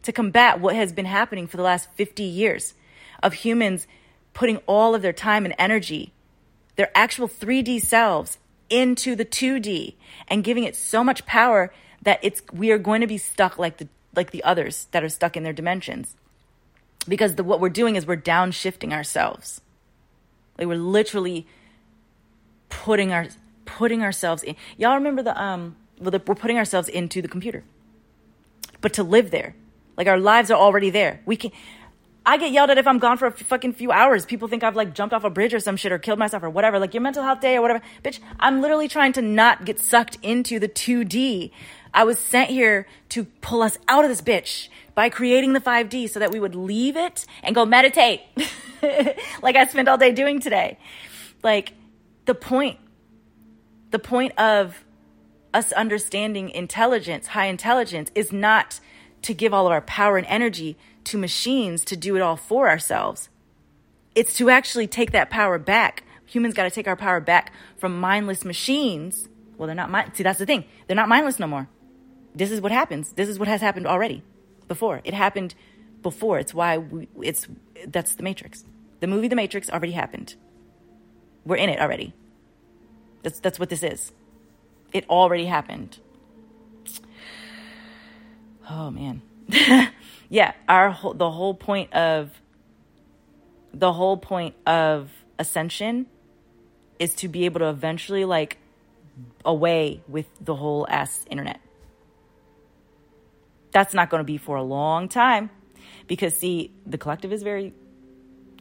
To 0.05 0.12
combat 0.12 0.61
what 0.61 0.76
has 0.76 0.92
been 0.92 1.05
happening 1.05 1.48
for 1.48 1.57
the 1.57 1.64
last 1.64 1.90
50 1.94 2.22
years 2.22 2.74
of 3.22 3.34
humans 3.34 3.88
putting 4.32 4.59
all 4.68 4.94
of 4.94 5.03
their 5.03 5.12
time 5.12 5.44
and 5.44 5.55
energy, 5.59 6.12
their 6.76 6.90
actual 6.94 7.26
3D 7.26 7.82
selves 7.82 8.38
into 8.68 9.16
the 9.16 9.24
2D 9.24 9.94
and 10.28 10.44
giving 10.44 10.62
it 10.62 10.76
so 10.76 11.03
much 11.03 11.26
power 11.26 11.72
that 12.03 12.20
it's 12.22 12.40
we 12.53 12.70
are 12.70 12.78
going 12.78 13.01
to 13.01 13.09
be 13.09 13.18
stuck 13.18 13.59
like 13.59 13.78
the 13.78 13.88
like 14.15 14.31
the 14.31 14.43
others 14.45 14.87
that 14.93 15.03
are 15.03 15.09
stuck 15.09 15.37
in 15.37 15.43
their 15.43 15.53
dimensions. 15.53 16.17
Because 17.09 17.37
the, 17.37 17.45
what 17.45 17.61
we're 17.61 17.69
doing 17.69 17.97
is 17.97 18.07
we're 18.07 18.17
downshifting 18.17 18.93
ourselves. 18.93 19.61
Like 20.59 20.67
we're 20.67 20.77
literally 20.77 21.47
putting 22.69 23.13
our 23.13 23.29
putting 23.65 24.03
ourselves 24.03 24.43
in. 24.43 24.57
Y'all 24.77 24.95
remember 24.95 25.23
the 25.23 25.41
um 25.41 25.77
well 25.99 26.11
the, 26.11 26.23
we're 26.27 26.35
putting 26.35 26.59
ourselves 26.59 26.89
into 26.89 27.23
the 27.23 27.29
computer. 27.29 27.65
But 28.81 28.93
to 28.95 29.03
live 29.03 29.31
there, 29.31 29.55
like 29.97 30.07
our 30.07 30.19
lives 30.19 30.51
are 30.51 30.59
already 30.59 30.91
there. 30.91 31.21
We 31.25 31.37
can 31.37 31.53
I 32.25 32.37
get 32.37 32.53
yelled 32.53 32.71
at 32.71 32.79
if 32.79 32.87
I'm 32.87 32.99
gone 32.99 33.17
for 33.17 33.27
a 33.27 33.33
fucking 33.33 33.73
few 33.73 33.91
hours. 33.91 34.27
People 34.27 34.47
think 34.47 34.63
I've 34.63 34.77
like 34.77 34.95
jumped 34.95 35.15
off 35.15 35.25
a 35.25 35.31
bridge 35.31 35.55
or 35.55 35.61
some 35.61 35.77
shit 35.77 35.91
or 35.91 35.99
killed 35.99 36.19
myself 36.19 36.43
or 36.43 36.51
whatever. 36.51 36.79
Like 36.79 36.93
your 36.93 37.01
mental 37.01 37.23
health 37.23 37.41
day 37.41 37.57
or 37.57 37.63
whatever. 37.63 37.81
Bitch, 38.05 38.21
I'm 38.39 38.61
literally 38.61 38.89
trying 38.89 39.13
to 39.15 39.23
not 39.23 39.65
get 39.65 39.81
sucked 39.81 40.19
into 40.23 40.59
the 40.59 40.69
2D. 40.69 41.51
I 41.93 42.05
was 42.05 42.18
sent 42.18 42.51
here 42.51 42.86
to 43.11 43.24
pull 43.41 43.62
us 43.62 43.78
out 43.88 44.05
of 44.05 44.11
this 44.11 44.22
bitch 44.22 44.68
by 44.95 45.09
creating 45.09 45.53
the 45.53 45.61
5D 45.61 46.11
so 46.11 46.20
that 46.20 46.30
we 46.30 46.41
would 46.41 46.55
leave 46.55 46.97
it 46.97 47.26
and 47.43 47.55
go 47.55 47.64
meditate. 47.64 48.20
like 49.43 49.57
I 49.57 49.66
spent 49.66 49.88
all 49.88 49.99
day 49.99 50.12
doing 50.12 50.41
today. 50.41 50.78
Like 51.43 51.72
the 52.26 52.34
point, 52.34 52.78
the 53.91 53.99
point 53.99 54.38
of 54.38 54.84
us 55.53 55.72
understanding 55.72 56.51
intelligence, 56.51 57.28
high 57.28 57.47
intelligence 57.47 58.11
is 58.14 58.32
not 58.32 58.80
to 59.22 59.34
give 59.34 59.53
all 59.53 59.66
of 59.66 59.72
our 59.72 59.80
power 59.80 60.16
and 60.16 60.26
energy 60.28 60.76
to 61.05 61.18
machines 61.18 61.84
to 61.86 61.97
do 61.97 62.16
it 62.16 62.22
all 62.22 62.36
for 62.36 62.68
ourselves. 62.68 63.28
It's 64.14 64.34
to 64.34 64.51
actually 64.51 64.86
take 64.86 65.12
that 65.12 65.30
power 65.30 65.59
back. 65.59 66.05
Humans 66.26 66.55
got 66.55 66.64
to 66.64 66.70
take 66.70 66.86
our 66.86 66.97
power 66.97 67.20
back 67.20 67.53
from 67.76 67.99
mindless 67.99 68.45
machines. 68.45 69.28
Well, 69.57 69.66
they're 69.66 69.76
not 69.76 69.91
mind. 69.91 70.12
See, 70.14 70.22
that's 70.22 70.38
the 70.38 70.47
thing. 70.47 70.64
They're 70.86 70.97
not 70.97 71.09
mindless 71.09 71.38
no 71.38 71.47
more. 71.47 71.68
This 72.35 72.51
is 72.51 72.61
what 72.61 72.72
happens. 72.72 73.12
This 73.12 73.28
is 73.28 73.39
what 73.39 73.49
has 73.49 73.61
happened 73.61 73.87
already. 73.87 74.22
Before 74.68 75.01
it 75.05 75.14
happened, 75.14 75.55
before 76.03 76.39
it's 76.39 76.55
why 76.55 76.78
we, 76.78 77.09
it's 77.22 77.49
that's 77.87 78.14
the 78.14 78.22
Matrix. 78.22 78.64
The 79.01 79.07
movie 79.07 79.28
The 79.28 79.37
Matrix 79.37 79.68
already 79.70 79.93
happened. 79.93 80.35
We're 81.45 81.57
in 81.57 81.68
it 81.68 81.81
already. 81.81 82.14
That's 83.22 83.41
that's 83.41 83.59
what 83.59 83.68
this 83.68 83.83
is. 83.83 84.12
It 84.93 85.09
already 85.09 85.47
happened. 85.47 85.99
Oh 88.68 88.91
man. 88.91 89.22
yeah, 90.28 90.53
our 90.68 90.91
whole, 90.91 91.14
the 91.14 91.31
whole 91.31 91.55
point 91.55 91.93
of 91.93 92.31
the 93.74 93.93
whole 93.93 94.16
point 94.16 94.55
of 94.66 95.11
ascension 95.39 96.07
is 96.99 97.14
to 97.16 97.28
be 97.28 97.47
able 97.47 97.61
to 97.61 97.68
eventually 97.68 98.24
like 98.24 98.59
away 99.45 100.03
with 100.07 100.26
the 100.41 100.55
whole 100.55 100.87
ass 100.89 101.24
internet. 101.31 101.61
That's 103.73 103.95
not 103.95 104.11
going 104.11 104.21
to 104.21 104.25
be 104.25 104.37
for 104.37 104.57
a 104.57 104.62
long 104.62 105.09
time 105.09 105.51
because 106.07 106.37
see, 106.37 106.73
the 106.87 106.99
collective 106.99 107.33
is 107.33 107.43
very 107.43 107.73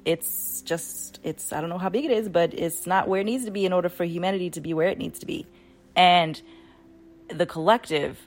it's 0.05 0.61
just 0.61 1.19
it's 1.23 1.51
I 1.51 1.61
don't 1.61 1.69
know 1.69 1.77
how 1.77 1.89
big 1.89 2.05
it 2.05 2.11
is, 2.11 2.29
but 2.29 2.53
it's 2.53 2.87
not 2.87 3.07
where 3.07 3.21
it 3.21 3.25
needs 3.25 3.45
to 3.45 3.51
be 3.51 3.65
in 3.65 3.73
order 3.73 3.89
for 3.89 4.03
humanity 4.03 4.49
to 4.51 4.61
be 4.61 4.73
where 4.73 4.87
it 4.87 4.97
needs 4.97 5.19
to 5.19 5.25
be. 5.25 5.45
And 5.95 6.41
the 7.27 7.45
collective 7.45 8.17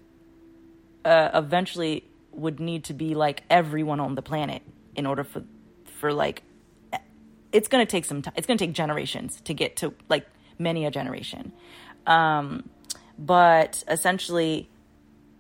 uh, 1.05 1.31
eventually 1.35 2.05
would 2.33 2.61
need 2.61 2.85
to 2.85 2.95
be 2.95 3.15
like 3.15 3.43
everyone 3.51 4.01
on 4.01 4.15
the 4.15 4.23
planet 4.23 4.63
in 4.95 5.07
order 5.07 5.25
for 5.25 5.43
for 5.85 6.13
like 6.13 6.43
it's 7.53 7.69
going 7.69 7.85
to 7.85 7.91
take 7.91 8.05
some 8.05 8.23
time 8.23 8.33
it's 8.37 8.47
going 8.47 8.57
to 8.57 8.65
take 8.67 8.75
generations 8.75 9.41
to 9.43 9.55
get 9.55 9.77
to 9.77 9.93
like 10.09 10.27
many 10.59 10.87
a 10.87 10.91
generation 10.91 11.53
um 12.07 12.69
but 13.19 13.85
essentially 13.89 14.69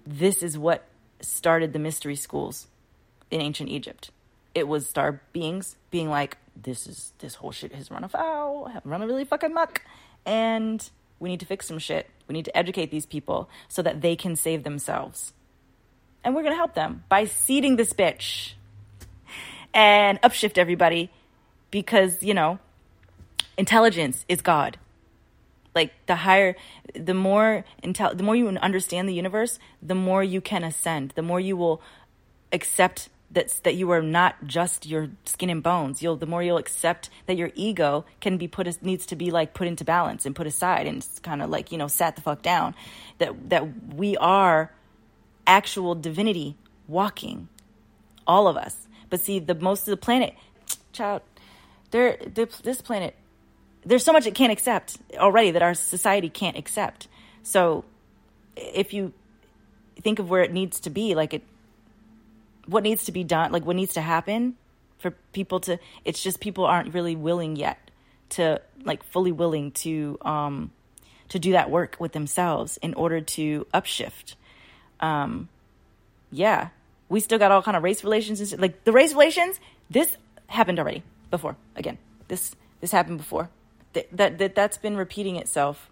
this 0.06 0.42
is 0.42 0.58
what 0.58 0.86
started 1.22 1.72
the 1.72 1.78
mystery 1.78 2.16
schools 2.16 2.66
in 3.30 3.40
ancient 3.40 3.70
Egypt. 3.70 4.10
It 4.54 4.68
was 4.68 4.88
star 4.88 5.22
beings 5.32 5.76
being 5.90 6.10
like 6.10 6.36
this 6.54 6.86
is 6.86 7.12
this 7.18 7.36
whole 7.36 7.52
shit 7.52 7.72
has 7.72 7.90
run 7.90 8.04
afoul 8.04 8.70
run 8.84 9.00
a 9.00 9.06
really 9.06 9.24
fucking 9.24 9.54
muck 9.54 9.80
and 10.26 10.90
we 11.18 11.28
need 11.28 11.40
to 11.40 11.46
fix 11.46 11.66
some 11.66 11.78
shit. 11.78 12.10
We 12.26 12.32
need 12.32 12.46
to 12.46 12.56
educate 12.56 12.90
these 12.90 13.06
people 13.06 13.48
so 13.68 13.80
that 13.82 14.00
they 14.00 14.16
can 14.16 14.34
save 14.34 14.64
themselves. 14.64 15.32
And 16.24 16.34
we're 16.34 16.42
to 16.52 16.56
help 16.56 16.74
them 16.74 17.04
by 17.08 17.26
seeding 17.26 17.76
this 17.76 17.92
bitch 17.92 18.54
and 19.72 20.20
upshift 20.22 20.58
everybody 20.58 21.10
because, 21.70 22.22
you 22.22 22.34
know, 22.34 22.58
intelligence 23.56 24.24
is 24.28 24.40
God. 24.40 24.78
Like 25.74 25.92
the 26.06 26.16
higher, 26.16 26.54
the 26.94 27.14
more 27.14 27.64
intel 27.82 28.16
the 28.16 28.22
more 28.22 28.36
you 28.36 28.48
understand 28.48 29.08
the 29.08 29.14
universe, 29.14 29.58
the 29.82 29.94
more 29.94 30.22
you 30.22 30.40
can 30.40 30.64
ascend, 30.64 31.12
the 31.14 31.22
more 31.22 31.40
you 31.40 31.56
will 31.56 31.80
accept 32.52 33.08
that's 33.32 33.60
that 33.60 33.74
you 33.74 33.90
are 33.90 34.02
not 34.02 34.46
just 34.46 34.86
your 34.86 35.08
skin 35.24 35.48
and 35.48 35.62
bones. 35.62 36.02
You'll 36.02 36.16
the 36.16 36.26
more 36.26 36.42
you'll 36.42 36.58
accept 36.58 37.08
that 37.26 37.36
your 37.36 37.50
ego 37.54 38.04
can 38.20 38.36
be 38.36 38.46
put 38.46 38.66
as 38.66 38.82
needs 38.82 39.06
to 39.06 39.16
be 39.16 39.30
like 39.30 39.54
put 39.54 39.66
into 39.66 39.84
balance 39.84 40.26
and 40.26 40.36
put 40.36 40.46
aside 40.46 40.86
and 40.86 41.06
kind 41.22 41.42
of 41.42 41.50
like 41.50 41.72
you 41.72 41.78
know 41.78 41.88
sat 41.88 42.16
the 42.16 42.22
fuck 42.22 42.42
down. 42.42 42.74
That 43.18 43.48
that 43.50 43.94
we 43.94 44.16
are 44.18 44.72
actual 45.46 45.94
divinity 45.94 46.56
walking, 46.86 47.48
all 48.26 48.46
of 48.48 48.56
us. 48.56 48.88
But 49.08 49.20
see, 49.20 49.38
the 49.38 49.54
most 49.54 49.88
of 49.88 49.92
the 49.92 49.96
planet, 49.96 50.34
child, 50.92 51.22
there 51.90 52.18
this 52.34 52.82
planet, 52.82 53.16
there's 53.84 54.04
so 54.04 54.12
much 54.12 54.26
it 54.26 54.34
can't 54.34 54.52
accept 54.52 54.98
already 55.14 55.52
that 55.52 55.62
our 55.62 55.74
society 55.74 56.28
can't 56.28 56.56
accept. 56.56 57.08
So 57.42 57.84
if 58.56 58.92
you 58.92 59.12
think 60.00 60.18
of 60.18 60.30
where 60.30 60.42
it 60.42 60.52
needs 60.52 60.80
to 60.80 60.90
be, 60.90 61.14
like 61.14 61.34
it 61.34 61.42
what 62.66 62.82
needs 62.82 63.04
to 63.04 63.12
be 63.12 63.24
done, 63.24 63.52
like 63.52 63.64
what 63.64 63.76
needs 63.76 63.94
to 63.94 64.00
happen 64.00 64.56
for 64.98 65.10
people 65.32 65.58
to 65.60 65.78
it's 66.04 66.22
just 66.22 66.40
people 66.40 66.64
aren't 66.64 66.94
really 66.94 67.16
willing 67.16 67.56
yet 67.56 67.90
to 68.30 68.60
like 68.84 69.02
fully 69.02 69.32
willing 69.32 69.72
to 69.72 70.16
um 70.22 70.70
to 71.28 71.38
do 71.38 71.52
that 71.52 71.70
work 71.70 71.96
with 71.98 72.12
themselves 72.12 72.76
in 72.78 72.94
order 72.94 73.20
to 73.20 73.66
upshift. 73.74 74.36
Um 75.00 75.48
yeah, 76.30 76.68
we 77.08 77.20
still 77.20 77.38
got 77.38 77.50
all 77.50 77.62
kind 77.62 77.76
of 77.76 77.82
race 77.82 78.04
relations 78.04 78.52
and 78.52 78.62
like 78.62 78.84
the 78.84 78.92
race 78.92 79.12
relations, 79.12 79.58
this 79.90 80.16
happened 80.46 80.78
already 80.78 81.02
before. 81.30 81.56
Again, 81.74 81.98
this 82.28 82.54
this 82.80 82.92
happened 82.92 83.18
before. 83.18 83.50
That 83.92 84.16
that, 84.16 84.38
that 84.38 84.54
that's 84.54 84.78
been 84.78 84.96
repeating 84.96 85.36
itself 85.36 85.90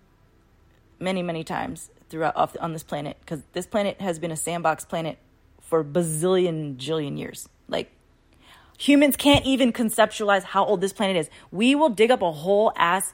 many 0.99 1.23
many 1.23 1.45
times 1.45 1.91
throughout 2.09 2.37
off 2.37 2.57
on 2.61 2.73
this 2.73 2.83
planet 2.83 3.17
because 3.21 3.43
this 3.53 3.67
planet 3.67 4.01
has 4.01 4.19
been 4.19 4.31
a 4.31 4.37
sandbox 4.37 4.85
planet 4.85 5.19
for 5.61 5.85
bazillion 5.85 6.77
jillion 6.77 7.19
years. 7.19 7.49
Like 7.69 7.91
humans 8.79 9.17
can't 9.17 9.47
even 9.47 9.73
conceptualize 9.73 10.43
how 10.43 10.65
old 10.65 10.81
this 10.81 10.93
planet 10.93 11.17
is. 11.17 11.31
We 11.53 11.75
will 11.75 11.91
dig 11.91 12.11
up 12.11 12.23
a 12.23 12.33
whole 12.33 12.73
ass 12.77 13.13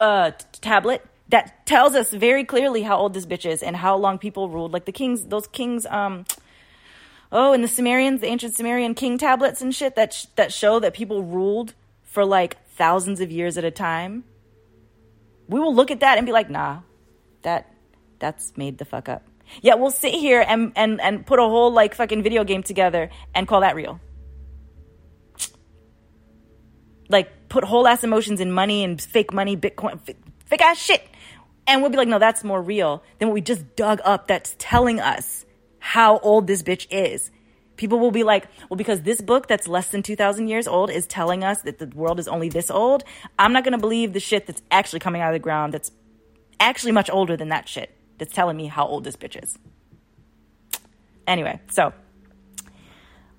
uh, 0.00 0.32
tablet 0.60 1.06
that 1.28 1.66
tells 1.66 1.94
us 1.94 2.12
very 2.12 2.44
clearly 2.44 2.82
how 2.82 2.96
old 2.96 3.14
this 3.14 3.26
bitch 3.26 3.48
is 3.48 3.62
and 3.62 3.76
how 3.76 3.96
long 3.96 4.18
people 4.18 4.48
ruled. 4.48 4.72
Like 4.72 4.84
the 4.84 4.92
kings, 4.92 5.24
those 5.24 5.46
kings, 5.46 5.86
um, 5.86 6.24
oh, 7.32 7.52
and 7.52 7.62
the 7.62 7.68
Sumerians, 7.68 8.20
the 8.20 8.26
ancient 8.26 8.56
Sumerian 8.56 8.94
king 8.94 9.18
tablets 9.18 9.62
and 9.62 9.74
shit 9.74 9.96
that 9.96 10.12
sh- 10.12 10.26
that 10.36 10.52
show 10.52 10.80
that 10.80 10.94
people 10.94 11.22
ruled 11.22 11.74
for 12.04 12.24
like 12.24 12.56
thousands 12.74 13.20
of 13.20 13.30
years 13.30 13.58
at 13.58 13.64
a 13.64 13.70
time. 13.70 14.24
We 15.48 15.60
will 15.60 15.74
look 15.74 15.90
at 15.90 16.00
that 16.00 16.18
and 16.18 16.26
be 16.26 16.32
like, 16.32 16.50
nah, 16.50 16.80
that 17.42 17.70
that's 18.18 18.56
made 18.56 18.78
the 18.78 18.84
fuck 18.84 19.08
up. 19.08 19.22
Yeah, 19.60 19.74
we'll 19.74 19.90
sit 19.90 20.14
here 20.14 20.44
and, 20.46 20.72
and, 20.74 21.00
and 21.00 21.26
put 21.26 21.38
a 21.38 21.42
whole 21.42 21.70
like 21.70 21.94
fucking 21.94 22.22
video 22.22 22.44
game 22.44 22.62
together 22.62 23.10
and 23.34 23.46
call 23.46 23.60
that 23.60 23.76
real. 23.76 24.00
Like 27.08 27.48
put 27.48 27.64
whole 27.64 27.86
ass 27.86 28.02
emotions 28.02 28.40
in 28.40 28.50
money 28.50 28.82
and 28.82 29.00
fake 29.00 29.32
money, 29.32 29.56
Bitcoin, 29.56 30.00
fake, 30.00 30.16
fake 30.46 30.62
ass 30.62 30.78
shit. 30.78 31.06
And 31.66 31.82
we'll 31.82 31.90
be 31.90 31.96
like, 31.96 32.08
no, 32.08 32.18
that's 32.18 32.44
more 32.44 32.60
real 32.60 33.02
than 33.18 33.28
what 33.28 33.34
we 33.34 33.40
just 33.40 33.76
dug 33.76 34.00
up 34.04 34.26
that's 34.26 34.56
telling 34.58 35.00
us 35.00 35.44
how 35.78 36.18
old 36.18 36.46
this 36.46 36.62
bitch 36.62 36.86
is. 36.90 37.30
People 37.76 37.98
will 37.98 38.10
be 38.10 38.22
like, 38.22 38.46
well, 38.68 38.76
because 38.76 39.02
this 39.02 39.20
book 39.20 39.48
that's 39.48 39.66
less 39.66 39.88
than 39.88 40.02
2,000 40.02 40.48
years 40.48 40.68
old 40.68 40.90
is 40.90 41.06
telling 41.06 41.42
us 41.42 41.62
that 41.62 41.78
the 41.78 41.86
world 41.86 42.20
is 42.20 42.28
only 42.28 42.48
this 42.48 42.70
old, 42.70 43.02
I'm 43.38 43.52
not 43.52 43.64
going 43.64 43.72
to 43.72 43.78
believe 43.78 44.12
the 44.12 44.20
shit 44.20 44.46
that's 44.46 44.62
actually 44.70 45.00
coming 45.00 45.20
out 45.20 45.30
of 45.30 45.34
the 45.34 45.42
ground 45.42 45.74
that's 45.74 45.90
actually 46.60 46.92
much 46.92 47.10
older 47.10 47.36
than 47.36 47.48
that 47.48 47.68
shit 47.68 47.96
that's 48.18 48.32
telling 48.32 48.56
me 48.56 48.66
how 48.66 48.86
old 48.86 49.04
this 49.04 49.16
bitch 49.16 49.42
is. 49.42 49.58
Anyway, 51.26 51.60
so 51.70 51.92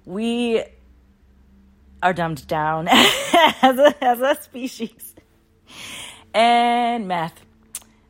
we 0.06 0.64
are 2.02 2.14
dumbed 2.14 2.46
down 2.48 2.88
as 2.92 3.78
a, 3.78 4.04
as 4.04 4.20
a 4.20 4.42
species. 4.42 5.16
And 6.34 7.08
math. 7.08 7.40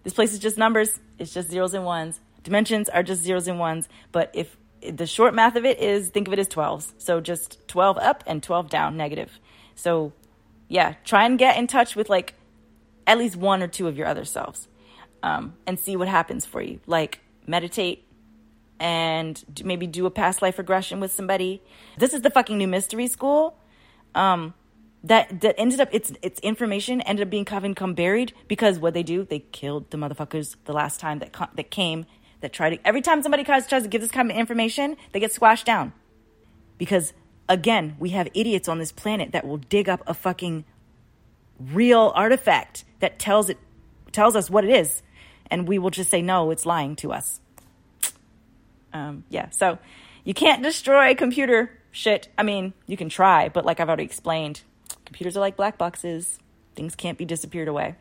This 0.04 0.14
place 0.14 0.34
is 0.34 0.40
just 0.40 0.58
numbers, 0.58 1.00
it's 1.20 1.34
just 1.34 1.50
zeros 1.50 1.74
and 1.74 1.86
ones. 1.86 2.20
Dimensions 2.44 2.90
are 2.90 3.04
just 3.04 3.24
zeros 3.24 3.48
and 3.48 3.60
ones. 3.60 3.88
But 4.12 4.32
if 4.34 4.56
the 4.92 5.08
short 5.08 5.34
math 5.34 5.56
of 5.56 5.66
it 5.66 5.80
is 5.80 6.10
think 6.10 6.28
of 6.28 6.34
it 6.34 6.40
as 6.40 6.48
12s. 6.48 6.94
So 6.98 7.22
just 7.22 7.68
12 7.68 7.98
up 7.98 8.24
and 8.28 8.42
12 8.42 8.70
down, 8.70 8.98
negative. 8.98 9.40
So 9.76 10.14
yeah, 10.68 10.96
try 11.04 11.26
and 11.26 11.38
get 11.38 11.58
in 11.58 11.68
touch 11.68 11.96
with 11.96 12.10
like 12.10 12.34
at 13.08 13.18
least 13.18 13.36
one 13.36 13.62
or 13.62 13.68
two 13.68 13.88
of 13.88 13.98
your 13.98 14.08
other 14.08 14.26
selves 14.26 14.68
um, 15.24 15.56
and 15.68 15.80
see 15.80 15.96
what 15.96 16.08
happens 16.08 16.46
for 16.46 16.62
you. 16.62 16.80
Like 16.88 17.20
meditate 17.46 18.08
and 18.80 19.44
maybe 19.64 19.88
do 19.88 20.06
a 20.06 20.12
past 20.12 20.42
life 20.42 20.58
regression 20.58 21.00
with 21.00 21.12
somebody. 21.12 21.62
This 21.98 22.14
is 22.14 22.22
the 22.22 22.30
fucking 22.30 22.58
new 22.58 22.68
mystery 22.68 23.08
school. 23.08 23.58
Um, 24.14 24.54
that 25.06 25.42
that 25.42 25.56
ended 25.58 25.80
up 25.80 25.90
its 25.92 26.12
its 26.22 26.40
information 26.40 27.00
ended 27.02 27.28
up 27.28 27.30
being 27.30 27.46
covered 27.46 27.76
come 27.76 27.94
buried 27.94 28.34
because 28.48 28.80
what 28.80 28.94
they 28.96 29.04
do 29.04 29.24
they 29.24 29.40
killed 29.40 29.92
the 29.92 29.98
motherfuckers 29.98 30.56
the 30.66 30.74
last 30.74 31.00
time 31.00 31.20
that 31.20 31.32
that 31.54 31.70
came 31.70 32.06
that 32.42 32.54
try 32.54 32.70
to 32.70 32.88
every 32.88 33.02
time 33.02 33.22
somebody 33.22 33.44
tries, 33.44 33.68
tries 33.68 33.84
to 33.84 33.90
give 33.90 34.02
this 34.02 34.12
kind 34.12 34.30
of 34.30 34.38
information 34.38 34.98
they 35.12 35.20
get 35.20 35.32
squashed 35.32 35.66
down 35.66 35.94
because 36.78 37.14
again 37.48 37.96
we 38.00 38.10
have 38.10 38.28
idiots 38.34 38.68
on 38.68 38.80
this 38.80 38.92
planet 38.92 39.32
that 39.32 39.46
will 39.46 39.58
dig 39.58 39.90
up 39.90 40.02
a 40.08 40.14
fucking 40.14 40.66
real 41.60 42.12
artifact 42.16 42.84
that 43.00 43.18
tells 43.18 43.50
it 43.50 43.58
tells 44.12 44.36
us 44.36 44.50
what 44.50 44.64
it 44.64 44.70
is 44.70 45.02
and 45.50 45.68
we 45.68 45.80
will 45.80 45.90
just 45.90 46.10
say, 46.10 46.22
no, 46.22 46.52
it's 46.52 46.66
lying 46.66 46.96
to 46.98 47.12
us. 47.12 47.40
Um, 48.94 49.24
yeah, 49.30 49.50
so 49.50 49.78
you 50.24 50.34
can't 50.34 50.64
destroy 50.64 51.16
computer 51.16 51.78
shit. 51.92 52.30
I 52.38 52.44
mean, 52.44 52.74
you 52.88 52.98
can 52.98 53.10
try, 53.10 53.50
but 53.50 53.66
like 53.66 53.80
I've 53.80 53.88
already 53.88 54.06
explained, 54.06 54.62
computers 55.06 55.36
are 55.36 55.42
like 55.42 55.56
black 55.56 55.78
boxes, 55.78 56.40
things 56.76 56.96
can't 56.96 57.18
be 57.18 57.26
disappeared 57.26 57.68
away. 57.68 57.96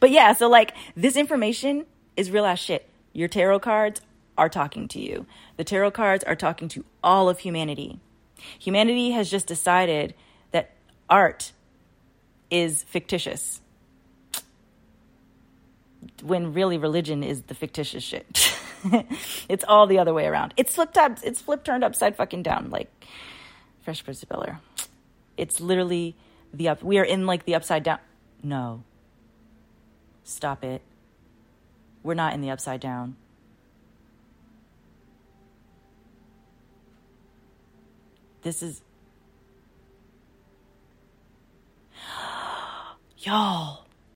But 0.00 0.10
yeah, 0.10 0.34
so 0.34 0.48
like 0.48 0.74
this 0.94 1.16
information 1.16 1.86
is 2.16 2.30
real 2.30 2.44
ass 2.44 2.58
shit. 2.58 2.88
Your 3.12 3.28
tarot 3.28 3.60
cards 3.60 4.00
are 4.36 4.48
talking 4.48 4.88
to 4.88 5.00
you. 5.00 5.26
The 5.56 5.64
tarot 5.64 5.92
cards 5.92 6.24
are 6.24 6.36
talking 6.36 6.68
to 6.70 6.84
all 7.02 7.28
of 7.28 7.38
humanity. 7.38 8.00
Humanity 8.58 9.12
has 9.12 9.30
just 9.30 9.46
decided 9.46 10.14
that 10.50 10.72
art 11.08 11.52
is 12.50 12.82
fictitious 12.82 13.60
when 16.22 16.52
really 16.52 16.78
religion 16.78 17.22
is 17.22 17.42
the 17.42 17.54
fictitious 17.54 18.02
shit. 18.02 18.56
it's 19.48 19.64
all 19.66 19.86
the 19.86 19.98
other 19.98 20.12
way 20.12 20.26
around. 20.26 20.54
It's 20.56 20.74
flipped 20.74 20.98
up. 20.98 21.18
It's 21.22 21.40
flipped 21.40 21.64
turned 21.64 21.84
upside 21.84 22.16
fucking 22.16 22.42
down, 22.42 22.70
like 22.70 22.90
Fresh 23.82 24.04
Prince 24.04 24.22
of 24.22 24.28
Bel 24.28 24.44
Air. 24.46 24.60
It's 25.36 25.60
literally 25.60 26.16
the 26.52 26.68
up. 26.68 26.82
We 26.82 26.98
are 26.98 27.04
in 27.04 27.26
like 27.26 27.44
the 27.44 27.54
upside 27.54 27.82
down. 27.82 27.98
No. 28.42 28.82
Stop 30.24 30.64
it. 30.64 30.82
We're 32.04 32.14
not 32.14 32.34
in 32.34 32.42
the 32.42 32.50
upside 32.50 32.80
down. 32.80 33.16
This 38.42 38.62
is. 38.62 38.82
Y'all 43.18 43.83